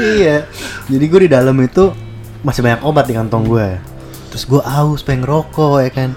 iya. 0.00 0.44
Jadi 0.86 1.04
gue 1.04 1.20
di 1.26 1.30
dalam 1.30 1.56
itu 1.60 1.92
masih 2.44 2.60
banyak 2.62 2.82
obat 2.84 3.04
di 3.08 3.14
kantong 3.16 3.44
gue. 3.48 3.68
Terus 4.32 4.44
gue 4.44 4.62
aus 4.62 5.00
pengen 5.04 5.24
rokok 5.24 5.80
ya 5.84 5.90
kan. 5.92 6.10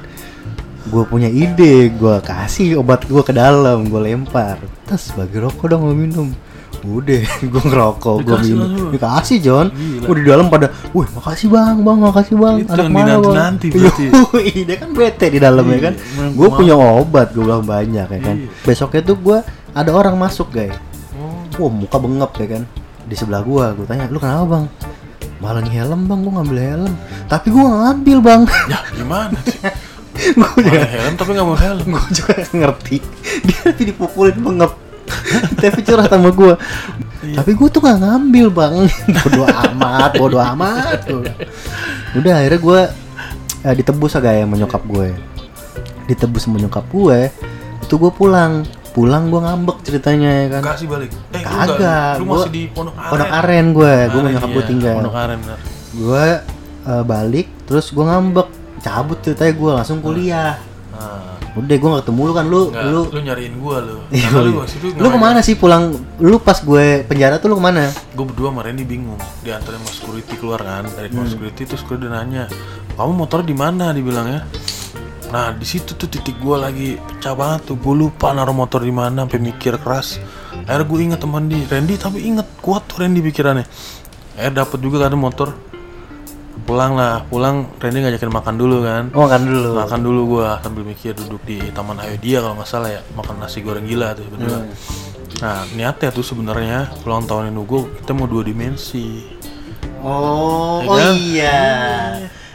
Gue 0.90 1.04
punya 1.06 1.30
ide, 1.30 1.92
gue 1.92 2.16
kasih 2.24 2.82
obat 2.82 3.06
gue 3.06 3.22
ke 3.22 3.36
dalam, 3.36 3.88
gue 3.88 4.02
lempar. 4.02 4.60
Terus 4.88 5.12
bagi 5.16 5.38
rokok 5.40 5.68
dong 5.70 5.88
lo 5.88 5.96
minum. 5.96 6.32
Udah, 6.80 7.22
gue 7.52 7.64
ngerokok, 7.68 8.16
gue 8.24 8.38
minum. 8.46 8.70
Dikasih 8.90 9.38
John. 9.40 9.68
Gue 10.00 10.16
di 10.20 10.26
dalam 10.26 10.48
pada, 10.48 10.72
wih 10.92 11.08
makasih 11.12 11.48
bang, 11.48 11.76
bang 11.84 11.98
makasih 12.00 12.36
bang. 12.36 12.56
Itu 12.64 12.72
Anak 12.72 12.84
yang 12.86 12.94
mana 12.96 13.04
bang? 13.04 13.20
dinanti-nanti 13.20 13.66
berarti. 13.76 14.06
Dia 14.64 14.76
kan 14.80 14.90
bete 14.96 15.26
di 15.28 15.40
dalam 15.40 15.66
ya 15.68 15.80
kan. 15.80 15.94
Iya, 15.94 16.12
emang 16.16 16.32
Gue 16.40 16.48
punya 16.50 16.76
obat, 16.76 17.28
gue 17.36 17.44
bilang 17.44 17.64
banyak 17.64 18.08
ya 18.08 18.20
kan. 18.24 18.36
Iya. 18.40 18.48
Besoknya 18.64 19.02
tuh 19.04 19.18
gue 19.20 19.38
ada 19.76 19.92
orang 19.92 20.16
masuk 20.16 20.50
guys. 20.50 20.76
Oh, 21.20 21.44
Wah 21.60 21.72
muka 21.74 21.98
bengep 22.00 22.32
ya 22.40 22.48
kan 22.56 22.64
Di 23.04 23.12
sebelah 23.12 23.44
gua 23.44 23.76
Gue 23.76 23.84
tanya 23.84 24.08
lu 24.08 24.24
kenapa 24.24 24.48
bang 24.48 24.66
malah 25.40 25.60
nih 25.60 25.72
helm 25.72 26.08
bang 26.08 26.20
gue 26.20 26.34
ngambil 26.36 26.58
helm 26.60 26.94
tapi 27.26 27.48
gue 27.48 27.64
ngambil 27.64 28.18
bang 28.20 28.42
Ya 28.68 28.80
gimana 28.92 29.36
sih? 29.44 29.60
gue 30.36 30.60
juga 30.60 30.84
helm 30.84 31.14
tapi 31.16 31.30
nggak 31.32 31.48
mau 31.48 31.56
helm. 31.56 31.88
gue 31.90 32.12
juga 32.12 32.34
ngerti 32.52 32.98
dia 33.44 33.60
tapi 33.68 33.84
dipukulin 33.88 34.36
bengep 34.36 34.72
tapi 35.62 35.80
curhat 35.84 36.10
sama 36.10 36.30
gue 36.32 36.54
tapi 37.20 37.52
gue 37.52 37.68
tuh 37.68 37.84
gak 37.84 38.00
ngambil 38.00 38.48
bang. 38.48 38.74
Bodo 39.28 39.44
amat 39.44 40.12
bodo 40.16 40.40
amat 40.40 41.04
udah 42.16 42.34
akhirnya 42.42 42.60
gue 42.64 42.82
eh, 43.68 43.76
ditebus 43.76 44.16
agak 44.16 44.40
ya 44.40 44.46
menyokap 44.48 44.82
gue 44.88 45.14
ditebus 46.08 46.48
sama 46.48 46.58
nyokap 46.58 46.88
gue 46.90 47.30
itu 47.84 47.94
gue 47.98 48.12
pulang. 48.14 48.66
Pulang 48.90 49.30
gue 49.30 49.38
ngambek 49.38 49.86
ceritanya 49.86 50.30
ya 50.34 50.48
kan. 50.58 50.74
Kasih 50.74 50.90
balik. 50.90 51.14
Eh, 51.30 51.46
lu 51.46 51.46
Kagak, 51.46 52.14
Lu 52.18 52.24
gua- 52.26 52.42
masih 52.42 52.52
di 52.52 52.64
Pondok 52.74 52.96
Aren. 52.98 53.10
Pondok 53.14 53.30
Aren 53.30 53.66
gue 53.70 53.94
gue 53.94 54.10
sama 54.10 54.18
Aren, 54.18 54.34
nyokap 54.34 54.50
gue 54.50 54.58
iya, 54.58 54.70
tinggal. 54.74 54.96
Pondok 54.98 55.18
Aren. 55.22 55.40
gue 55.94 56.26
eh, 56.90 57.04
balik 57.06 57.48
terus 57.70 57.86
gue 57.94 58.06
ngambek. 58.06 58.50
Cabut 58.80 59.18
ceritanya 59.22 59.54
gue 59.54 59.72
langsung 59.78 60.00
kuliah. 60.02 60.56
Nah, 60.96 61.29
udah 61.60 61.76
gue 61.76 61.90
gak 61.92 62.04
ketemu 62.08 62.22
lu 62.24 62.34
kan 62.34 62.46
lu 62.48 62.62
enggak, 62.72 62.84
lu 62.88 63.02
lu, 63.12 63.20
nyariin 63.20 63.54
gua 63.60 63.78
lu. 63.84 63.98
Iya, 64.16 64.28
lu 64.32 64.50
iya. 64.50 64.58
waktu 64.64 64.76
itu 64.80 64.88
lu 64.96 65.08
ke 65.08 65.20
mana 65.20 65.40
sih 65.44 65.56
pulang 65.56 65.84
lu 66.18 66.38
pas 66.40 66.58
gue 66.58 67.04
penjara 67.04 67.38
tuh 67.38 67.52
lu 67.52 67.60
ke 67.60 67.64
mana 67.64 67.92
Gue 68.16 68.26
berdua 68.28 68.50
sama 68.52 68.62
Randy 68.64 68.84
bingung. 68.84 69.20
Di 69.44 69.52
antara 69.52 69.76
mas 69.80 69.96
security 69.96 70.34
keluar 70.36 70.60
kan, 70.60 70.88
dari 70.88 71.12
Hmm. 71.12 71.24
mas 71.24 71.36
security 71.36 71.64
terus 71.64 71.84
gue 71.84 71.96
udah 71.96 72.12
nanya, 72.16 72.48
"Kamu 72.96 73.12
motor 73.14 73.44
di 73.44 73.54
mana?" 73.54 73.92
dibilangnya. 73.92 74.44
Nah, 75.30 75.54
di 75.54 75.62
situ 75.62 75.94
tuh 75.94 76.10
titik 76.10 76.42
gue 76.42 76.58
lagi 76.58 76.98
pecah 76.98 77.38
banget 77.38 77.70
tuh. 77.70 77.78
Gue 77.78 77.94
lupa 77.94 78.34
naruh 78.34 78.52
motor 78.52 78.82
di 78.82 78.90
mana 78.90 79.24
sampai 79.24 79.38
mikir 79.40 79.78
keras. 79.78 80.18
Akhirnya 80.66 80.86
gue 80.90 81.00
inget 81.00 81.20
teman 81.22 81.46
di 81.46 81.62
Randy 81.64 81.96
tapi 81.96 82.26
inget 82.26 82.50
kuat 82.60 82.90
tuh 82.90 83.06
Randy 83.06 83.22
pikirannya. 83.22 83.66
Akhirnya 84.34 84.66
dapet 84.66 84.80
juga 84.82 85.06
kan 85.06 85.14
motor. 85.14 85.54
Pulang 86.70 86.94
lah, 86.94 87.26
pulang 87.26 87.66
Randy 87.82 87.98
ngajakin 88.00 88.30
makan 88.30 88.54
dulu 88.54 88.86
kan. 88.86 89.10
oh 89.18 89.26
kan 89.26 89.42
dulu 89.42 89.74
Makan 89.74 90.00
dulu 90.00 90.22
gua 90.30 90.62
sambil 90.62 90.86
mikir 90.86 91.18
duduk 91.18 91.42
di 91.42 91.58
Taman 91.74 91.98
Ayo 91.98 92.14
Dia 92.22 92.46
kalau 92.46 92.54
nggak 92.54 92.70
salah 92.70 92.94
ya 92.94 93.02
makan 93.18 93.42
nasi 93.42 93.66
goreng 93.66 93.90
gila 93.90 94.14
tuh 94.14 94.30
berdua. 94.30 94.62
Hmm. 94.62 94.70
Nah 95.42 95.66
niatnya 95.74 96.14
tuh 96.14 96.22
sebenarnya 96.22 96.94
ulang 97.02 97.26
tahun 97.26 97.50
Nugo 97.50 97.90
kita 97.98 98.14
mau 98.14 98.30
dua 98.30 98.46
dimensi. 98.46 99.26
oh 100.00 100.80
Ya 100.80 100.88
oh 100.88 100.96
kan? 100.96 101.14
iya 101.18 101.60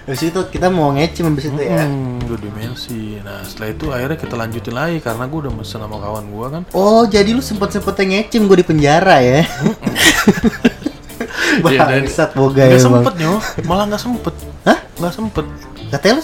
Habis 0.04 0.20
itu 0.28 0.40
kita 0.46 0.68
mau 0.68 0.92
ngecim 0.92 1.24
habis 1.26 1.48
itu 1.48 1.58
ya 1.58 1.82
Hmm, 1.82 2.20
dua 2.22 2.38
dimensi. 2.38 3.18
Nah 3.18 3.42
setelah 3.42 3.68
itu 3.72 3.84
akhirnya 3.90 4.18
kita 4.20 4.34
lanjutin 4.36 4.74
lagi 4.76 4.98
karena 5.00 5.24
gua 5.26 5.48
udah 5.48 5.52
mesen 5.58 5.80
sama 5.80 5.96
kawan 5.98 6.24
gua 6.30 6.46
kan. 6.54 6.62
Oh 6.70 7.02
jadi 7.02 7.34
lu 7.34 7.42
sempet 7.42 7.74
sempetnya 7.74 8.22
ngecim 8.22 8.46
gue 8.46 8.62
di 8.62 8.66
penjara 8.68 9.18
ya 9.18 9.42
Iya, 11.62 11.80
dan- 11.86 12.04
Bangsat 12.04 12.30
boga 12.34 12.62
Gak 12.62 12.68
emang 12.70 12.82
sempet 12.82 13.14
nyo, 13.20 13.32
malah 13.68 13.84
nggak 13.90 14.02
sempet. 14.02 14.34
Hah? 14.66 14.78
Nggak 14.98 15.12
sempet. 15.14 15.44
Katanya 15.92 16.14
lu 16.18 16.22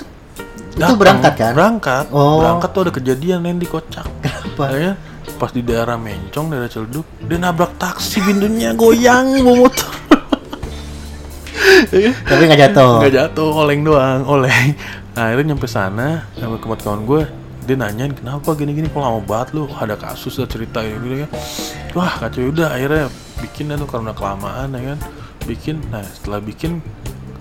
itu 0.81 0.95
berangkat 0.97 1.33
kan? 1.37 1.53
Berangkat. 1.53 2.05
Oh. 2.09 2.41
Berangkat 2.41 2.69
tuh 2.73 2.81
ada 2.89 2.93
kejadian 2.95 3.41
yang 3.45 3.59
dikocak. 3.61 4.07
Kenapa? 4.25 4.65
Ya, 4.73 4.93
pas 5.37 5.51
di 5.53 5.61
daerah 5.61 6.01
Mencong, 6.01 6.47
daerah 6.49 6.71
Celduk, 6.71 7.05
dia 7.27 7.37
nabrak 7.37 7.77
taksi 7.77 8.25
pintunya 8.25 8.73
goyang 8.73 9.37
bawa 9.45 9.69
motor. 9.69 9.93
Iya. 11.91 12.13
Tapi 12.25 12.49
gak 12.49 12.61
jatuh 12.71 13.05
Nggak 13.05 13.15
jatuh, 13.15 13.51
oleng 13.53 13.81
doang, 13.85 14.21
oleng. 14.25 14.75
Nah, 15.13 15.29
akhirnya 15.29 15.53
nyampe 15.53 15.69
sana, 15.69 16.25
sama 16.39 16.57
tempat 16.57 16.81
kawan 16.87 17.03
gue, 17.05 17.23
dia 17.71 17.77
nanyain 17.79 18.11
kenapa 18.11 18.57
gini-gini 18.59 18.91
kok 18.91 18.99
lama 18.99 19.21
banget 19.23 19.55
lu 19.55 19.71
ada 19.79 19.95
kasus 19.95 20.35
lah 20.43 20.49
cerita 20.51 20.83
gitu 20.83 21.23
kan 21.23 21.31
wah 21.95 22.19
kacau 22.19 22.51
udah 22.51 22.75
akhirnya 22.75 23.07
bikin 23.39 23.71
tuh 23.79 23.87
karena 23.87 24.11
kelamaan 24.11 24.75
ya 24.75 24.83
kan 24.91 24.99
bikin 25.49 25.81
nah 25.89 26.05
setelah 26.05 26.41
bikin 26.43 26.81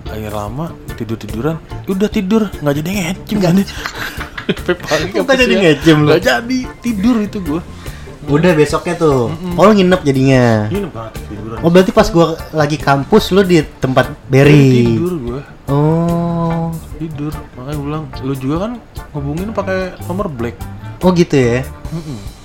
akhir 0.09 0.33
lama 0.33 0.73
tidur 0.97 1.17
tiduran 1.19 1.55
udah 1.85 2.09
tidur 2.09 2.49
nggak 2.59 2.75
jadi 2.81 2.89
ngecim 2.89 3.37
kan? 3.39 3.55
Pagi 4.89 5.13
sampai 5.13 5.23
nggak 5.23 5.37
jadi 5.45 5.55
ngecim 5.61 5.97
lu? 6.01 6.07
nggak 6.09 6.21
jadi 6.25 6.59
tidur 6.81 7.15
itu 7.21 7.37
gue 7.41 7.61
Udah 8.29 8.53
besoknya 8.53 8.93
tuh. 8.93 9.33
Oh 9.57 9.63
lu 9.65 9.73
nginep 9.73 10.01
jadinya? 10.05 10.69
Ini 10.69 10.85
banget 10.93 11.17
tiduran. 11.33 11.57
Oh 11.65 11.69
berarti 11.73 11.89
pas 11.89 12.05
gua 12.13 12.37
lagi 12.53 12.77
kampus 12.77 13.33
lu 13.33 13.41
di 13.41 13.65
tempat 13.81 14.13
Berry 14.29 14.85
tidur 14.85 15.13
gue 15.17 15.39
Oh. 15.65 16.69
Tidur 17.01 17.33
makanya 17.57 17.73
gue 17.73 17.85
bilang 17.89 18.05
lu 18.21 18.33
juga 18.37 18.55
kan 18.69 18.71
hubungin 19.17 19.49
pakai 19.49 19.97
nomor 20.05 20.29
black. 20.29 20.53
Oh 21.01 21.09
gitu 21.09 21.33
ya. 21.33 21.65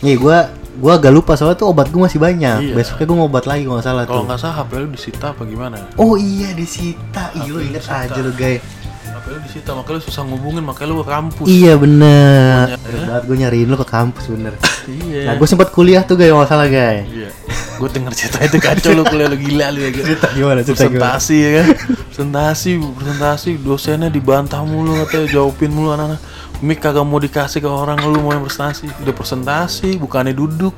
Iya 0.01 0.15
gua 0.17 0.39
gua 0.75 0.93
agak 0.95 1.11
lupa 1.11 1.33
soalnya 1.35 1.55
tuh 1.55 1.69
obat 1.69 1.87
gua 1.89 2.07
masih 2.07 2.19
banyak. 2.19 2.59
Iya. 2.61 2.75
Besoknya 2.75 3.07
gua 3.07 3.17
ngobat 3.23 3.45
lagi 3.45 3.63
kalau 3.63 3.77
nggak 3.77 3.87
salah 3.87 4.03
kalau 4.05 4.23
nggak 4.25 4.39
salah 4.39 4.55
HP 4.59 4.71
lu 4.77 4.89
disita 4.91 5.27
apa 5.31 5.43
gimana 5.45 5.77
Oh 5.97 6.15
iya 6.15 6.51
disita. 6.53 7.31
Iya 7.33 7.53
inget 7.61 7.81
disita. 7.81 8.05
aja 8.05 8.19
lu 8.19 8.33
guys. 8.33 8.63
HP 9.05 9.25
lu 9.27 9.39
disita 9.43 9.71
makanya 9.73 9.95
lu 9.95 10.03
susah 10.03 10.23
ngubungin 10.23 10.63
makanya 10.63 10.89
lu 10.89 10.97
ke 10.99 11.09
kampus 11.09 11.47
Iya 11.47 11.73
bener. 11.77 12.65
Banyak, 12.67 12.81
ya. 12.83 13.05
banget 13.07 13.23
gua 13.25 13.37
nyariin 13.39 13.69
lu 13.69 13.77
ke 13.77 13.87
kampus 13.87 14.25
bener. 14.27 14.53
iya 14.85 15.21
Nah 15.27 15.35
gua 15.35 15.47
sempat 15.47 15.69
kuliah 15.71 16.03
tuh 16.03 16.15
guys 16.15 16.29
kalau 16.29 16.43
nggak 16.43 16.51
salah 16.51 16.69
guys. 16.69 17.05
iya 17.09 17.31
gue 17.75 17.91
denger 17.91 18.15
cerita 18.15 18.39
itu 18.39 18.59
kacau 18.63 18.95
lu 18.95 19.03
kuliah 19.03 19.27
lu 19.27 19.35
gila 19.35 19.67
lu 19.75 19.83
ya 19.83 19.91
gitu. 19.91 20.07
Cerita 20.07 20.31
gimana? 20.31 20.63
Cerita 20.63 20.87
gimana? 20.87 21.19
presentasi 21.19 21.37
ya 21.37 21.51
kan 21.59 21.67
presentasi 22.07 22.71
presentasi 22.79 23.51
dosennya 23.59 24.09
dibantah 24.09 24.63
mulu 24.63 24.95
katanya 25.03 25.27
jawabin 25.27 25.75
mulu 25.75 25.91
anak-anak 25.91 26.23
mic 26.65 26.81
kagak 26.81 27.05
mau 27.05 27.21
dikasih 27.21 27.61
ke 27.61 27.69
orang 27.69 28.01
lu 28.09 28.25
mau 28.25 28.33
yang 28.33 28.41
presentasi 28.41 28.89
udah 29.05 29.15
presentasi 29.15 30.01
bukannya 30.01 30.33
duduk 30.33 30.73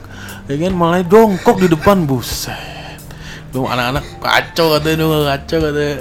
ya 0.50 0.58
kan 0.58 0.74
malah 0.74 1.06
jongkok 1.06 1.62
di 1.62 1.70
depan 1.70 2.02
buset 2.02 2.98
lu 3.54 3.70
anak-anak 3.70 4.02
kacau 4.18 4.74
katanya 4.74 5.06
lu 5.06 5.22
kacau 5.22 5.58
katanya 5.62 5.94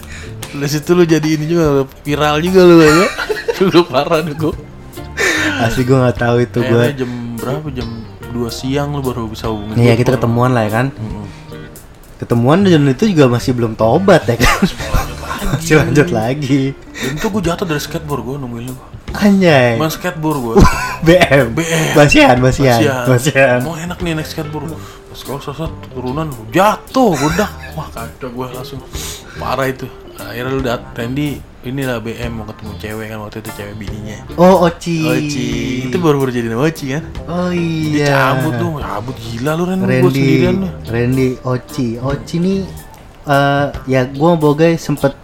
dari 0.55 0.69
situ 0.73 0.89
lu 0.97 1.03
jadi 1.05 1.27
ini 1.37 1.45
juga 1.45 1.85
viral 2.01 2.41
juga 2.41 2.61
lu 2.65 2.75
ya 2.81 2.91
lu 3.69 3.79
parah 3.85 4.25
deh 4.25 4.33
gua 4.33 4.57
Asli 5.55 5.87
gua 5.87 6.09
nggak 6.09 6.17
tahu 6.19 6.35
itu 6.43 6.59
gua. 6.67 6.91
Jam 6.91 7.39
berapa 7.39 7.67
jam 7.71 7.87
2 8.35 8.43
siang 8.51 8.91
lu 8.91 8.99
baru 8.99 9.31
bisa 9.31 9.47
hubungin 9.47 9.79
Iya 9.79 9.95
gua. 9.95 9.99
kita 10.03 10.09
ketemuan 10.19 10.51
lah 10.51 10.67
ya 10.67 10.71
kan. 10.83 10.87
Ketemuan 12.19 12.67
dan 12.67 12.83
itu 12.91 13.07
juga 13.07 13.31
masih 13.31 13.55
belum 13.55 13.79
tobat 13.79 14.27
ya 14.27 14.35
kan. 14.35 14.67
Masih 15.55 15.75
lanjut 15.79 16.11
lagi. 16.11 16.75
Dan 16.75 17.11
itu 17.15 17.27
gue 17.31 17.41
jatuh 17.43 17.63
dari 17.63 17.79
skateboard 17.79 18.23
gue 18.27 18.35
nungguin 18.35 18.67
lu 18.67 18.75
Anjay. 19.21 19.77
Main 19.77 19.91
skateboard 19.91 20.39
gue 20.41 20.55
BM. 21.05 21.53
BM. 21.53 21.83
Basian, 21.93 22.35
basian. 22.41 22.79
Basian. 23.05 23.59
Mau 23.61 23.77
enak 23.77 23.99
nih 24.01 24.17
naik 24.17 24.27
skateboard 24.27 24.73
Pas 24.75 25.21
kalau 25.23 25.39
sosot 25.39 25.71
turunan 25.93 26.27
jatuh 26.51 27.15
Budak 27.15 27.51
Wah 27.73 27.87
kacau 27.87 28.27
gue 28.27 28.47
langsung 28.51 28.79
Parah 29.39 29.67
itu 29.67 29.87
Akhirnya 30.15 30.51
lu 30.51 30.59
dat 30.59 30.81
Randy 30.91 31.39
Inilah 31.65 31.97
BM 31.97 32.31
mau 32.35 32.45
ketemu 32.45 32.71
cewek 32.77 33.05
kan 33.09 33.17
Waktu 33.23 33.37
itu 33.41 33.49
cewek 33.55 33.75
bininya 33.75 34.17
Oh, 34.35 34.67
Oci. 34.67 34.97
Oci 35.01 35.49
Itu 35.87 35.97
baru-baru 35.99 36.29
jadi 36.29 36.47
nama 36.51 36.67
Oci 36.67 36.85
kan 36.93 37.03
Oh 37.25 37.47
Dia 37.49 38.05
iya. 38.05 38.15
cabut 38.35 38.53
tuh 38.55 38.71
Cabut 38.79 39.15
gila 39.17 39.51
lu 39.55 39.63
Randy 39.65 39.83
Gue 39.83 39.91
Randy, 39.95 40.11
sendirian 40.11 40.57
Randy, 40.87 41.29
Oci, 41.41 41.87
Oci 41.97 42.35
nih, 42.37 42.59
eh 43.25 43.67
ya 43.89 44.01
gue 44.05 44.31
bogai 44.37 44.77
sempet 44.77 45.17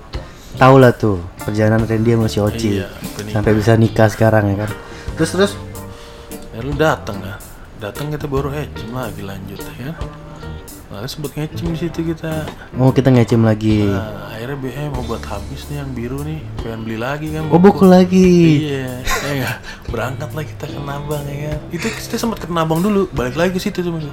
tahu 0.57 0.75
lah 0.81 0.91
tuh 0.95 1.21
perjalanan 1.41 1.83
Randy 1.85 2.15
sama 2.15 2.27
si 2.27 2.39
Oci. 2.41 2.69
Iya, 2.81 2.87
sampai 3.31 3.51
bisa 3.55 3.75
nikah 3.75 4.07
sekarang 4.11 4.51
ya 4.53 4.67
kan. 4.67 4.71
Terus 5.19 5.31
terus, 5.35 5.53
Ya 6.51 6.59
lu 6.59 6.75
datang 6.75 7.15
kan 7.23 7.39
Datang 7.79 8.11
kita 8.13 8.27
baru 8.29 8.51
ngecim 8.53 8.93
lagi 8.93 9.25
lanjut 9.25 9.57
ya 9.57 9.89
kan? 9.89 9.95
Lalu 10.91 11.07
sempet 11.07 11.31
ngecim 11.33 11.71
di 11.71 11.79
situ 11.79 11.99
kita. 12.13 12.45
Oh 12.75 12.91
kita 12.91 13.09
ngecim 13.09 13.41
lagi. 13.47 13.87
Nah, 13.87 14.27
akhirnya 14.35 14.59
BM 14.59 14.91
obat 14.99 15.23
habis 15.25 15.65
nih 15.71 15.79
yang 15.79 15.89
biru 15.95 16.19
nih. 16.21 16.43
Pengen 16.61 16.83
beli 16.83 16.97
lagi 16.99 17.31
kan 17.31 17.47
Oh 17.47 17.57
buku 17.57 17.87
lagi. 17.87 18.59
iya 18.67 18.99
ya 19.31 19.49
berangkat 19.87 20.29
lah 20.35 20.43
kita 20.45 20.65
ke 20.67 20.79
Nabang 20.83 21.25
ya 21.25 21.55
kan? 21.55 21.59
Itu 21.73 21.87
kita 21.89 22.15
sempat 22.19 22.43
ke 22.43 22.51
Nabang 22.51 22.83
dulu. 22.83 23.07
Balik 23.15 23.39
lagi 23.39 23.51
ke 23.55 23.59
situ 23.63 23.81
tuh 23.81 23.89
Mas. 23.95 24.05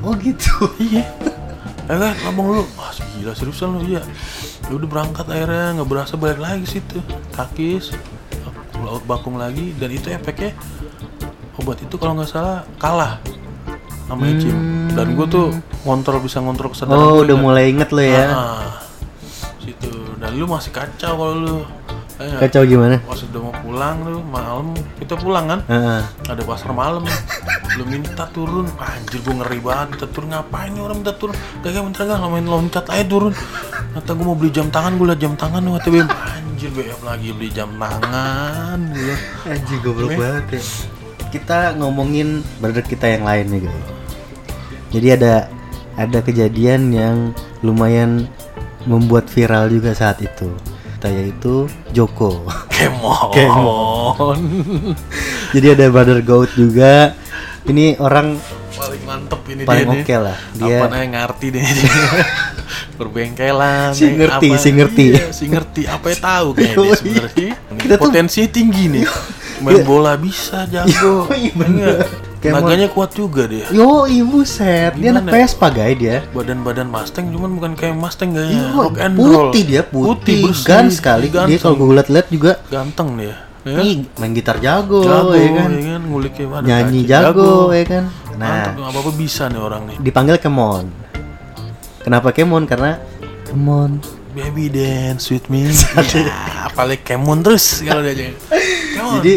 Oh 0.00 0.14
gitu. 0.16 0.70
iya 0.80 1.04
ya 1.84 1.96
kan 1.96 2.14
Nabang 2.20 2.46
dulu 2.48 2.62
wah 2.72 2.90
gila 3.12 3.32
seriusan 3.32 3.68
lu 3.72 3.80
iya. 3.86 4.02
Ya 4.62 4.72
udah 4.72 4.88
berangkat 4.88 5.26
akhirnya 5.26 5.76
nggak 5.76 5.88
berasa 5.88 6.14
balik 6.14 6.38
lagi 6.38 6.62
ke 6.62 6.70
situ 6.72 6.98
takis 7.30 7.90
laut 8.76 9.02
bakung 9.04 9.36
lagi 9.36 9.74
dan 9.74 9.88
itu 9.88 10.08
efeknya 10.08 10.54
obat 11.54 11.78
itu 11.78 11.94
kalau 11.94 12.14
nggak 12.14 12.28
salah 12.28 12.66
kalah 12.76 13.18
sama 14.02 14.26
Ecim. 14.26 14.56
Dan 14.90 15.14
gue 15.14 15.24
tuh 15.24 15.46
ngontrol 15.82 16.20
bisa 16.20 16.36
ngontrol 16.38 16.68
kesadaran 16.68 16.94
Hmm. 16.94 17.06
Oh 17.08 17.16
udah 17.18 17.28
dengan- 17.30 17.40
mulai 17.40 17.64
inget 17.66 17.88
lo 17.88 18.02
ya. 18.02 18.26
Ah, 18.28 18.68
situ. 19.56 19.88
Dan 20.16 20.36
lu 20.36 20.44
masih 20.44 20.68
kacau 20.68 21.12
kalau 21.14 21.34
lu. 21.34 21.56
Eh, 22.20 22.28
Kacau 22.38 22.62
gimana? 22.62 23.00
pas 23.00 23.16
udah 23.16 23.40
mau 23.40 23.54
pulang 23.56 23.96
lu 24.04 24.20
malam 24.22 24.66
kita 24.94 25.16
pulang 25.16 25.48
kan? 25.48 25.60
Heeh. 25.64 26.00
ada 26.28 26.42
pasar 26.44 26.70
malam 26.70 27.02
lu 27.78 27.84
minta 27.88 28.24
turun 28.30 28.68
anjir 28.76 29.20
gua 29.24 29.34
ngeri 29.40 29.58
banget 29.64 29.86
minta 29.96 30.06
turun 30.10 30.28
ngapain 30.32 30.70
nih 30.74 30.82
orang 30.82 30.96
minta 31.00 31.14
turun 31.16 31.34
gak 31.64 31.70
kayak 31.72 31.84
bentar 31.88 32.02
gak 32.04 32.20
main 32.28 32.46
loncat 32.46 32.84
aja 32.92 33.04
turun 33.08 33.32
kata 33.96 34.10
gua 34.12 34.24
mau 34.28 34.36
beli 34.36 34.50
jam 34.52 34.68
tangan 34.68 34.92
gua 35.00 35.06
liat 35.12 35.20
jam 35.20 35.34
tangan 35.36 35.60
lu 35.64 35.70
kata 35.80 35.88
BM 35.88 36.08
anjir 36.10 36.70
BM 36.72 37.00
lagi 37.00 37.28
beli 37.32 37.50
jam 37.52 37.70
tangan 37.80 38.78
gua 38.92 39.16
Anjing 39.42 39.80
goblok 39.82 40.10
banget 40.14 40.44
ya. 40.58 40.62
Kita 41.32 41.58
ngomongin 41.80 42.44
brother 42.60 42.84
kita 42.84 43.08
yang 43.08 43.24
lain 43.24 43.46
nih 43.48 43.60
guys. 43.64 43.88
Jadi 44.92 45.08
ada 45.16 45.34
ada 45.96 46.18
kejadian 46.20 46.92
yang 46.92 47.16
lumayan 47.64 48.28
membuat 48.84 49.32
viral 49.32 49.72
juga 49.72 49.96
saat 49.96 50.20
itu. 50.20 50.52
Yaitu 51.02 51.66
Joko. 51.90 52.46
Kemon. 52.70 53.34
Kemon. 53.34 54.38
Jadi 55.50 55.66
ada 55.74 55.90
Brother 55.90 56.22
Goat 56.22 56.54
juga. 56.54 57.10
Ini 57.62 57.94
orang 57.96 58.34
Paling 58.72 59.02
mantep 59.04 59.40
ini 59.46 59.62
paling 59.62 59.86
dia 59.86 60.00
oke 60.00 60.16
lah. 60.18 60.36
Dia 60.56 60.76
Apa 60.80 60.84
namanya 60.88 61.08
ngerti 61.22 61.46
deh 61.52 61.60
dia. 61.62 61.92
Berbengkelan. 62.98 63.92
Si 63.92 64.06
ngerti, 64.08 64.48
apa- 64.48 64.58
si 64.58 64.68
ngerti. 64.72 65.06
Iya, 65.12 65.26
si 65.30 65.44
ngerti. 65.46 65.82
Apa 65.86 66.06
ya 66.08 66.16
tahu 66.18 66.46
kayaknya 66.56 66.74
dia 66.74 66.82
Yoi. 66.82 66.96
sebenarnya. 66.98 67.50
Kita 67.78 67.94
tuh- 67.94 68.02
Potensi 68.02 68.40
tinggi 68.48 68.84
nih. 68.88 69.04
Main 69.62 69.84
bola 69.84 70.16
bisa 70.16 70.66
jago. 70.66 71.28
Yoi, 71.28 71.52
bener. 71.52 72.08
Kemon. 72.42 72.58
Naganya 72.58 72.90
kuat 72.90 73.14
juga 73.14 73.46
dia. 73.46 73.70
Yo, 73.70 74.02
ibu 74.02 74.42
set. 74.42 74.98
Dia 74.98 75.14
anak? 75.14 75.30
Vespa 75.30 75.70
guys 75.70 75.94
dia. 75.94 76.26
Badan-badan 76.34 76.90
Mustang 76.90 77.30
cuman 77.30 77.54
bukan 77.54 77.72
kayak 77.78 77.94
Mustang 77.94 78.34
gayanya. 78.34 78.72
Yo, 78.72 78.82
Rock 78.82 78.98
and 78.98 79.14
roll. 79.14 79.54
putih 79.54 79.62
dia, 79.62 79.82
putih, 79.86 80.42
bersih, 80.42 80.66
gan 80.66 80.90
sekali. 80.90 81.30
Dia 81.30 81.46
ganteng. 81.46 81.60
kalau 81.60 81.76
gue 81.78 81.94
liat-liat 81.94 82.26
juga 82.26 82.52
ganteng 82.66 83.14
dia. 83.14 83.36
Ya? 83.62 83.78
nih 83.78 84.10
main 84.18 84.34
gitar 84.34 84.58
jago, 84.58 85.06
jago 85.06 85.38
ya 85.38 85.50
kan. 85.54 85.70
ya 85.70 85.82
kan 85.94 86.02
nguliknya 86.02 86.44
ada 86.50 86.66
Nyanyi 86.66 87.00
kaki, 87.06 87.10
jago, 87.14 87.52
ya 87.70 87.84
kan. 87.86 88.04
Mantap, 88.34 88.74
Nah, 88.74 88.90
apa 88.90 88.98
apa 88.98 89.10
bisa 89.14 89.46
nih 89.46 89.60
orang 89.62 89.82
nih 89.86 89.96
dipanggil 90.02 90.36
Kemon. 90.42 90.86
Kenapa 92.02 92.34
Kemon? 92.34 92.66
Karena 92.66 92.98
Kemon. 93.46 94.02
baby 94.32 94.72
dance 94.72 95.28
with 95.28 95.46
me 95.52 95.68
ya, 96.16 96.64
apalagi 96.64 97.04
kemon 97.04 97.44
terus 97.44 97.84
kalau 97.84 98.00
dia 98.02 98.32
Kemon. 98.96 99.20
Jadi 99.20 99.34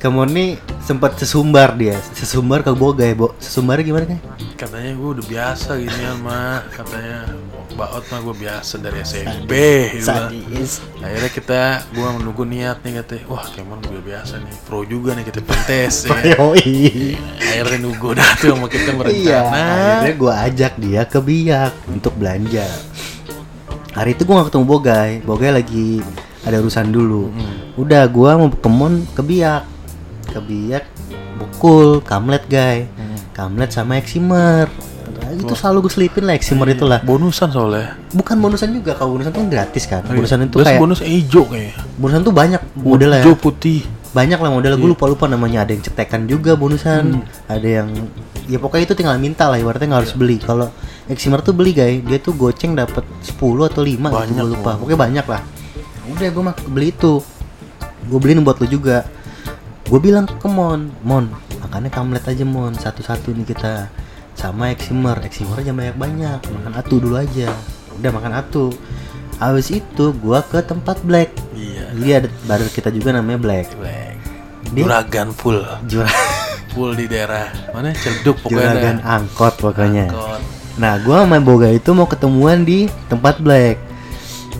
Kemon 0.00 0.28
nih 0.32 0.48
sempat 0.80 1.14
sesumbar 1.20 1.76
dia, 1.76 2.00
sesumbar 2.16 2.64
ke 2.64 2.72
Bogai, 2.72 3.12
Bo. 3.12 3.36
Sesumbarnya 3.36 3.84
gimana 3.84 4.04
kan? 4.16 4.18
Katanya 4.60 4.92
gue 4.92 5.08
udah 5.16 5.24
biasa 5.24 5.80
ginian 5.80 6.20
mah 6.20 6.60
katanya 6.68 7.32
baot 7.80 8.04
mah 8.12 8.20
gue 8.20 8.36
biasa 8.44 8.76
dari 8.76 9.00
SMP 9.00 9.52
gitu. 9.96 10.12
Sadis. 10.12 10.84
akhirnya 11.00 11.30
kita 11.32 11.60
gue 11.96 12.08
menunggu 12.20 12.44
niat 12.44 12.84
nih 12.84 13.00
katanya 13.00 13.24
wah 13.32 13.40
kemon 13.56 13.80
gue 13.88 14.04
biasa 14.04 14.36
nih 14.36 14.52
pro 14.68 14.84
juga 14.84 15.16
nih 15.16 15.24
kita 15.32 15.40
pentes 15.40 16.04
ya. 16.04 16.36
Akhirnya 17.40 17.78
nunggu 17.80 18.08
dah 18.20 18.30
tuh 18.36 18.52
sama 18.52 18.68
kita 18.68 18.92
Iya, 18.92 19.00
berencana 19.00 19.64
akhirnya 19.64 20.14
gue 20.20 20.34
ajak 20.52 20.72
dia 20.76 21.02
ke 21.08 21.18
Biak 21.24 21.72
untuk 21.88 22.12
belanja. 22.20 22.68
Hari 23.96 24.12
itu 24.12 24.22
gue 24.28 24.34
gak 24.36 24.52
ketemu 24.52 24.64
Bogai, 24.68 25.12
Bogai 25.24 25.50
lagi 25.56 26.04
ada 26.44 26.60
urusan 26.60 26.92
dulu. 26.92 27.32
Udah 27.80 28.04
gue 28.04 28.30
mau 28.36 28.52
kemon 28.52 29.08
ke 29.16 29.24
Biak, 29.24 29.64
ke 30.36 30.40
Biak, 30.44 30.84
Bukul, 31.40 32.04
Kamlet 32.04 32.44
guys, 32.44 32.86
Kamlet 33.34 33.70
sama 33.70 33.96
Eximer. 33.96 34.66
Itu 35.30 35.54
selalu 35.54 35.86
gue 35.86 35.92
selipin 35.92 36.24
lah 36.26 36.34
Eximer 36.34 36.66
itulah. 36.74 36.98
bonusan 37.02 37.50
soalnya. 37.54 37.94
Bukan 38.10 38.36
bonusan 38.42 38.74
juga, 38.74 38.98
kalau 38.98 39.14
bonusan 39.14 39.30
tuh 39.30 39.46
gratis 39.46 39.84
kan. 39.86 40.02
Bonusan 40.02 40.46
itu 40.46 40.58
Terus 40.58 40.66
kayak 40.66 40.80
bonus 40.82 41.00
hijau 41.02 41.44
kayaknya. 41.46 41.74
Bonusan 41.98 42.20
tuh 42.26 42.34
banyak 42.34 42.62
modelnya. 42.78 43.22
hijau 43.22 43.34
putih. 43.38 43.86
Banyak 44.10 44.38
lah 44.42 44.50
modelnya. 44.50 44.74
Iya. 44.74 44.82
gue 44.82 44.90
lupa 44.90 45.06
lupa 45.06 45.24
namanya. 45.30 45.62
Ada 45.62 45.70
yang 45.78 45.82
cetekan 45.86 46.26
juga 46.26 46.58
bonusan. 46.58 47.22
Hmm. 47.22 47.46
ada 47.46 47.68
yang 47.68 47.88
ya 48.50 48.58
pokoknya 48.58 48.90
itu 48.90 48.94
tinggal 48.98 49.14
minta 49.22 49.46
lah. 49.46 49.58
Ibaratnya 49.62 49.86
nggak 49.86 50.02
harus 50.02 50.14
beli. 50.18 50.42
Kalau 50.42 50.66
Eximer 51.06 51.38
tuh 51.46 51.54
beli 51.54 51.70
guys. 51.70 52.02
Dia 52.02 52.18
tuh 52.18 52.34
goceng 52.34 52.74
dapat 52.74 53.06
10 53.22 53.38
atau 53.70 53.82
5 53.86 53.86
gitu 53.86 54.10
Banyak, 54.10 54.34
gue 54.34 54.50
lupa. 54.58 54.70
oh. 54.74 54.76
pokoknya 54.82 54.98
banyak 54.98 55.26
lah. 55.30 55.42
Udah 56.10 56.28
gue 56.28 56.42
mah 56.42 56.56
beli 56.66 56.90
itu. 56.90 57.22
Gue 58.10 58.18
beliin 58.18 58.42
buat 58.42 58.58
lu 58.58 58.66
juga. 58.66 59.06
Gue 59.86 59.98
bilang 60.02 60.26
ke 60.26 60.46
Mon 60.50 60.90
Mon 61.06 61.49
makannya 61.70 61.90
kamlet 61.94 62.24
aja 62.26 62.42
Mon. 62.42 62.74
Satu-satu 62.74 63.30
nih 63.30 63.46
kita. 63.46 63.86
Sama 64.34 64.74
Eximer. 64.74 65.22
Eximer 65.22 65.62
aja 65.62 65.70
banyak 65.70 65.94
banyak. 65.94 66.40
Makan 66.42 66.74
atu 66.74 66.98
dulu 66.98 67.14
aja. 67.14 67.54
Udah 67.94 68.10
makan 68.10 68.34
atu. 68.34 68.74
Habis 69.38 69.70
itu 69.70 70.10
gua 70.18 70.42
ke 70.42 70.58
tempat 70.66 70.98
Black. 71.06 71.30
Iya. 71.54 71.94
Jadi 71.94 72.10
ada 72.10 72.28
baru 72.44 72.66
kita 72.66 72.90
juga 72.90 73.14
namanya 73.14 73.38
Black. 73.38 73.70
Black. 73.78 74.18
Dia- 74.74 74.84
juragan 74.84 75.30
full. 75.30 75.62
Jura 75.86 76.10
full 76.74 76.98
di 76.98 77.06
daerah 77.06 77.48
mana? 77.70 77.94
Celduk 77.94 78.42
pokoknya 78.42 78.70
juragan 78.74 78.96
dah. 78.98 79.14
angkot 79.16 79.54
pokoknya. 79.62 80.06
Angkot. 80.10 80.42
Nah, 80.80 80.92
gua 81.06 81.22
sama 81.22 81.38
Boga 81.38 81.68
itu 81.70 81.90
mau 81.94 82.10
ketemuan 82.10 82.66
di 82.66 82.90
tempat 83.06 83.38
Black. 83.38 83.78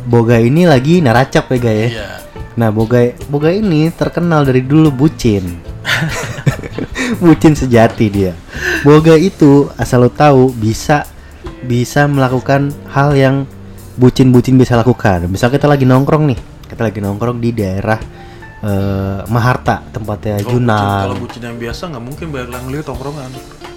Boga 0.06 0.40
ini 0.40 0.64
lagi 0.64 1.02
naracap 1.02 1.50
ya, 1.52 1.58
guys 1.58 1.76
ya. 1.76 1.88
iya. 1.92 2.08
Nah, 2.56 2.68
Boga 2.72 3.12
Boga 3.28 3.48
ini 3.52 3.88
terkenal 3.92 4.44
dari 4.44 4.60
dulu 4.60 4.88
bucin. 4.92 5.60
Bucin 7.18 7.54
sejati 7.54 8.06
dia. 8.06 8.32
Boga 8.82 9.16
itu 9.16 9.66
asal 9.74 10.06
lo 10.06 10.10
tahu 10.10 10.52
bisa 10.52 11.08
bisa 11.64 12.06
melakukan 12.06 12.70
hal 12.90 13.16
yang 13.16 13.36
bucin-bucin 13.96 14.56
bisa 14.56 14.76
lakukan. 14.76 15.26
Misal 15.26 15.50
kita 15.50 15.66
lagi 15.66 15.84
nongkrong 15.84 16.24
nih, 16.30 16.38
kita 16.68 16.82
lagi 16.86 17.00
nongkrong 17.00 17.40
di 17.40 17.50
daerah 17.52 18.00
eh, 18.60 19.20
Maharta 19.26 19.82
tempatnya 19.90 20.40
Kalau 20.40 20.56
bucin, 20.56 20.66
kalau 20.68 21.14
Junal. 21.16 21.20
bucin 21.20 21.42
yang 21.42 21.56
biasa 21.58 21.82
nggak 21.90 22.04
mungkin 22.04 22.26
bayar 22.28 22.48
ngeliat 22.52 22.84
tongkrongan 22.86 23.30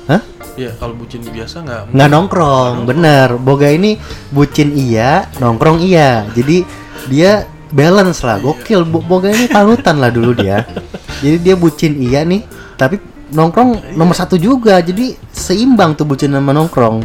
Hah? 0.03 0.21
Iya 0.59 0.75
kalau 0.75 0.93
bucin 0.93 1.23
biasa 1.23 1.63
nggak 1.63 1.81
nggak 1.95 2.09
nongkrong 2.11 2.75
bener 2.83 3.39
boga 3.39 3.71
ini 3.71 3.95
bucin 4.29 4.75
iya 4.75 5.25
nongkrong 5.39 5.79
iya 5.79 6.27
jadi 6.35 6.67
dia 7.07 7.31
balance 7.71 8.21
lah 8.21 8.37
gokil 8.37 8.83
Bo- 8.83 9.01
boga 9.01 9.31
ini 9.31 9.47
panutan 9.47 9.97
lah 9.97 10.11
dulu 10.11 10.35
dia 10.35 10.67
jadi 11.23 11.39
dia 11.39 11.55
bucin 11.55 11.95
iya 11.97 12.21
nih 12.27 12.43
tapi 12.75 12.99
nongkrong 13.33 13.97
nomor 13.97 14.15
satu 14.15 14.37
juga 14.37 14.79
jadi 14.79 15.17
seimbang 15.33 15.97
tuh 15.97 16.05
bucin 16.05 16.31
sama 16.31 16.53
nongkrong. 16.53 17.03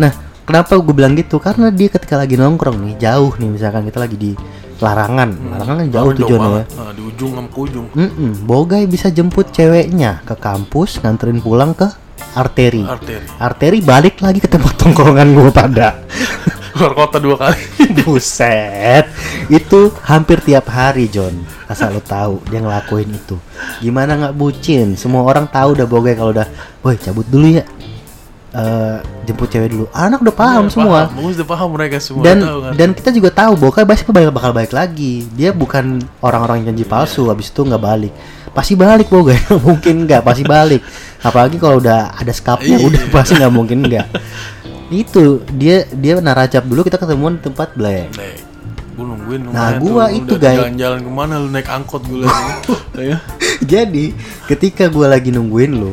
Nah 0.00 0.12
kenapa 0.48 0.76
gue 0.80 0.94
bilang 0.96 1.14
gitu? 1.14 1.36
Karena 1.38 1.68
dia 1.68 1.92
ketika 1.92 2.16
lagi 2.16 2.34
nongkrong 2.34 2.80
nih 2.80 2.94
jauh 2.98 3.32
nih 3.36 3.48
misalkan 3.52 3.84
kita 3.86 4.00
lagi 4.00 4.16
di 4.16 4.32
larangan. 4.80 5.30
Larangan 5.32 5.74
kan 5.84 5.86
jauh 5.92 6.10
tujuannya 6.12 6.50
ya. 6.52 6.64
Nah, 6.76 6.92
di 6.92 7.02
ujung 7.04 7.30
sama 7.32 7.48
ke 7.48 7.58
ujung. 7.64 7.86
Mm-mm, 7.96 8.30
Bogai 8.44 8.84
bisa 8.84 9.08
jemput 9.08 9.48
ceweknya 9.52 10.20
ke 10.24 10.34
kampus 10.36 11.00
nganterin 11.00 11.40
pulang 11.40 11.72
ke 11.72 11.88
arteri. 12.36 12.84
Arteri. 12.84 13.24
Arteri 13.40 13.78
balik 13.80 14.20
lagi 14.20 14.40
ke 14.40 14.48
tempat 14.48 14.76
tongkrongan 14.76 15.28
gue 15.32 15.50
pada 15.52 15.96
keluar 16.76 16.94
kota 16.94 17.16
dua 17.16 17.36
kali. 17.36 17.58
Buset. 18.04 19.08
Itu 19.48 19.90
hampir 20.04 20.38
tiap 20.38 20.68
hari 20.68 21.08
John. 21.08 21.32
Asal 21.64 21.90
lo 21.90 22.00
tahu 22.00 22.44
dia 22.46 22.60
ngelakuin 22.60 23.10
itu. 23.10 23.40
Gimana 23.80 24.14
nggak 24.14 24.34
bucin? 24.34 24.94
Semua 24.94 25.24
orang 25.24 25.48
tahu 25.48 25.74
udah 25.74 25.84
bogai 25.84 26.14
kalau 26.14 26.30
udah 26.30 26.46
woi 26.80 26.94
cabut 26.94 27.24
dulu 27.24 27.48
ya. 27.50 27.64
Eh, 28.52 28.96
jemput 29.28 29.48
cewek 29.48 29.68
dulu. 29.68 29.84
Anak 29.92 30.22
udah 30.22 30.32
paham 30.32 30.64
Udah 30.64 30.72
semua. 30.72 30.98
paham, 31.12 31.28
udah 31.28 31.44
paham 31.44 31.68
mereka 31.76 31.96
semua 32.00 32.24
dan 32.24 32.40
tahu 32.40 32.58
kan. 32.62 32.72
dan 32.72 32.88
kita 32.96 33.10
juga 33.12 33.28
tahu 33.28 33.52
Bokai 33.58 33.84
pasti 33.84 34.08
bakal 34.08 34.32
bakal 34.32 34.50
balik 34.52 34.72
lagi. 34.72 35.28
Dia 35.28 35.52
bukan 35.52 36.00
orang-orang 36.20 36.64
yang 36.64 36.72
janji 36.72 36.84
palsu 36.84 37.28
habis 37.28 37.52
itu 37.52 37.60
nggak 37.60 37.82
balik. 37.82 38.12
Pasti 38.56 38.72
balik 38.72 39.12
Bogai 39.12 39.36
mungkin 39.66 40.08
nggak 40.08 40.24
pasti 40.24 40.40
balik. 40.40 40.80
Apalagi 41.20 41.60
kalau 41.60 41.82
udah 41.82 42.16
ada 42.16 42.32
skapnya 42.32 42.80
Iya. 42.80 42.86
udah 42.88 43.02
pasti 43.12 43.36
nggak 43.36 43.52
mungkin 43.52 43.78
nggak 43.84 44.06
itu 44.90 45.42
dia 45.54 45.86
dia 45.90 46.18
naracap 46.22 46.62
dulu 46.62 46.86
kita 46.86 46.98
ketemuan 47.00 47.38
di 47.38 47.42
tempat 47.46 47.74
Black. 47.74 48.14
Gua 48.96 49.04
nungguin 49.12 49.40
Nah, 49.52 49.76
gua 49.76 50.08
tuh, 50.08 50.16
itu, 50.24 50.34
guys. 50.40 50.56
jalan-jalan 50.56 50.98
ke 51.04 51.10
mana 51.12 51.34
lu 51.36 51.48
naik 51.52 51.68
angkot 51.68 52.02
gue 52.08 52.24
lagi? 52.24 52.52
Ya. 52.96 53.20
Jadi 53.60 54.16
ketika 54.48 54.88
gua 54.88 55.12
lagi 55.12 55.28
nungguin 55.28 55.76
lo 55.76 55.92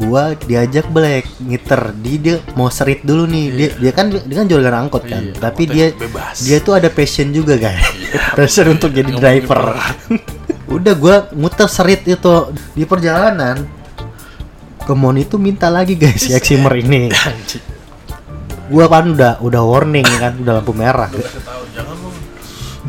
gua 0.00 0.32
diajak 0.32 0.88
Black 0.88 1.28
ngiter. 1.42 1.92
Di 2.00 2.16
dia 2.16 2.36
mau 2.56 2.72
serit 2.72 3.04
dulu 3.04 3.28
nih. 3.28 3.46
Dia 3.52 3.68
dia 3.76 3.92
kan 3.92 4.08
dia 4.08 4.36
kan 4.40 4.46
jualan 4.48 4.72
angkot 4.72 5.04
kan. 5.04 5.20
Iya, 5.20 5.36
tapi 5.36 5.62
dia 5.68 5.86
bebas. 5.92 6.40
dia 6.40 6.58
tuh 6.64 6.80
ada 6.80 6.88
passion 6.88 7.28
juga 7.28 7.60
guys. 7.60 7.84
Passion 8.38 8.72
untuk 8.72 8.94
jadi 8.94 9.12
driver. 9.12 9.76
udah 10.80 10.94
gua 10.96 11.28
muter 11.36 11.68
serit 11.68 12.08
itu. 12.08 12.34
Di 12.72 12.88
perjalanan 12.88 13.68
Kemon 14.80 15.20
itu 15.20 15.36
minta 15.36 15.68
lagi 15.68 15.92
guys 15.92 16.24
si 16.24 16.32
Eximer 16.32 16.72
ini. 16.80 17.12
Gua 18.70 18.84
kan 18.86 19.04
udah 19.10 19.32
udah 19.38 19.62
warning 19.62 20.06
kan 20.16 20.38
udah 20.38 20.52
lampu 20.56 20.72
merah 20.72 21.10
tahu, 21.10 21.22
jangan 21.74 21.96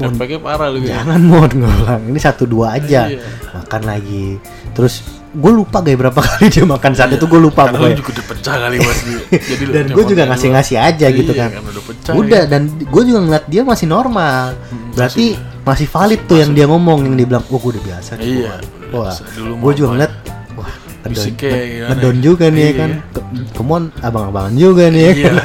Efeknya 0.02 0.40
parah 0.40 0.68
lu 0.68 0.80
ya 0.80 0.98
jangan 0.98 1.20
mon 1.22 1.52
gue 1.52 1.68
bilang 1.68 2.02
ini 2.06 2.18
satu 2.18 2.46
dua 2.46 2.74
aja 2.74 3.06
Iya. 3.06 3.22
makan 3.54 3.82
lagi 3.84 4.40
terus 4.72 5.04
gue 5.30 5.52
lupa 5.52 5.78
guys 5.80 5.94
berapa 5.96 6.16
kali 6.26 6.48
dia 6.48 6.66
makan 6.66 6.92
saat 6.92 7.12
itu 7.12 7.24
gue 7.24 7.38
lupa 7.38 7.66
Karena 7.66 7.78
pokoknya 7.78 7.98
juga 7.98 8.10
udah 8.12 8.26
pecah 8.26 8.56
kali 8.58 8.78
mas. 8.78 9.00
Jadi 9.52 9.64
dan 9.70 9.86
gue 9.88 10.04
juga 10.06 10.24
ngasih 10.26 10.50
ngasih 10.50 10.78
aja 10.78 11.08
gitu 11.08 11.32
Iya, 11.32 11.42
kan 11.44 11.50
kan 11.54 11.64
udah 11.68 11.84
pecah 11.86 12.14
udah 12.16 12.42
ya. 12.42 12.50
dan 12.50 12.62
gue 12.72 13.04
juga 13.04 13.20
ngeliat 13.22 13.46
dia 13.46 13.62
masih 13.62 13.88
normal 13.88 14.46
berarti 14.92 15.26
masih 15.62 15.88
valid 15.88 16.22
tuh 16.26 16.38
yang 16.40 16.52
dia 16.52 16.66
ngomong 16.66 17.00
yang 17.06 17.16
dia 17.16 17.28
bilang 17.28 17.44
oh 17.46 17.60
gue 17.60 17.72
udah 17.72 17.84
biasa 17.86 18.12
Iya, 18.18 18.52
gua." 18.90 19.06
wah 19.06 19.16
gue 19.38 19.72
juga 19.76 19.88
ngeliat 19.94 20.12
wah 20.56 20.72
ngedon, 21.04 22.16
ya? 22.16 22.22
juga 22.22 22.46
nih 22.48 22.62
ya 22.62 22.66
Iya. 22.66 22.74
kan 22.76 22.90
Ke- 23.12 23.26
kemon 23.54 23.84
abang-abangan 24.00 24.54
juga 24.54 24.88
nih 24.88 25.04
Iya. 25.06 25.14
kan 25.22 25.36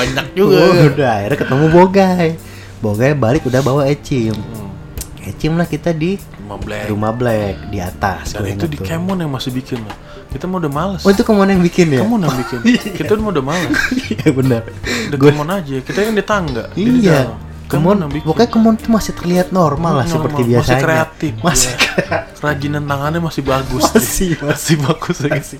Banyak 0.00 0.26
juga. 0.38 0.56
Oh, 0.58 0.72
udah 0.88 1.10
akhirnya 1.18 1.38
ketemu 1.38 1.64
Bogai 1.68 2.28
Bogai 2.78 3.12
balik 3.12 3.44
udah 3.44 3.60
bawa 3.60 3.82
Ecim 3.84 4.32
Hmm. 4.32 4.72
Ecim 5.22 5.52
lah 5.54 5.64
kita 5.64 5.92
di 5.92 6.16
Rumah 6.40 6.58
Black. 6.58 6.84
rumah 6.88 7.12
Black 7.12 7.54
di 7.68 7.78
atas 7.78 8.32
Dan 8.32 8.48
itu 8.48 8.64
di 8.66 8.74
tuh. 8.74 8.82
Kemon 8.82 9.20
yang 9.20 9.30
masih 9.30 9.52
bikin 9.52 9.78
loh. 9.78 9.92
Kita 10.26 10.46
mau 10.46 10.56
udah 10.56 10.72
males. 10.72 11.02
Oh 11.02 11.10
itu 11.10 11.20
Kemon 11.20 11.46
yang 11.46 11.60
bikin 11.60 11.86
ya? 11.90 12.00
Kamu 12.00 12.16
yang 12.18 12.34
bikin. 12.42 12.58
Kita 12.90 13.10
udah 13.12 13.22
mau 13.22 13.30
udah 13.30 13.44
males. 13.44 13.76
Iya 14.08 14.28
benar. 14.32 14.62
Udah 15.06 15.18
kemon 15.20 15.48
aja. 15.48 15.76
Kita 15.78 15.98
kan 16.00 16.12
di 16.12 16.24
tangga. 16.24 16.64
iya. 16.72 17.28
Kemon, 17.70 17.96
pokoknya 18.26 18.50
Kemon 18.50 18.74
tuh 18.76 18.90
masih 18.90 19.12
terlihat 19.14 19.54
normal 19.54 20.02
lah 20.02 20.06
Normal, 20.06 20.14
seperti 20.26 20.40
masih 20.42 20.50
biasanya. 20.50 20.82
kreatif, 20.82 21.32
Masih 21.40 21.70
iya. 21.70 22.18
Kerajinan 22.34 22.82
tangannya 22.84 23.20
masih 23.22 23.42
bagus. 23.46 23.82
Masih, 23.86 24.28
dia. 24.34 24.42
masih 24.42 24.74
bagus 24.82 25.16
ya. 25.24 25.30
Masih. 25.30 25.58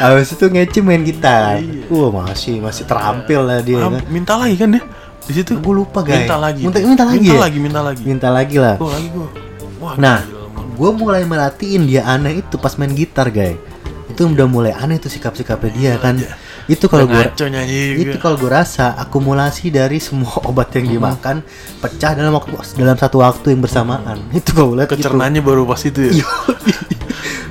Habis 0.00 0.28
itu 0.32 0.44
ngeci 0.48 0.78
main 0.80 1.02
gitar. 1.04 1.60
Iya. 1.60 1.84
Wah 1.92 2.24
masih 2.24 2.64
masih 2.64 2.84
terampil 2.88 3.40
lah 3.44 3.60
dia 3.60 3.76
kan. 3.84 4.00
minta 4.08 4.34
lagi 4.40 4.56
kan 4.56 4.72
dia 4.72 4.82
di 5.24 5.32
situ. 5.32 5.56
Gue 5.60 5.74
lupa 5.74 6.00
guys. 6.00 6.24
Minta 6.24 6.36
lagi. 6.36 6.62
Minta, 6.64 6.78
minta 6.80 7.04
lagi. 7.04 7.18
Minta 7.20 7.34
ya? 7.34 7.40
lagi, 7.40 7.58
minta 7.60 7.80
lagi. 7.80 8.02
Minta 8.04 8.28
lagi 8.32 8.56
lah. 8.60 8.74
Gua 8.76 8.90
lagi 8.92 9.08
gua. 9.12 9.28
Wah, 9.80 9.94
Nah, 10.00 10.18
gue 10.74 10.90
mulai 10.92 11.22
merhatiin 11.24 11.82
dia 11.84 12.02
aneh 12.04 12.40
itu 12.40 12.56
pas 12.56 12.72
main 12.76 12.92
gitar, 12.92 13.28
guys. 13.28 13.56
Itu 14.08 14.28
udah 14.28 14.46
mulai 14.46 14.72
aneh 14.72 15.00
tuh 15.00 15.08
sikap-sikapnya 15.08 15.70
dia 15.72 15.92
kan. 15.98 16.20
Itu 16.64 16.88
kalau 16.88 17.04
gue 17.04 17.20
itu 18.00 18.16
kalau 18.16 18.40
gue 18.40 18.48
rasa 18.48 18.96
akumulasi 18.96 19.68
dari 19.68 20.00
semua 20.00 20.40
obat 20.48 20.72
yang 20.72 20.88
dimakan 20.96 21.44
pecah 21.84 22.16
dalam 22.16 22.32
waktu 22.32 22.56
dalam 22.80 22.96
satu 22.96 23.20
waktu 23.20 23.52
yang 23.52 23.60
bersamaan. 23.60 24.16
Itu 24.38 24.56
gue 24.56 24.80
lihat 24.80 24.88
gitu. 24.92 25.04
Kecernanya 25.04 25.44
baru 25.44 25.68
pas 25.68 25.80
itu 25.84 26.10
ya. 26.10 26.24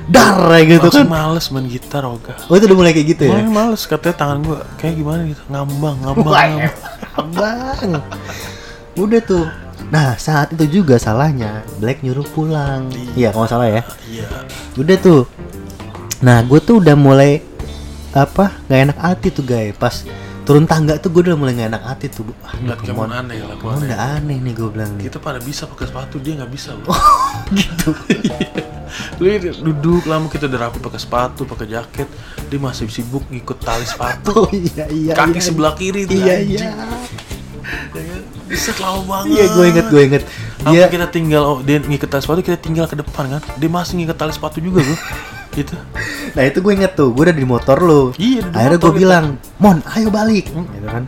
Dar 0.04 0.36
kayak 0.36 0.66
gitu 0.68 0.88
Langsung 0.92 1.08
kan. 1.08 1.16
males 1.16 1.46
main 1.48 1.64
gitar 1.64 2.04
Oga. 2.04 2.36
Oh 2.52 2.54
itu 2.60 2.68
udah 2.68 2.76
mulai 2.76 2.92
kayak 2.92 3.08
gitu 3.16 3.22
ya. 3.24 3.40
Mulai 3.40 3.48
males 3.48 3.82
katanya 3.88 4.16
tangan 4.20 4.38
gua 4.44 4.60
kayak 4.76 5.00
gimana 5.00 5.20
gitu 5.24 5.42
ngambang 5.48 5.96
ngambang. 6.04 6.28
Ngambang. 6.28 6.68
Bang. 7.32 7.90
Udah 9.00 9.20
tuh. 9.24 9.48
Nah, 9.88 10.16
saat 10.20 10.52
itu 10.52 10.80
juga 10.80 11.00
salahnya 11.00 11.64
Black 11.80 12.04
nyuruh 12.04 12.26
pulang. 12.36 12.92
Iya, 13.16 13.32
kalau 13.32 13.48
nggak 13.48 13.52
salah 13.52 13.68
ya. 13.68 13.82
Iya. 14.10 14.26
Udah 14.76 14.96
tuh. 15.00 15.22
Nah, 16.20 16.40
gue 16.44 16.60
tuh 16.60 16.84
udah 16.84 16.96
mulai 16.96 17.40
apa? 18.14 18.54
Gak 18.70 18.80
enak 18.90 18.98
hati 18.98 19.28
tuh, 19.34 19.44
guys. 19.44 19.74
Pas 19.74 20.06
turun 20.44 20.68
tangga 20.68 21.00
tuh 21.00 21.08
gue 21.08 21.24
udah 21.24 21.36
mulai 21.40 21.56
gak 21.56 21.68
enak 21.72 21.82
hati 21.82 22.06
tuh. 22.12 22.28
Ah, 22.44 22.52
Kemon, 22.54 23.08
Kemon 23.08 23.10
aneh 23.10 23.40
lah 23.40 23.56
udah 23.56 24.20
aneh 24.20 24.38
nih 24.44 24.52
gue 24.52 24.68
bilang 24.68 24.92
nih. 25.00 25.08
Kita 25.08 25.18
pada 25.18 25.40
bisa 25.40 25.64
pakai 25.64 25.88
sepatu 25.88 26.20
dia 26.20 26.36
nggak 26.36 26.52
bisa 26.52 26.76
loh. 26.76 26.92
gitu. 27.58 27.90
Lu 29.18 29.26
duduk 29.72 30.06
lama 30.06 30.28
kita 30.28 30.46
udah 30.46 30.68
rapi 30.68 30.78
pakai 30.78 31.00
sepatu, 31.00 31.48
pakai 31.48 31.66
jaket, 31.66 32.08
dia 32.46 32.58
masih 32.60 32.86
sibuk 32.92 33.24
ngikut 33.32 33.58
tali 33.58 33.88
sepatu. 33.88 34.46
Oh 34.46 34.50
iya 34.52 34.86
iya. 34.92 35.12
Kaki 35.16 35.40
iya. 35.40 35.42
sebelah 35.42 35.74
kiri 35.74 36.04
tuh 36.06 36.14
Iya 36.14 36.34
anjing. 36.38 36.60
iya. 36.60 36.70
Ya 37.96 38.02
kan? 38.04 38.22
Bisa 38.44 38.70
lama 38.76 39.00
banget. 39.08 39.32
Iya, 39.32 39.44
gue 39.48 39.64
inget 39.72 39.86
gue 39.88 40.02
inget. 40.04 40.22
Dia 40.68 40.84
kita 40.92 41.06
tinggal 41.08 41.42
oh, 41.42 41.58
dia 41.64 41.80
ngikat 41.80 42.08
tali 42.12 42.22
sepatu 42.22 42.40
kita 42.44 42.60
tinggal 42.60 42.84
ke 42.84 42.96
depan 43.00 43.38
kan. 43.38 43.42
Dia 43.56 43.70
masih 43.72 43.96
ngikat 43.98 44.16
tali 44.20 44.32
sepatu 44.36 44.60
juga 44.60 44.84
bro. 44.84 44.96
gitu. 45.58 45.74
Nah 46.34 46.42
itu 46.42 46.58
gue 46.58 46.72
inget 46.72 46.92
tuh, 46.92 47.10
gue 47.10 47.22
udah 47.24 47.36
di 47.36 47.46
motor 47.46 47.78
lu. 47.78 48.10
Iya, 48.16 48.42
Akhirnya 48.50 48.78
gue 48.80 48.92
bilang, 48.92 49.24
Mon, 49.56 49.78
ayo 49.88 50.10
balik. 50.10 50.50
Gitu 50.50 50.84
kan. 50.84 51.06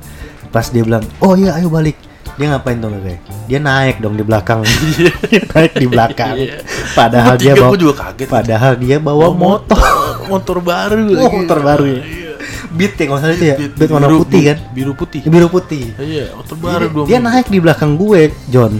Pas 0.48 0.66
dia 0.66 0.80
bilang, 0.80 1.02
oh 1.18 1.34
iya 1.34 1.54
ayo 1.54 1.66
balik. 1.68 1.98
Dia 2.36 2.52
ngapain 2.52 2.76
tuh 2.76 2.92
kayak? 2.92 3.20
Dia 3.46 3.58
naik 3.58 3.96
dong 3.98 4.14
di 4.14 4.22
belakang. 4.22 4.60
Dia 4.62 5.10
naik 5.50 5.72
di 5.74 5.86
belakang. 5.86 6.36
Iya. 6.36 6.60
Padahal 6.92 7.34
dia 7.34 7.52
bawa, 7.54 7.74
juga 7.74 7.94
kaget. 8.04 8.28
padahal 8.28 8.72
dia 8.76 8.96
bawa 8.98 9.32
motor. 9.32 9.80
motor 10.30 10.58
baru. 10.60 11.10
Oh, 11.16 11.30
motor 11.32 11.58
baru 11.58 11.84
ya. 11.88 12.00
Iya. 12.00 12.32
Beat 12.70 12.92
ya 12.94 13.04
kalau 13.08 13.18
salah 13.18 13.34
itu 13.34 13.46
ya. 13.46 13.56
Beat- 13.56 13.74
Beat 13.74 13.90
warna 13.90 14.06
biru- 14.06 14.20
putih 14.20 14.42
kan. 14.44 14.58
Biru 14.70 14.92
putih. 14.92 15.20
Biru 15.24 15.48
putih. 15.48 15.84
Iya, 15.96 16.24
motor 16.34 16.56
baru 16.56 16.84
Dia, 17.02 17.08
dia 17.08 17.18
naik 17.18 17.46
di 17.48 17.58
belakang 17.58 17.96
gue, 17.96 18.20
John. 18.46 18.72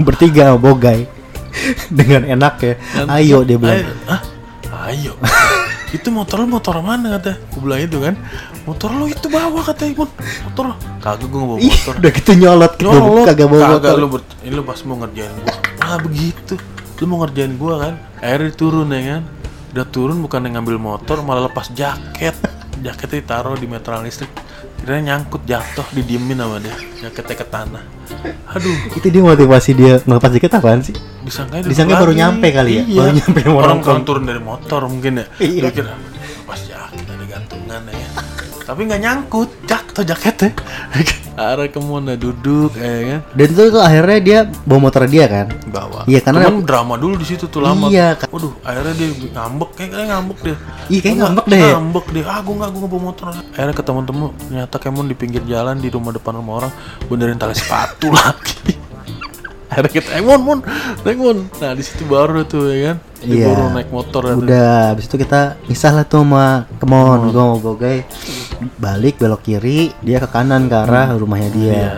Bertiga 0.00 0.56
Bogai. 0.56 1.04
Dengan 1.88 2.26
enak 2.26 2.54
ya. 2.58 2.74
Ayo 3.06 3.44
dia 3.44 3.54
bilang. 3.54 3.86
Ayo. 4.82 5.14
Itu 5.94 6.08
motor 6.10 6.42
lu 6.42 6.50
motor 6.50 6.82
mana 6.82 7.18
kata? 7.18 7.38
Gue 7.54 7.60
bilang 7.62 7.78
itu 7.78 7.98
kan. 8.02 8.14
Motor 8.66 8.90
lu 8.90 9.06
itu 9.06 9.26
bawa 9.30 9.62
kata 9.62 9.86
Imun. 9.86 10.10
Motor 10.50 10.64
kagak 10.98 11.28
gue 11.30 11.38
bawa 11.40 11.58
motor. 11.58 11.92
udah 11.94 12.10
gitu 12.12 12.30
nyolot. 12.34 12.72
Nyolot, 12.82 13.26
kagak 13.26 13.48
bawa 13.48 13.62
kagak 13.78 13.82
motor. 13.86 13.96
lu 14.02 14.08
ber- 14.10 14.30
ini 14.42 14.52
lu 14.52 14.62
pas 14.66 14.80
mau 14.82 14.96
ngerjain 14.98 15.32
gua. 15.38 15.54
Ah 15.78 15.96
begitu. 16.02 16.54
Lu 16.98 17.04
mau 17.06 17.18
ngerjain 17.22 17.52
gua 17.54 17.74
kan. 17.78 17.94
Akhirnya 18.18 18.50
turun 18.52 18.88
ya 18.90 19.00
kan. 19.18 19.22
Udah 19.72 19.86
turun 19.86 20.16
bukan 20.18 20.40
ngambil 20.42 20.76
motor 20.76 21.22
malah 21.22 21.46
lepas 21.46 21.70
jaket. 21.70 22.34
Jaketnya 22.84 23.22
ditaruh 23.22 23.56
di 23.56 23.64
meteran 23.64 24.02
listrik. 24.02 24.28
Kira 24.86 25.02
nyangkut 25.02 25.42
jatuh 25.42 25.82
didiemin 25.90 26.38
sama 26.38 26.62
dia. 26.62 26.78
Jaketnya 27.02 27.34
ke 27.34 27.46
tanah. 27.50 27.82
Aduh, 28.54 28.94
Itu 28.94 29.10
dia 29.10 29.18
motivasi 29.18 29.74
dia 29.74 29.98
ngelepas 30.06 30.30
dikit 30.30 30.54
apaan 30.54 30.78
sih? 30.78 30.94
disangka 31.26 31.58
Disangka 31.66 32.06
baru 32.06 32.14
nyampe 32.14 32.54
kali 32.54 32.78
ya? 32.78 32.82
Iya. 32.86 33.00
Baru 33.02 33.10
nyampe 33.18 33.40
orang, 33.50 33.78
orang 33.82 34.02
turun 34.06 34.24
dari 34.30 34.38
motor 34.38 34.86
mungkin 34.86 35.18
ya. 35.18 35.26
Iya. 35.42 35.60
Dia 35.66 35.70
kira 35.74 35.92
pas 36.46 36.60
jaket 36.62 37.02
ada 37.02 37.24
gantungan 37.26 37.82
ya. 37.90 38.05
Tapi 38.66 38.80
nggak 38.82 38.98
nyangkut, 38.98 39.48
jatuh 39.64 40.02
jaketnya. 40.02 40.50
Arah 41.36 41.68
ke 41.68 41.76
mana 41.76 42.16
duduk 42.16 42.72
ya 42.74 42.88
kan. 43.06 43.20
Dan 43.30 43.46
itu 43.46 43.62
tuh 43.68 43.78
akhirnya 43.78 44.18
dia 44.18 44.38
bawa 44.64 44.80
motor 44.82 45.04
dia 45.04 45.28
kan? 45.28 45.46
bawa. 45.68 46.02
Iya, 46.04 46.18
karena- 46.18 46.48
Cuman 46.48 46.64
drama 46.64 46.94
dulu 46.96 47.14
di 47.14 47.28
situ 47.28 47.44
tuh 47.44 47.60
lama. 47.60 47.86
Iya, 47.86 48.16
kan. 48.16 48.26
Waduh, 48.26 48.56
akhirnya 48.60 48.94
dia 48.96 49.08
ngambek 49.30 49.70
kayak 49.76 49.90
kayak 49.92 50.06
ngambek 50.08 50.38
dia. 50.40 50.56
Iya, 50.88 51.00
kayak 51.00 51.16
ngambek 51.20 51.44
deh. 51.46 51.60
Ngambek 51.62 52.06
deh. 52.10 52.22
Ah, 52.24 52.40
gua 52.40 52.54
enggak 52.56 52.70
gua 52.72 52.78
nggak 52.80 52.90
bawa 52.90 53.02
motor. 53.04 53.26
Akhirnya 53.52 53.74
ketemu 53.76 54.00
temu 54.02 54.26
ternyata 54.40 54.76
Kemon 54.80 55.06
di 55.06 55.14
pinggir 55.14 55.42
jalan 55.44 55.76
di 55.76 55.88
rumah 55.88 56.10
depan 56.10 56.32
rumah 56.34 56.54
orang 56.58 56.72
benerin 57.06 57.36
tali 57.36 57.52
sepatu 57.52 58.08
lagi. 58.16 58.72
Akhirnya 59.68 59.92
kita, 59.92 60.08
eh 60.10 60.22
Mon, 60.22 60.40
Mon, 60.40 60.58
naik 61.04 61.18
Mon. 61.18 61.38
Nah 61.52 61.70
di 61.70 61.82
situ 61.82 62.02
baru 62.02 62.42
tuh 62.42 62.70
ya 62.70 62.78
kan, 62.88 62.96
Iya. 63.26 63.46
baru 63.50 63.64
naik 63.74 63.90
motor. 63.90 64.22
kan. 64.22 64.36
Udah, 64.38 64.74
habis 64.94 65.04
itu 65.06 65.16
kita 65.16 65.40
misah 65.66 65.90
lah 65.90 66.04
tuh 66.04 66.22
sama 66.22 66.70
Kemon, 66.78 67.30
gue 67.30 67.42
mau 67.42 67.58
Bogai 67.58 68.06
balik 68.76 69.18
belok 69.18 69.42
kiri, 69.42 69.92
dia 70.00 70.16
ke 70.16 70.28
kanan 70.28 70.66
ke 70.66 70.76
arah 70.76 71.12
rumahnya 71.12 71.50
dia. 71.50 71.72
Iya. 71.72 71.90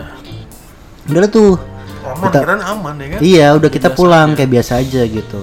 Udah 1.07 1.21
lah 1.21 1.31
tuh, 1.31 1.51
Aman, 1.99 2.25
Kita- 2.31 2.41
keren 2.41 2.61
aman 2.63 2.93
ya 2.97 3.07
kan? 3.11 3.19
iya 3.21 3.47
udah 3.53 3.69
kita 3.69 3.89
pulang 3.93 4.33
kayak 4.33 4.49
biasa 4.49 4.81
aja 4.81 5.01
gitu. 5.03 5.41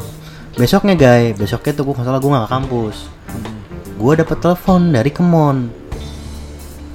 Besoknya 0.57 0.97
guys, 0.97 1.37
besoknya 1.37 1.73
tuh 1.73 1.85
gue 1.85 1.95
masalah 1.95 2.19
gue 2.19 2.27
gak 2.27 2.45
ke 2.45 2.51
kampus. 2.51 2.97
Gue 3.95 4.13
dapet 4.13 4.37
telepon 4.41 4.81
dari 4.89 5.11
Kemon. 5.13 5.69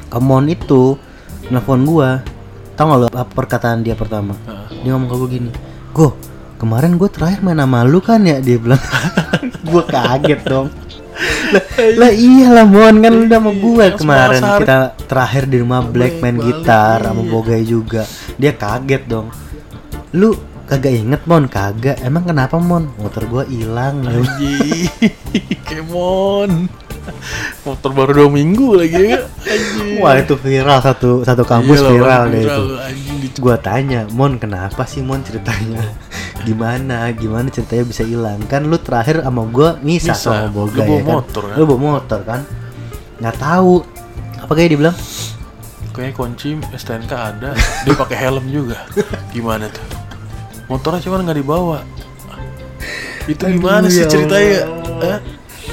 Kemon 0.10 0.46
itu 0.50 0.98
nelfon 1.48 1.82
gue. 1.82 2.10
Tau 2.74 2.86
gak 2.88 3.00
lo 3.00 3.08
apa 3.08 3.32
perkataan 3.32 3.86
dia 3.86 3.94
pertama? 3.94 4.34
Dia 4.82 4.92
ngomong 4.92 5.08
ke 5.08 5.16
gue 5.16 5.30
gini, 5.30 5.50
Go, 5.94 6.18
kemarin 6.62 7.02
gue 7.02 7.10
terakhir 7.10 7.42
main 7.42 7.58
sama 7.58 7.82
lu 7.82 7.98
kan 7.98 8.22
ya? 8.22 8.38
Dia 8.38 8.62
bilang, 8.62 8.78
gue 9.74 9.84
kaget 9.90 10.42
dong. 10.46 10.70
lah, 11.52 11.64
lah 11.98 12.12
iyalah 12.14 12.66
Mon 12.70 12.96
kan 13.02 13.12
lu 13.12 13.26
udah 13.26 13.40
sama 13.42 13.52
gue 13.52 13.84
Yang 13.84 13.98
kemarin. 14.00 14.42
kita 14.62 14.78
terakhir 15.10 15.44
di 15.50 15.58
rumah 15.60 15.82
Black 15.84 16.22
main 16.22 16.38
gitar 16.38 17.02
sama 17.02 17.22
iya. 17.26 17.30
Bogai 17.30 17.64
juga. 17.66 18.04
Dia 18.38 18.54
kaget 18.54 19.04
dong. 19.10 19.28
Lu 20.14 20.38
kagak 20.70 20.94
inget 20.94 21.22
Mon? 21.26 21.50
Kagak. 21.50 21.98
Emang 22.00 22.24
kenapa 22.24 22.56
Mon? 22.62 22.94
Motor 22.96 23.24
gua 23.28 23.44
hilang 23.44 24.06
Anjing, 24.08 24.88
Kemon. 25.68 26.70
Motor 27.66 27.92
baru 27.92 28.12
dua 28.14 28.30
minggu 28.30 28.78
lagi 28.78 29.02
ya. 29.10 29.20
Wah 30.00 30.16
itu 30.16 30.38
viral. 30.38 30.80
Satu 30.80 31.26
satu 31.26 31.44
kampus 31.44 31.82
Iyalah, 31.82 31.92
viral 31.92 32.24
deh 32.30 32.44
itu. 32.46 32.64
anjing, 32.78 33.20
gua 33.42 33.56
tanya 33.60 34.06
Mon 34.14 34.40
kenapa 34.40 34.88
sih 34.88 35.02
Mon 35.04 35.20
ceritanya 35.26 35.82
gimana 36.44 36.98
gimana 37.12 37.48
ceritanya 37.48 37.86
bisa 37.86 38.02
hilang 38.02 38.40
kan 38.46 38.62
lu 38.62 38.76
terakhir 38.76 39.20
sama 39.20 39.42
gua 39.44 39.78
misah 39.80 40.12
Misah. 40.12 40.46
sama 40.46 40.48
Boga 40.50 40.78
Lu 40.78 40.84
bawa 40.84 40.92
ya 40.92 41.04
kan 41.04 41.16
motor, 41.16 41.44
kan? 41.44 41.56
lu 41.56 41.64
bawa 41.66 41.80
motor 41.80 42.20
kan 42.22 42.42
nggak 43.18 43.36
tahu 43.38 43.74
apa 44.38 44.52
kayak 44.52 44.70
dibilang 44.72 44.98
Kayaknya 45.92 46.16
kunci 46.16 46.50
STNK 46.72 47.12
ada, 47.12 47.52
dia 47.84 47.92
pakai 47.94 48.16
helm 48.18 48.48
juga. 48.48 48.80
Gimana 49.30 49.68
tuh? 49.68 49.84
Motornya 50.66 51.04
cuma 51.04 51.20
nggak 51.20 51.36
dibawa. 51.36 51.84
Itu 53.28 53.44
Aduh, 53.44 53.54
gimana 53.54 53.86
sih 53.86 54.00
ya 54.00 54.08
ceritanya? 54.08 54.60
Allah. 54.64 55.20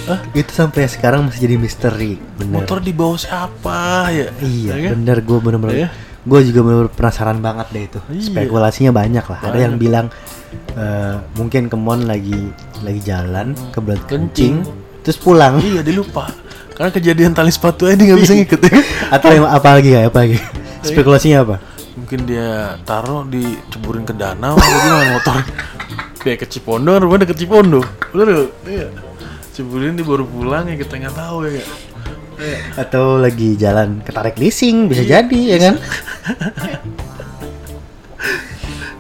Hah? 0.06 0.18
Itu 0.32 0.50
sampai 0.50 0.84
sekarang 0.84 1.22
masih 1.22 1.40
jadi 1.40 1.56
misteri 1.56 2.18
bener 2.34 2.50
Motor 2.60 2.80
dibawa 2.80 3.14
siapa 3.14 3.78
ya? 4.10 4.26
Iya, 4.38 4.72
Ya 4.72 4.74
kan? 4.74 4.90
bener 4.98 5.16
gue 5.20 5.38
bener-bener 5.38 5.74
Iya. 5.76 5.88
gue 6.20 6.40
juga 6.44 6.60
bener 6.62 6.86
penasaran 6.90 7.38
banget 7.38 7.66
deh 7.70 7.84
itu 7.86 7.98
Iya. 8.08 8.22
spekulasinya 8.26 8.90
banyak 8.90 9.22
lah 9.22 9.38
ada 9.38 9.48
Banyak. 9.50 9.62
yang 9.62 9.74
bilang 9.76 10.06
eh, 10.78 11.14
mungkin 11.34 11.66
Kemon 11.66 12.06
lagi 12.06 12.54
lagi 12.80 13.00
jalan 13.02 13.58
kebelet 13.74 13.98
Kencing. 14.06 14.62
kencing 14.62 15.02
terus 15.02 15.18
pulang 15.18 15.58
Iya, 15.58 15.82
dia 15.82 15.94
lupa. 15.98 16.30
Karena 16.78 16.94
kejadian 16.94 17.34
tali 17.34 17.50
sepatu 17.50 17.90
aja 17.90 17.98
dia 17.98 18.06
nggak 18.14 18.20
bisa 18.22 18.34
ngikut. 18.38 18.60
atau 19.18 19.28
yang 19.34 19.46
apa 19.50 19.68
lagi 19.74 19.90
ya 19.90 20.06
apa 20.06 20.18
lagi 20.22 20.38
spekulasinya 20.86 21.38
apa 21.42 21.56
Mungkin 21.98 22.30
dia 22.30 22.78
taruh 22.86 23.26
diceburin 23.26 24.06
ke 24.06 24.14
danau 24.14 24.54
atau 24.54 24.78
gimana 24.78 25.18
motor. 25.18 25.36
Kayak 26.22 26.46
ke 26.46 26.46
Cipondo, 26.46 26.94
rumah 26.94 27.18
deket 27.18 27.42
Cipondo. 27.42 27.82
Bener? 28.14 28.54
Iya. 28.62 28.86
Ceburin 29.50 29.98
dia 29.98 30.06
baru 30.06 30.22
pulang 30.22 30.70
ya 30.70 30.78
kita 30.78 30.94
nggak 30.94 31.16
tahu 31.18 31.50
ya. 31.50 31.58
Iya. 32.38 32.78
atau 32.78 33.18
lagi 33.18 33.58
jalan 33.58 33.98
ketarik 34.06 34.38
leasing 34.38 34.86
bisa 34.86 35.02
jadi 35.02 35.40
ya 35.42 35.58
kan 35.58 35.74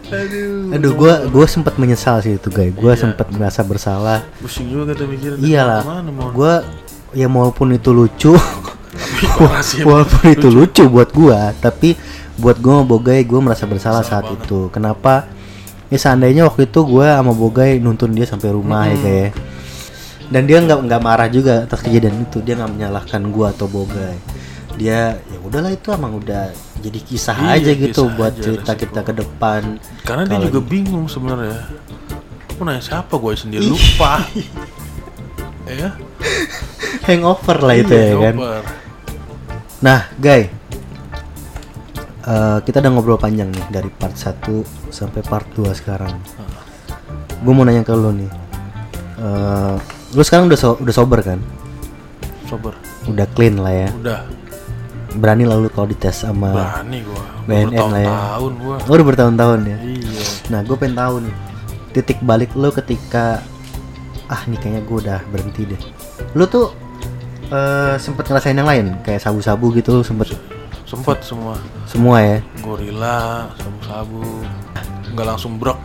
Aduh. 0.08 0.72
aduh 0.72 0.92
gue 0.96 1.14
gue 1.28 1.46
sempat 1.46 1.76
menyesal 1.76 2.24
sih 2.24 2.40
itu 2.40 2.48
guys 2.48 2.72
gue 2.72 2.92
Iya. 2.92 2.96
sempat 2.96 3.28
merasa 3.28 3.60
bersalah. 3.60 4.24
Pusing 4.40 4.72
juga 4.72 4.96
mikirin. 5.04 5.36
iyalah 5.44 5.84
gue 6.32 6.54
ya 7.12 7.28
walaupun 7.28 7.72
itu 7.72 7.90
lucu 7.92 8.32
walaupun 9.84 10.24
itu 10.32 10.48
lucu 10.48 10.84
buat 10.88 11.10
gua 11.12 11.52
tapi 11.56 11.96
buat 12.38 12.58
gua 12.60 12.80
sama 12.80 12.84
Bogai 12.86 13.22
gua 13.26 13.40
merasa 13.42 13.64
bersalah 13.66 14.02
saat 14.06 14.26
itu. 14.30 14.70
Kenapa? 14.70 15.26
Ya 15.88 15.98
seandainya 15.98 16.44
waktu 16.46 16.68
itu 16.68 16.84
gua 16.84 17.16
sama 17.18 17.32
Bogai 17.34 17.80
nuntun 17.80 18.12
dia 18.12 18.28
sampai 18.28 18.52
rumah 18.52 18.86
ya 18.86 18.96
kayak 18.98 19.30
dan 20.28 20.44
dia 20.44 20.60
nggak 20.60 20.84
nggak 20.84 21.00
marah 21.00 21.28
juga 21.32 21.64
atas 21.64 21.80
kejadian 21.80 22.28
itu. 22.28 22.44
Dia 22.44 22.60
nggak 22.60 22.72
menyalahkan 22.76 23.22
gua 23.32 23.50
atau 23.56 23.66
Bogai 23.66 24.16
dia 24.78 25.00
ya 25.18 25.38
udahlah 25.40 25.68
itu 25.68 25.90
emang 25.90 26.16
udah 26.16 26.48
jadi 26.78 26.98
kisah 27.00 27.34
Iya, 27.36 27.50
aja 27.58 27.70
gitu 27.74 28.02
kisah 28.02 28.14
buat 28.14 28.32
aja, 28.32 28.40
cerita 28.40 28.72
resiko. 28.72 28.82
kita 28.86 29.00
ke 29.02 29.12
depan 29.12 29.62
Karena 30.00 30.22
dia 30.24 30.38
juga 30.40 30.60
bingung 30.60 31.04
sebenarnya. 31.04 31.66
Mau 32.54 32.64
nanya 32.64 32.78
siapa 32.80 33.10
gue 33.12 33.34
sendiri 33.34 33.66
lupa. 33.66 34.22
ya. 35.68 35.90
hangover 37.04 37.58
lah 37.58 37.76
itu 37.76 37.90
Iya, 37.90 38.06
ya 38.06 38.14
kan. 38.22 38.34
Nah, 39.80 40.00
Guy. 40.16 40.42
eh, 42.24 42.58
kita 42.60 42.78
udah 42.78 42.90
ngobrol 42.90 43.16
panjang 43.16 43.48
nih 43.48 43.64
dari 43.72 43.90
part 43.90 44.12
1 44.12 44.62
sampai 44.90 45.22
part 45.22 45.46
2 45.52 45.70
sekarang. 45.72 46.12
Gue 47.38 47.52
mau 47.52 47.62
nanya 47.62 47.82
ke 47.82 47.92
lu 47.92 48.10
nih. 48.12 48.30
Eh, 49.16 49.76
lu 50.10 50.22
sekarang 50.22 50.46
udah 50.46 50.56
so- 50.56 50.78
udah 50.78 50.92
sober 50.92 51.20
kan? 51.20 51.38
Sober. 52.44 52.74
Udah 53.06 53.26
clean 53.28 53.56
lah 53.56 53.72
ya. 53.72 53.88
Udah. 53.92 54.20
Berani 55.18 55.44
lalu 55.44 55.66
kalau 55.74 55.90
dites 55.90 56.22
sama 56.22 56.54
Berani. 56.54 57.02
BNN 57.50 57.74
lah 57.90 58.00
ya. 58.00 58.08
Bertahun-tahun 58.14 58.52
gue. 58.54 58.76
Oh, 58.86 58.94
udah 58.94 59.06
bertahun-tahun 59.06 59.60
ya. 59.66 59.78
Iya. 59.82 60.24
Nah, 60.54 60.60
gue 60.62 60.76
pengen 60.78 60.96
tahu 60.96 61.14
nih. 61.26 61.34
Titik 61.92 62.18
balik 62.22 62.50
lu 62.54 62.70
ketika 62.70 63.42
ah 64.28 64.42
nih 64.46 64.58
kayaknya 64.60 64.82
gue 64.86 64.96
udah 65.02 65.20
berhenti 65.32 65.62
deh. 65.66 65.80
Lu 66.38 66.44
tuh 66.46 66.70
eh 67.48 67.96
sempet 67.96 68.28
ngerasain 68.28 68.54
yang 68.54 68.68
lain 68.68 68.86
kayak 69.02 69.24
sabu-sabu 69.24 69.72
gitu 69.74 70.04
sempet 70.04 70.36
Sempet 70.88 71.20
semua. 71.20 71.56
semua 71.84 72.16
ya. 72.20 72.38
Gorila, 72.64 73.48
sabu-sabu. 73.60 74.24
Nggak 75.12 75.26
langsung 75.34 75.56
brok. 75.60 75.76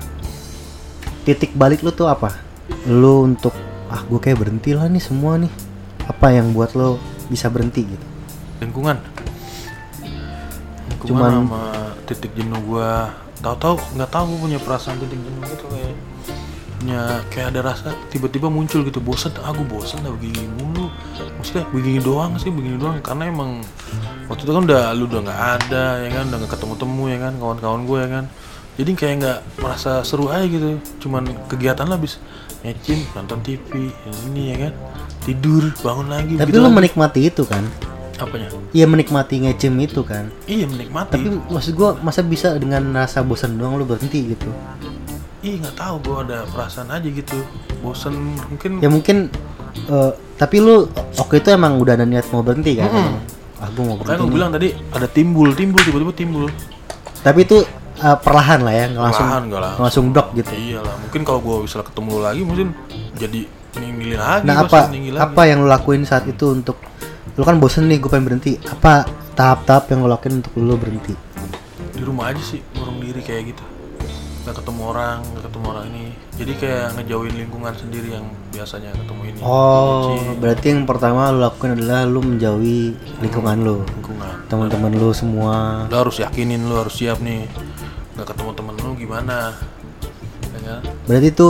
titik 1.23 1.55
balik 1.55 1.79
lu 1.83 1.91
tuh 1.95 2.11
apa? 2.11 2.35
Lu 2.83 3.23
untuk 3.23 3.55
ah 3.87 4.03
gue 4.03 4.19
kayak 4.19 4.43
berhenti 4.43 4.75
lah 4.75 4.91
nih 4.91 4.99
semua 4.99 5.39
nih. 5.39 5.51
Apa 6.07 6.35
yang 6.35 6.51
buat 6.51 6.75
lo 6.75 6.99
bisa 7.31 7.47
berhenti 7.47 7.87
gitu? 7.87 8.05
Lingkungan. 8.59 8.99
Lingkungan 11.03 11.19
Cuman- 11.21 11.35
sama 11.43 11.63
titik 12.03 12.31
jenuh 12.33 12.61
gue. 12.63 12.91
Tahu-tahu 13.39 13.75
nggak 13.93 14.09
tahu 14.09 14.23
gue 14.25 14.39
punya 14.41 14.59
perasaan 14.59 14.97
titik 14.97 15.19
jenuh 15.19 15.43
gitu 15.45 15.65
kayak 15.67 15.95
punya 16.79 17.01
kayak 17.27 17.47
ada 17.51 17.61
rasa 17.65 17.91
tiba-tiba 18.07 18.47
muncul 18.47 18.83
gitu 18.83 18.99
bosan 18.99 19.31
aku 19.37 19.63
bosan 19.63 19.99
dah 19.99 20.11
begini 20.11 20.47
mulu. 20.53 20.87
Maksudnya 21.37 21.63
begini 21.69 21.99
doang 21.99 22.35
sih 22.35 22.47
begini 22.47 22.75
doang. 22.75 22.99
Karena 22.99 23.27
emang 23.27 23.63
waktu 24.27 24.43
itu 24.43 24.51
kan 24.51 24.63
udah 24.63 24.83
lu 24.91 25.07
udah 25.07 25.21
nggak 25.21 25.41
ada 25.59 25.83
ya 26.03 26.09
kan? 26.09 26.23
Udah 26.27 26.37
nggak 26.39 26.51
ketemu 26.51 26.73
temu 26.75 27.03
ya 27.07 27.17
kan? 27.19 27.33
Kawan-kawan 27.35 27.81
gue 27.83 27.99
ya 27.99 28.09
kan? 28.09 28.25
Jadi 28.73 28.91
kayak 28.95 29.15
nggak 29.19 29.39
merasa 29.59 29.91
seru 30.01 30.27
aja 30.27 30.43
gitu. 30.43 30.79
Cuman 30.99 31.23
kegiatan 31.45 31.83
lah 31.83 31.95
habis 31.95 32.19
ngecin 32.63 33.03
nonton 33.11 33.43
TV 33.43 33.69
yang 33.91 34.17
ini 34.31 34.41
ya 34.49 34.57
kan? 34.67 34.73
Tidur 35.23 35.63
bangun 35.79 36.07
lagi 36.07 36.35
Tapi 36.35 36.47
begitu 36.47 36.59
lu 36.59 36.67
lagi. 36.67 36.75
menikmati 36.79 37.21
itu 37.23 37.43
kan? 37.43 37.63
Apanya 38.15 38.47
Iya 38.69 38.85
menikmati 38.85 39.41
ngecim 39.41 39.73
itu 39.79 40.01
kan. 40.01 40.29
iya 40.43 40.65
menikmati 40.65 41.11
Tapi 41.11 41.27
maksud 41.47 41.73
gua 41.73 41.97
masa 41.97 42.21
bisa 42.21 42.53
dengan 42.55 42.93
rasa 42.93 43.21
bosan 43.21 43.55
doang 43.55 43.75
lu 43.75 43.83
berhenti 43.83 44.21
gitu? 44.29 44.49
Ih 45.39 45.57
nggak 45.57 45.75
tahu 45.75 45.95
gue 45.99 46.17
ada 46.23 46.37
perasaan 46.47 46.87
aja 46.89 47.03
gitu 47.03 47.35
bosen 47.79 48.15
mungkin 48.47 48.79
Ya 48.79 48.87
mungkin 48.87 49.27
eh, 49.85 50.11
tapi 50.33 50.57
lu 50.57 50.87
waktu 51.13 51.35
itu 51.37 51.49
emang 51.49 51.75
udah 51.75 51.93
ada 51.93 52.03
niat 52.03 52.29
mau 52.29 52.39
berhenti 52.39 52.75
kan? 52.75 52.87
Ah 53.57 53.67
gua 53.69 53.83
mau 53.85 53.95
Makanya 53.95 53.99
berhenti. 53.99 54.15
gue 54.15 54.25
nih. 54.25 54.33
bilang 54.33 54.49
tadi 54.51 54.67
ada 54.89 55.07
timbul 55.07 55.49
timbul 55.51 55.79
tiba-tiba 55.79 56.13
timbul 56.13 56.45
Tapi 57.19 57.39
itu 57.41 57.57
eh, 57.95 58.17
perlahan 58.17 58.59
lah 58.61 58.73
ya, 58.73 58.85
nggak 58.89 59.03
langsung 59.03 59.25
Perlahan, 59.25 59.43
nggak 59.45 59.61
langsung. 59.61 59.81
langsung 59.81 60.05
drop 60.11 60.27
gitu. 60.33 60.51
iyalah 60.53 60.95
mungkin 60.97 61.21
kalau 61.21 61.39
gue 61.39 61.55
bisa 61.63 61.77
ketemu 61.81 62.09
lu 62.09 62.21
lagi 62.21 62.41
mungkin 62.41 62.67
jadi 63.13 63.39
ninggalin 63.75 64.17
lagi 64.17 64.43
Nah 64.43 64.55
gua 64.55 64.65
apa 64.65 64.79
lagi. 64.85 65.09
apa 65.17 65.41
yang 65.43 65.59
lu 65.59 65.67
lakuin 65.67 66.03
saat 66.03 66.23
itu 66.23 66.45
untuk 66.47 66.77
lu 67.33 67.41
kan 67.41 67.57
bosen 67.57 67.89
nih 67.89 67.97
gue 67.97 68.09
pengen 68.09 68.29
berhenti. 68.29 68.61
Apa 68.69 69.09
tahap-tahap 69.33 69.89
yang 69.89 70.05
lu 70.05 70.09
lakuin 70.09 70.41
untuk 70.41 70.53
lu 70.57 70.75
berhenti? 70.77 71.13
Di 71.93 72.01
rumah 72.05 72.29
aja 72.29 72.41
sih 72.41 72.61
ngurung 72.77 73.01
diri 73.01 73.21
kayak 73.25 73.53
gitu. 73.53 73.63
Nggak 74.43 74.55
ketemu 74.61 74.81
orang 74.91 75.17
nggak 75.33 75.43
ketemu 75.49 75.65
orang 75.71 75.85
ini. 75.89 76.05
Jadi 76.33 76.53
kayak 76.59 76.87
ngejauhin 76.99 77.35
lingkungan 77.37 77.73
sendiri 77.73 78.07
yang 78.13 78.25
biasanya 78.53 78.91
ketemu 78.93 79.21
ini. 79.33 79.39
Oh 79.41 80.19
berarti 80.37 80.65
yang 80.69 80.85
pertama 80.85 81.33
lu 81.33 81.39
lakuin 81.41 81.73
adalah 81.73 82.05
lu 82.05 82.19
menjauhi 82.21 82.93
lingkungan 83.23 83.57
lu. 83.65 83.77
Lingkungan. 83.97 84.33
Teman-teman 84.51 84.91
lu 84.93 85.09
semua. 85.15 85.87
Lu 85.89 85.95
harus 85.97 86.21
yakinin 86.21 86.61
lu 86.69 86.75
harus 86.77 86.93
siap 86.93 87.17
nih. 87.17 87.49
Nggak 88.13 88.29
ketemu 88.29 88.49
temen 88.53 88.73
lu 88.77 88.89
gimana? 88.93 89.57
Ya 90.53 90.59
kan? 90.61 90.79
Berarti 91.09 91.27
itu 91.33 91.47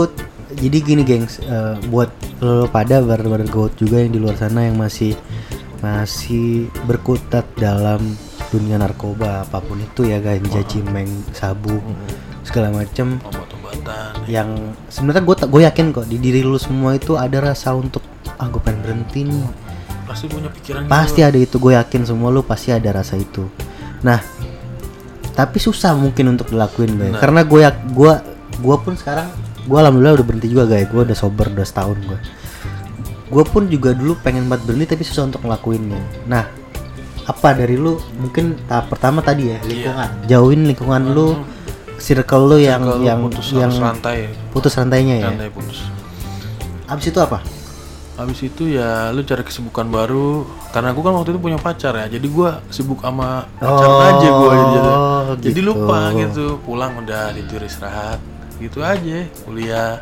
jadi 0.54 0.78
gini 0.80 1.02
gengs 1.02 1.42
eh, 1.42 1.76
buat 1.90 2.08
lo 2.38 2.68
pada 2.70 3.02
brother 3.02 3.42
goat 3.50 3.74
juga 3.74 4.00
yang 4.00 4.12
di 4.14 4.20
luar 4.22 4.36
sana 4.38 4.68
yang 4.68 4.78
masih 4.78 5.16
masih 5.84 6.72
berkutat 6.88 7.44
dalam 7.60 8.00
dunia 8.48 8.80
narkoba 8.80 9.44
apa 9.44 9.60
pun 9.60 9.76
itu 9.76 10.08
ya 10.08 10.16
ganja 10.24 10.64
cimeng 10.64 11.10
sabu 11.36 11.76
segala 12.40 12.72
macem. 12.72 13.20
Obat-obatan. 13.20 14.24
Yang 14.24 14.72
sebenarnya 14.88 15.22
gue 15.28 15.36
gue 15.44 15.62
yakin 15.68 15.86
kok 15.92 16.06
di 16.08 16.16
diri 16.16 16.40
lu 16.40 16.56
semua 16.56 16.96
itu 16.96 17.20
ada 17.20 17.52
rasa 17.52 17.76
untuk 17.76 18.00
ah 18.40 18.48
gue 18.48 18.62
pengen 18.64 18.80
berhenti 18.80 19.28
nih. 19.28 19.44
Pasti 20.08 20.24
punya 20.28 20.48
pikiran 20.48 20.88
pasti 20.88 21.20
ada 21.20 21.36
itu 21.36 21.60
gue 21.60 21.72
yakin 21.76 22.08
semua 22.08 22.32
lu 22.32 22.40
pasti 22.40 22.72
ada 22.72 22.88
rasa 22.88 23.20
itu. 23.20 23.44
Nah 24.00 24.24
tapi 25.36 25.58
susah 25.60 25.92
mungkin 25.98 26.38
untuk 26.38 26.48
dilakuin. 26.48 26.96
Nah. 26.96 27.20
karena 27.20 27.44
gue 27.44 27.60
gue 27.92 28.12
gue 28.64 28.76
pun 28.80 28.94
sekarang 28.96 29.28
gue 29.64 29.76
alhamdulillah 29.76 30.16
udah 30.16 30.26
berhenti 30.26 30.48
juga 30.48 30.64
guys. 30.64 30.88
Gue 30.88 31.04
udah 31.04 31.16
sober 31.16 31.52
udah 31.52 31.66
setahun 31.66 31.98
gue 32.00 32.43
gue 33.34 33.44
pun 33.44 33.66
juga 33.66 33.90
dulu 33.90 34.14
pengen 34.22 34.46
banget 34.46 34.62
berhenti 34.70 34.94
tapi 34.94 35.02
susah 35.02 35.26
untuk 35.26 35.42
ngelakuinnya. 35.42 35.98
Nah 36.30 36.46
apa 37.26 37.56
dari 37.56 37.74
lu? 37.74 37.98
Mungkin 38.22 38.68
tahap 38.70 38.94
pertama 38.94 39.18
tadi 39.26 39.50
ya 39.50 39.58
lingkungan. 39.66 40.08
Jauhin 40.30 40.62
lingkungan 40.70 41.02
lu 41.10 41.34
circle 41.98 42.46
lu 42.46 42.56
yang 42.62 42.86
Kalau 42.86 43.02
yang 43.02 43.18
putus 43.26 43.50
yang 43.50 43.74
rantai 43.74 44.30
putus 44.54 44.78
rantainya 44.78 45.14
ya? 45.18 45.26
Rantai 45.34 45.50
putus. 45.50 45.82
Abis 46.86 47.10
itu 47.10 47.18
apa? 47.18 47.42
Habis 48.14 48.46
itu 48.46 48.70
ya 48.70 49.10
lu 49.10 49.26
cari 49.26 49.42
kesibukan 49.42 49.90
baru. 49.90 50.46
Karena 50.70 50.94
gue 50.94 51.02
kan 51.02 51.14
waktu 51.18 51.34
itu 51.34 51.40
punya 51.42 51.58
pacar 51.58 51.94
ya 51.98 52.06
jadi 52.06 52.26
gua 52.30 52.62
sibuk 52.70 53.02
sama 53.02 53.50
pacar 53.58 53.90
Oh, 53.90 54.02
aja 54.02 54.28
gue 54.30 54.52
jadi, 54.54 54.90
jadi 55.50 55.60
gitu. 55.62 55.70
lupa 55.74 55.98
gitu. 56.14 56.44
Pulang 56.62 57.02
udah 57.02 57.34
tidur 57.34 57.62
istirahat 57.66 58.22
gitu 58.62 58.78
aja 58.86 59.26
kuliah 59.42 59.98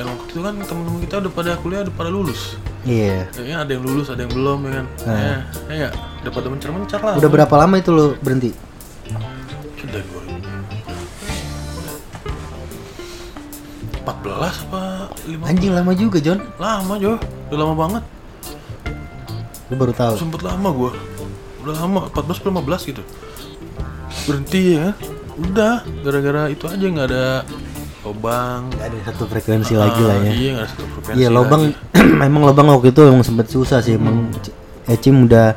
dan 0.00 0.16
waktu 0.16 0.32
itu 0.32 0.40
kan 0.40 0.54
temen-temen 0.64 1.00
kita 1.04 1.14
udah 1.20 1.32
pada 1.36 1.50
kuliah 1.60 1.84
udah 1.84 1.92
pada 1.92 2.08
lulus 2.08 2.56
iya 2.88 3.28
Kayaknya 3.36 3.56
ada 3.60 3.70
yang 3.76 3.84
lulus, 3.84 4.08
ada 4.08 4.24
yang 4.24 4.32
belum 4.32 4.58
ya 4.64 4.72
kan. 4.72 4.86
Ya, 5.04 5.36
ya, 5.68 5.74
ya. 5.76 5.88
udah 6.24 6.32
pada 6.32 6.46
mencar-mencar 6.48 7.00
lah. 7.04 7.14
udah 7.20 7.28
berapa 7.28 7.54
lama 7.60 7.74
itu 7.76 7.90
lu 7.92 8.16
berhenti 8.24 8.56
Sudah 9.76 10.00
gue. 10.00 10.22
14 14.00 14.64
apa 14.64 14.82
5 15.28 15.44
anjing 15.52 15.72
lama 15.76 15.92
juga 15.92 16.16
John 16.24 16.40
Lama 16.56 16.96
Jo, 16.96 17.20
udah 17.52 17.58
lama 17.60 17.74
banget. 17.76 18.02
lu 19.68 19.74
baru 19.76 19.92
tahu 19.92 20.14
Sempet 20.16 20.40
lama 20.40 20.68
gue. 20.72 20.92
Udah 21.60 21.74
lama, 21.76 22.00
14 22.08 22.40
atau 22.40 22.50
15 22.56 22.88
gitu. 22.88 23.02
Berhenti 24.24 24.80
ya. 24.80 24.96
Udah, 25.36 25.84
gara-gara 26.02 26.48
itu 26.48 26.64
aja 26.66 26.84
nggak 26.88 27.06
ada 27.12 27.24
lobang. 28.00 28.60
Gak 28.72 28.86
ada 28.88 28.98
satu 29.06 29.24
frekuensi 29.28 29.74
lagi 29.76 30.02
lah 30.02 30.16
ya. 30.24 30.32
Iya, 30.32 30.50
nggak 30.56 30.64
ada 30.64 30.72
satu 30.72 30.84
frekuensi. 30.88 31.18
Iya 31.20 31.28
lobang, 31.28 31.62
emang 32.28 32.42
lobang 32.48 32.66
waktu 32.72 32.88
itu 32.92 33.00
emang 33.04 33.24
sempet 33.24 33.46
susah 33.48 33.78
sih. 33.80 34.00
Emang 34.00 34.32
C- 34.40 34.54
Ecim 34.88 35.28
udah 35.28 35.54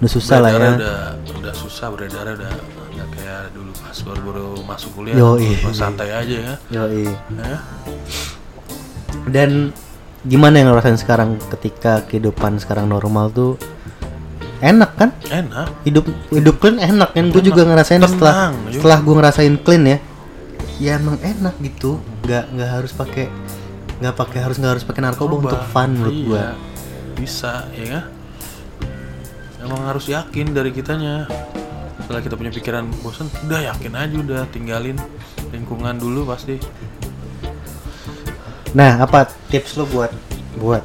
udah 0.00 0.10
susah 0.10 0.36
lah 0.42 0.50
ya. 0.50 0.70
Udah, 0.74 1.00
udah 1.38 1.54
susah 1.54 1.86
beredarnya 1.92 2.34
udah 2.34 2.52
nggak 2.96 3.08
kayak 3.14 3.40
dulu 3.54 3.70
pas 3.76 3.98
baru-baru 4.02 4.46
masuk 4.64 4.90
kuliah. 4.96 5.16
Masih 5.20 5.76
santai 5.76 6.08
aja 6.10 6.36
ya. 6.36 6.54
Yoi. 6.72 7.06
Ya. 7.38 7.56
Dan 9.28 9.70
gimana 10.22 10.62
yang 10.62 10.70
lo 10.70 10.78
rasain 10.78 10.98
sekarang 10.98 11.38
ketika 11.50 12.02
kehidupan 12.06 12.58
sekarang 12.58 12.86
normal 12.90 13.30
tuh 13.30 13.54
enak 14.62 14.90
kan? 14.98 15.10
Enak. 15.30 15.66
Hidup 15.82 16.06
hidup 16.30 16.56
clean 16.58 16.78
enak 16.78 17.10
kan? 17.14 17.30
Gue 17.30 17.42
juga 17.42 17.62
ngerasain 17.66 18.02
setelah 18.02 18.34
Tenang, 18.50 18.54
yuk. 18.70 18.72
setelah 18.78 18.98
gue 19.02 19.14
ngerasain 19.18 19.54
clean 19.62 19.84
ya. 19.86 19.98
Ya 20.82 20.98
emang 20.98 21.14
enak 21.22 21.54
gitu. 21.62 22.02
Nggak 22.26 22.44
nggak 22.58 22.70
harus 22.74 22.90
pakai 22.90 23.30
nggak 24.02 24.14
pakai 24.18 24.38
harus 24.42 24.58
nggak 24.58 24.72
harus 24.74 24.84
pakai 24.84 25.02
narkoba 25.06 25.38
Coba. 25.38 25.42
untuk 25.46 25.62
fun 25.70 25.90
menurut 25.94 26.10
Iya. 26.10 26.26
gua. 26.26 26.46
Bisa, 27.14 27.70
ya 27.70 27.86
kan? 27.86 28.04
Emang 29.62 29.80
harus 29.86 30.10
yakin 30.10 30.50
dari 30.50 30.74
kitanya. 30.74 31.30
Setelah 32.02 32.18
kita 32.18 32.34
punya 32.34 32.50
pikiran 32.50 32.90
bosan, 32.98 33.30
udah 33.46 33.62
yakin 33.62 33.94
aja 33.94 34.16
udah 34.18 34.42
tinggalin 34.50 34.98
lingkungan 35.54 36.02
dulu 36.02 36.26
pasti. 36.26 36.58
Nah, 38.74 38.98
apa 38.98 39.30
tips 39.54 39.78
lo 39.78 39.86
buat 39.86 40.10
buat 40.58 40.82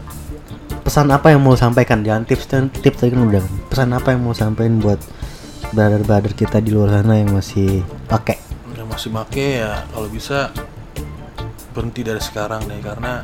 pesan 0.85 1.09
apa 1.09 1.33
yang 1.33 1.41
mau 1.41 1.57
sampaikan 1.57 2.05
jangan 2.05 2.23
tips 2.23 2.45
dan 2.47 2.69
tips 2.69 3.01
tadi 3.01 3.11
kan 3.11 3.27
udah 3.27 3.43
pesan 3.67 3.91
apa 3.91 4.15
yang 4.15 4.23
mau 4.23 4.31
sampaikan 4.31 4.79
buat 4.79 5.01
brother-brother 5.75 6.31
kita 6.31 6.63
di 6.63 6.71
luar 6.71 7.01
sana 7.01 7.19
yang 7.19 7.35
masih 7.35 7.83
pakai 8.07 8.39
masih 8.97 9.13
make 9.13 9.61
ya 9.61 9.85
kalau 9.93 10.09
bisa 10.09 10.49
berhenti 11.77 12.01
dari 12.01 12.17
sekarang 12.17 12.65
deh 12.65 12.81
karena 12.81 13.21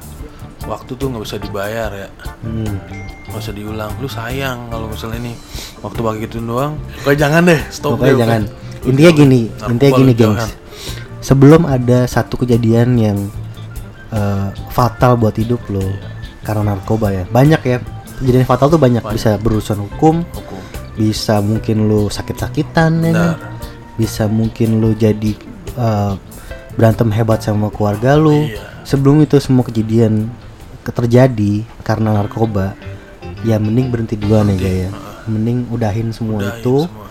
waktu 0.69 0.93
tuh 0.93 1.09
nggak 1.09 1.23
bisa 1.25 1.37
dibayar 1.41 1.89
ya 1.89 2.09
hmm. 2.45 2.73
nggak 3.25 3.41
usah 3.41 3.57
diulang 3.57 3.89
lu 3.97 4.05
sayang 4.05 4.69
kalau 4.69 4.85
misalnya 4.85 5.17
ini 5.25 5.33
waktu 5.81 5.99
pakai 6.05 6.19
gitu 6.29 6.37
doang 6.45 6.77
Pokoknya 7.01 7.17
jangan 7.25 7.41
deh 7.49 7.61
stop 7.73 7.97
Pokoknya 7.97 8.13
deh, 8.13 8.21
jangan. 8.21 8.41
Lu 8.45 8.87
Intinya 8.93 9.11
gini, 9.15 9.41
narkoba 9.47 9.71
intinya 9.71 9.91
gini, 9.97 10.13
gengs. 10.13 10.45
Sebelum 11.23 11.61
ada 11.63 11.99
satu 12.03 12.35
kejadian 12.35 12.89
yang 12.99 13.17
eh, 14.11 14.47
fatal 14.75 15.15
buat 15.15 15.39
hidup 15.39 15.63
lo 15.71 15.87
karena 16.43 16.75
narkoba 16.75 17.15
ya. 17.15 17.23
Banyak 17.31 17.61
ya. 17.63 17.79
Kejadian 18.19 18.43
fatal 18.43 18.67
tuh 18.75 18.79
banyak, 18.79 19.03
bisa 19.07 19.39
berurusan 19.39 19.87
hukum, 19.87 20.27
Hukum. 20.35 20.59
bisa 20.99 21.39
mungkin 21.39 21.87
lo 21.87 22.11
sakit-sakitan 22.11 22.91
ya 23.07 23.11
kan? 23.15 23.31
Bisa 23.95 24.27
mungkin 24.27 24.83
lo 24.83 24.91
jadi 24.91 25.52
eh, 25.73 26.13
berantem 26.73 27.09
hebat 27.09 27.39
sama 27.39 27.67
keluarga 27.67 28.13
lo. 28.13 28.33
Iya. 28.43 28.83
Sebelum 28.83 29.19
itu 29.19 29.37
semua 29.37 29.63
kejadian 29.63 30.27
ke- 30.81 30.91
terjadi 30.91 31.53
karena 31.81 32.11
narkoba, 32.13 32.75
ya 33.41 33.55
mending 33.55 33.87
berhenti 33.87 34.15
duluan 34.15 34.49
ya 34.49 34.57
Jaya. 34.57 34.89
Mending 35.23 35.69
udahin 35.69 36.09
semua 36.09 36.41
Udahin 36.41 36.57
itu 36.57 36.75
semua. 36.83 37.07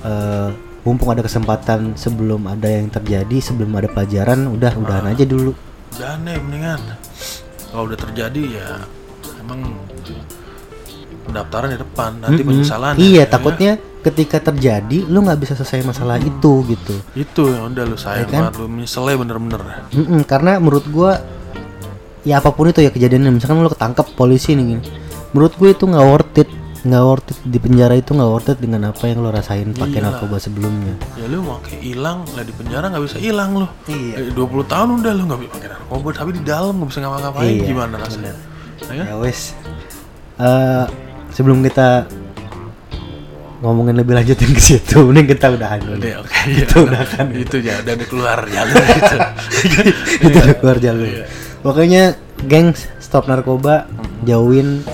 eh, 0.00 0.48
mumpung 0.80 1.10
ada 1.10 1.20
kesempatan 1.20 1.92
sebelum 1.94 2.40
ada 2.44 2.64
yang 2.64 2.88
terjadi 2.88 3.36
sebelum 3.38 3.68
ada 3.74 3.86
pelajaran 3.86 4.48
udah 4.48 4.72
udahan 4.74 5.04
Ah. 5.04 5.12
aja 5.12 5.22
dulu 5.22 5.52
udah 5.90 6.16
nih 6.18 6.38
mendingan 6.38 6.80
kalau 7.66 7.84
udah 7.84 7.98
terjadi 7.98 8.42
ya 8.54 8.68
emang 9.38 9.76
pendaftaran 11.22 11.68
di 11.68 11.78
depan 11.78 12.10
nanti 12.18 12.40
Mm-mm. 12.40 12.50
penyesalan 12.54 12.94
iya 12.96 13.20
ya. 13.20 13.28
takutnya 13.28 13.72
ketika 14.00 14.38
terjadi 14.40 15.04
lu 15.04 15.20
nggak 15.20 15.38
bisa 15.38 15.52
selesai 15.52 15.82
masalah 15.84 16.16
itu 16.16 16.52
gitu 16.64 16.94
itu 17.14 17.42
yang 17.46 17.68
udah 17.68 17.84
lu 17.84 17.96
sayang 17.96 18.24
Ya 18.24 18.26
kan? 18.28 18.40
banget 18.44 18.54
lu 18.56 18.66
menyesalnya 18.68 19.16
bener-bener 19.16 19.60
Mm-mm, 19.90 20.20
karena 20.24 20.56
menurut 20.56 20.86
gua 20.86 21.18
ya 22.22 22.38
apa 22.38 22.50
pun 22.50 22.66
itu 22.66 22.78
ya 22.78 22.88
kejadiannya 22.88 23.32
misalkan 23.32 23.58
lu 23.58 23.68
ketangkep 23.68 24.06
polisi 24.12 24.52
nih 24.52 24.64
gini. 24.68 24.82
menurut 25.28 25.52
gue 25.54 25.68
itu 25.70 25.84
nggak 25.84 26.04
worth 26.04 26.36
it 26.36 26.50
nggak 26.78 27.02
worth 27.02 27.28
it 27.28 27.38
di 27.42 27.58
penjara 27.58 27.94
itu 27.94 28.10
nggak 28.12 28.30
worth 28.30 28.48
it 28.48 28.58
dengan 28.58 28.80
apa 28.86 29.02
yang 29.04 29.18
lo 29.18 29.28
rasain 29.28 29.70
pakai 29.70 29.98
Iyalah. 29.98 30.14
narkoba 30.14 30.36
sebelumnya 30.38 30.94
ya 31.14 31.26
lu 31.26 31.42
mau 31.42 31.58
kayak 31.58 31.82
hilang 31.82 32.22
lah 32.28 32.42
di 32.42 32.52
penjara 32.52 32.86
nggak 32.86 33.02
bisa 33.02 33.18
hilang 33.18 33.50
lu 33.56 33.66
Iya. 33.84 34.14
Eh, 34.20 34.32
20 34.32 34.38
tahun 34.64 34.88
udah 34.96 35.12
lu 35.12 35.22
nggak 35.24 35.40
bisa 35.42 35.50
pakai 35.52 35.68
narkoba 35.70 36.08
tapi 36.12 36.30
di 36.32 36.42
dalam 36.42 36.72
nggak 36.72 36.88
bisa 36.88 36.98
ngapa-ngapain 37.00 37.50
Iya, 37.50 37.62
gimana 37.66 37.94
rasanya 37.98 38.32
ya 38.78 38.94
kan? 38.94 39.04
ya 39.04 39.14
wes 39.16 39.40
Eh, 40.38 40.84
sebelum 41.30 41.58
kita 41.60 42.06
ngomongin 43.58 43.94
lebih 43.98 44.14
lanjut 44.14 44.38
yang 44.38 44.52
ke 44.54 44.62
situ. 44.62 44.96
Mending 45.06 45.26
kita 45.34 45.50
udahan 45.50 45.78
dulu. 45.82 45.98
Udah, 45.98 46.14
oke. 46.22 46.32
Iya. 46.48 46.64
Itu 46.64 46.76
udah 46.86 47.02
kan. 47.04 47.26
itu 47.34 47.56
ya 47.60 47.76
dan 47.82 47.98
keluar 48.06 48.38
jalur 48.48 48.84
itu 49.00 49.16
itu 50.24 50.36
udah 50.38 50.56
keluar 50.58 50.78
jalur. 50.78 51.08
Pokoknya 51.60 52.02
gengs 52.46 52.86
stop 53.02 53.26
narkoba 53.26 53.90
jauhin 54.22 54.86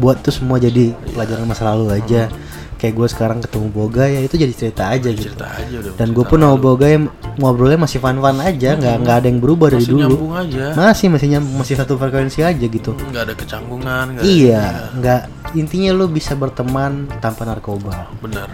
buat 0.00 0.20
tuh 0.20 0.32
semua 0.32 0.60
jadi 0.60 0.92
pelajaran 1.12 1.48
masa 1.48 1.72
lalu 1.72 1.92
aja 1.96 2.28
kayak 2.76 2.92
gue 2.92 3.08
sekarang 3.08 3.38
ketemu 3.40 3.66
Boga 3.72 4.04
ya 4.04 4.20
itu 4.20 4.36
jadi 4.36 4.52
cerita 4.52 4.92
aja 4.92 5.08
gitu. 5.08 5.32
Cerita 5.32 5.48
aja 5.48 5.74
udah 5.80 5.92
dan 5.96 6.08
gue 6.12 6.24
pun 6.24 6.38
sama 6.38 6.56
Boga 6.60 6.86
yang 6.86 7.08
ngobrolnya 7.36 7.80
masih 7.80 7.98
fun-fun 7.98 8.36
aja 8.38 8.76
nggak 8.76 8.94
nggak 9.00 9.16
ada 9.16 9.26
yang 9.26 9.40
berubah 9.40 9.68
dari 9.72 9.84
masih 9.84 9.92
dulu. 9.96 10.00
nyambung 10.04 10.34
aja. 10.36 10.64
Masih 10.76 11.06
masih 11.08 11.28
nyam, 11.32 11.44
masih 11.56 11.74
satu 11.76 11.96
frekuensi 11.96 12.40
aja 12.44 12.66
gitu. 12.68 12.92
Nggak 12.92 13.22
ada 13.26 13.34
kecanggungan 13.34 14.04
ada- 14.16 14.24
iya 14.24 14.92
nggak 14.92 15.20
intinya 15.56 15.90
lu 15.96 16.04
bisa 16.06 16.36
berteman 16.36 17.08
tanpa 17.24 17.48
narkoba. 17.48 18.12
Benar. 18.20 18.48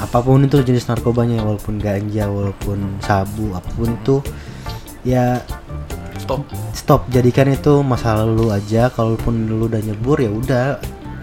Apa 0.00 0.24
pun 0.24 0.40
itu 0.40 0.60
jenis 0.64 0.88
narkobanya 0.88 1.44
walaupun 1.44 1.76
ganja 1.76 2.28
walaupun 2.28 3.00
sabu 3.00 3.52
apa 3.52 3.68
pun 3.76 3.92
itu 3.92 4.16
ya 5.04 5.44
stop. 6.16 6.40
stop. 6.72 7.00
Jadikan 7.12 7.52
itu 7.52 7.84
masa 7.84 8.24
lalu 8.24 8.52
aja. 8.52 8.88
Kalaupun 8.88 9.46
lu 9.46 9.68
udah 9.68 9.80
nyebur 9.80 10.16
ya 10.16 10.32
udah. 10.32 10.68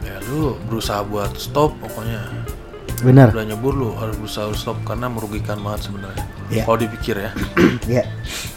Ya 0.06 0.16
lu 0.30 0.54
berusaha 0.70 1.02
buat 1.04 1.34
stop 1.36 1.74
pokoknya 1.82 2.43
benar. 3.04 3.28
Udah 3.36 3.46
nyebur 3.46 3.74
lu 3.76 3.92
harus 4.00 4.16
berusaha 4.16 4.48
stop 4.56 4.80
karena 4.88 5.12
merugikan 5.12 5.60
banget 5.60 5.92
sebenarnya. 5.92 6.24
Iya. 6.52 6.64
kalau 6.64 6.78
dipikir 6.80 7.16
ya. 7.20 7.32
Ya 8.00 8.04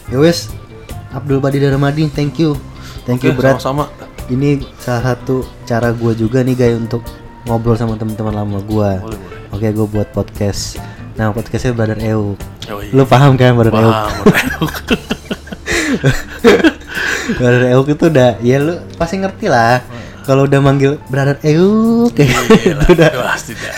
ya 0.07 0.17
wes 0.23 0.55
Abdul 1.11 1.43
Badi 1.43 1.59
Darmadi 1.59 2.07
thank 2.15 2.39
you. 2.39 2.55
Thank 3.05 3.27
you 3.27 3.35
Oke, 3.35 3.43
berat 3.43 3.59
sama-sama. 3.59 3.91
Ini 4.27 4.59
salah 4.83 5.15
satu 5.15 5.47
cara 5.67 5.95
gue 5.95 6.13
juga 6.19 6.43
nih 6.43 6.59
guys 6.59 6.77
untuk 6.79 7.03
ngobrol 7.47 7.79
sama 7.79 7.95
teman-teman 7.95 8.35
lama 8.35 8.59
gue 8.59 8.91
oke 9.55 9.67
gue 9.67 9.87
buat 9.87 10.11
podcast. 10.11 10.83
Nah 11.15 11.31
podcastnya 11.31 11.73
Brother 11.73 11.99
Euk. 12.03 12.35
Oh, 12.67 12.83
iya. 12.83 12.91
lu 12.91 13.07
paham 13.07 13.39
kan 13.39 13.55
Brother 13.55 13.79
Euk? 13.79 13.95
Paham 13.95 14.27
Brother 17.39 17.65
Euk 17.75 17.87
itu 17.95 18.05
udah 18.11 18.31
ya 18.43 18.59
lu 18.59 18.75
pasti 18.99 19.23
ngerti 19.23 19.47
lah 19.47 19.79
kalau 20.27 20.43
udah 20.45 20.59
manggil 20.59 20.99
Brother 21.07 21.39
Euk 21.41 22.11
kayak 22.13 22.29
Iya 22.29 22.75
itu 22.77 22.93
udah 22.93 23.11
pasti 23.25 23.53
dah 23.55 23.75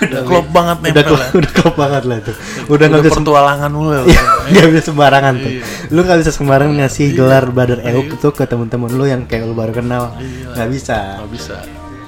udah 0.00 0.20
klop 0.24 0.46
banget 0.48 0.76
udah 0.80 0.88
nempel 0.92 1.04
klop, 1.08 1.20
ya. 1.20 1.28
udah 1.34 1.52
klop 1.52 1.74
banget 1.74 2.02
lah 2.04 2.16
itu 2.18 2.32
udah 2.32 2.70
udah 2.70 2.86
nggak 2.86 3.02
bisa 3.02 3.16
pertualangan 3.16 3.70
mulu 3.70 3.90
ya. 3.92 4.02
Iya, 4.04 4.20
nggak 4.50 4.68
bisa 4.70 4.82
sembarangan 4.86 5.34
tuh 5.36 5.50
Iya. 5.50 5.64
lu 5.88 6.00
nggak 6.00 6.18
bisa 6.20 6.30
sembarangan 6.30 6.74
ngasih 6.78 7.06
gelar 7.12 7.44
Brother 7.48 7.80
Euk 7.82 8.06
itu 8.12 8.28
ke 8.30 8.44
temen-temen 8.44 8.90
lu 8.92 9.04
yang 9.04 9.22
kayak 9.24 9.44
lu 9.44 9.52
baru 9.52 9.72
kenal 9.72 10.12
Iya. 10.16 10.52
nggak 10.54 10.68
bisa 10.70 10.96
nggak 11.18 11.30
bisa 11.32 11.56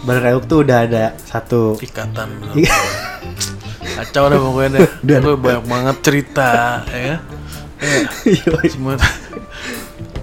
Brother 0.03 0.25
Euk 0.31 0.45
tuh 0.47 0.59
udah 0.63 0.79
ada 0.83 1.05
satu 1.19 1.77
ikatan. 1.79 2.29
Iya. 2.53 2.73
kacau 3.93 4.25
dah 4.27 4.39
pokoknya 4.39 4.69
dah 4.73 4.89
Udah. 5.21 5.37
Banyak 5.37 5.65
banget 5.65 5.97
cerita 6.01 6.51
ya 6.89 7.17
ya 8.25 8.69
semua 8.69 8.95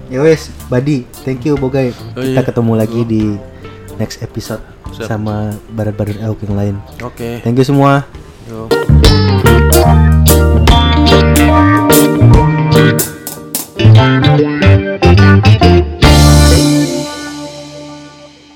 ya 0.09 0.25
wes 0.25 0.49
Badi 0.67 1.05
thank 1.21 1.45
you 1.45 1.53
Bogai 1.53 1.93
oh, 1.93 2.21
kita 2.25 2.41
ketemu 2.41 2.73
lagi 2.73 3.01
oh. 3.01 3.07
di 3.07 3.37
next 4.01 4.25
episode 4.25 4.61
Siap. 4.89 5.05
sama 5.05 5.53
barat-barat 5.69 6.17
elk 6.17 6.41
yang 6.49 6.57
lain 6.57 6.75
oke 7.05 7.13
okay. 7.13 7.37
thank 7.45 7.55
you 7.61 7.65
semua 7.65 8.09
Yo. 8.49 8.65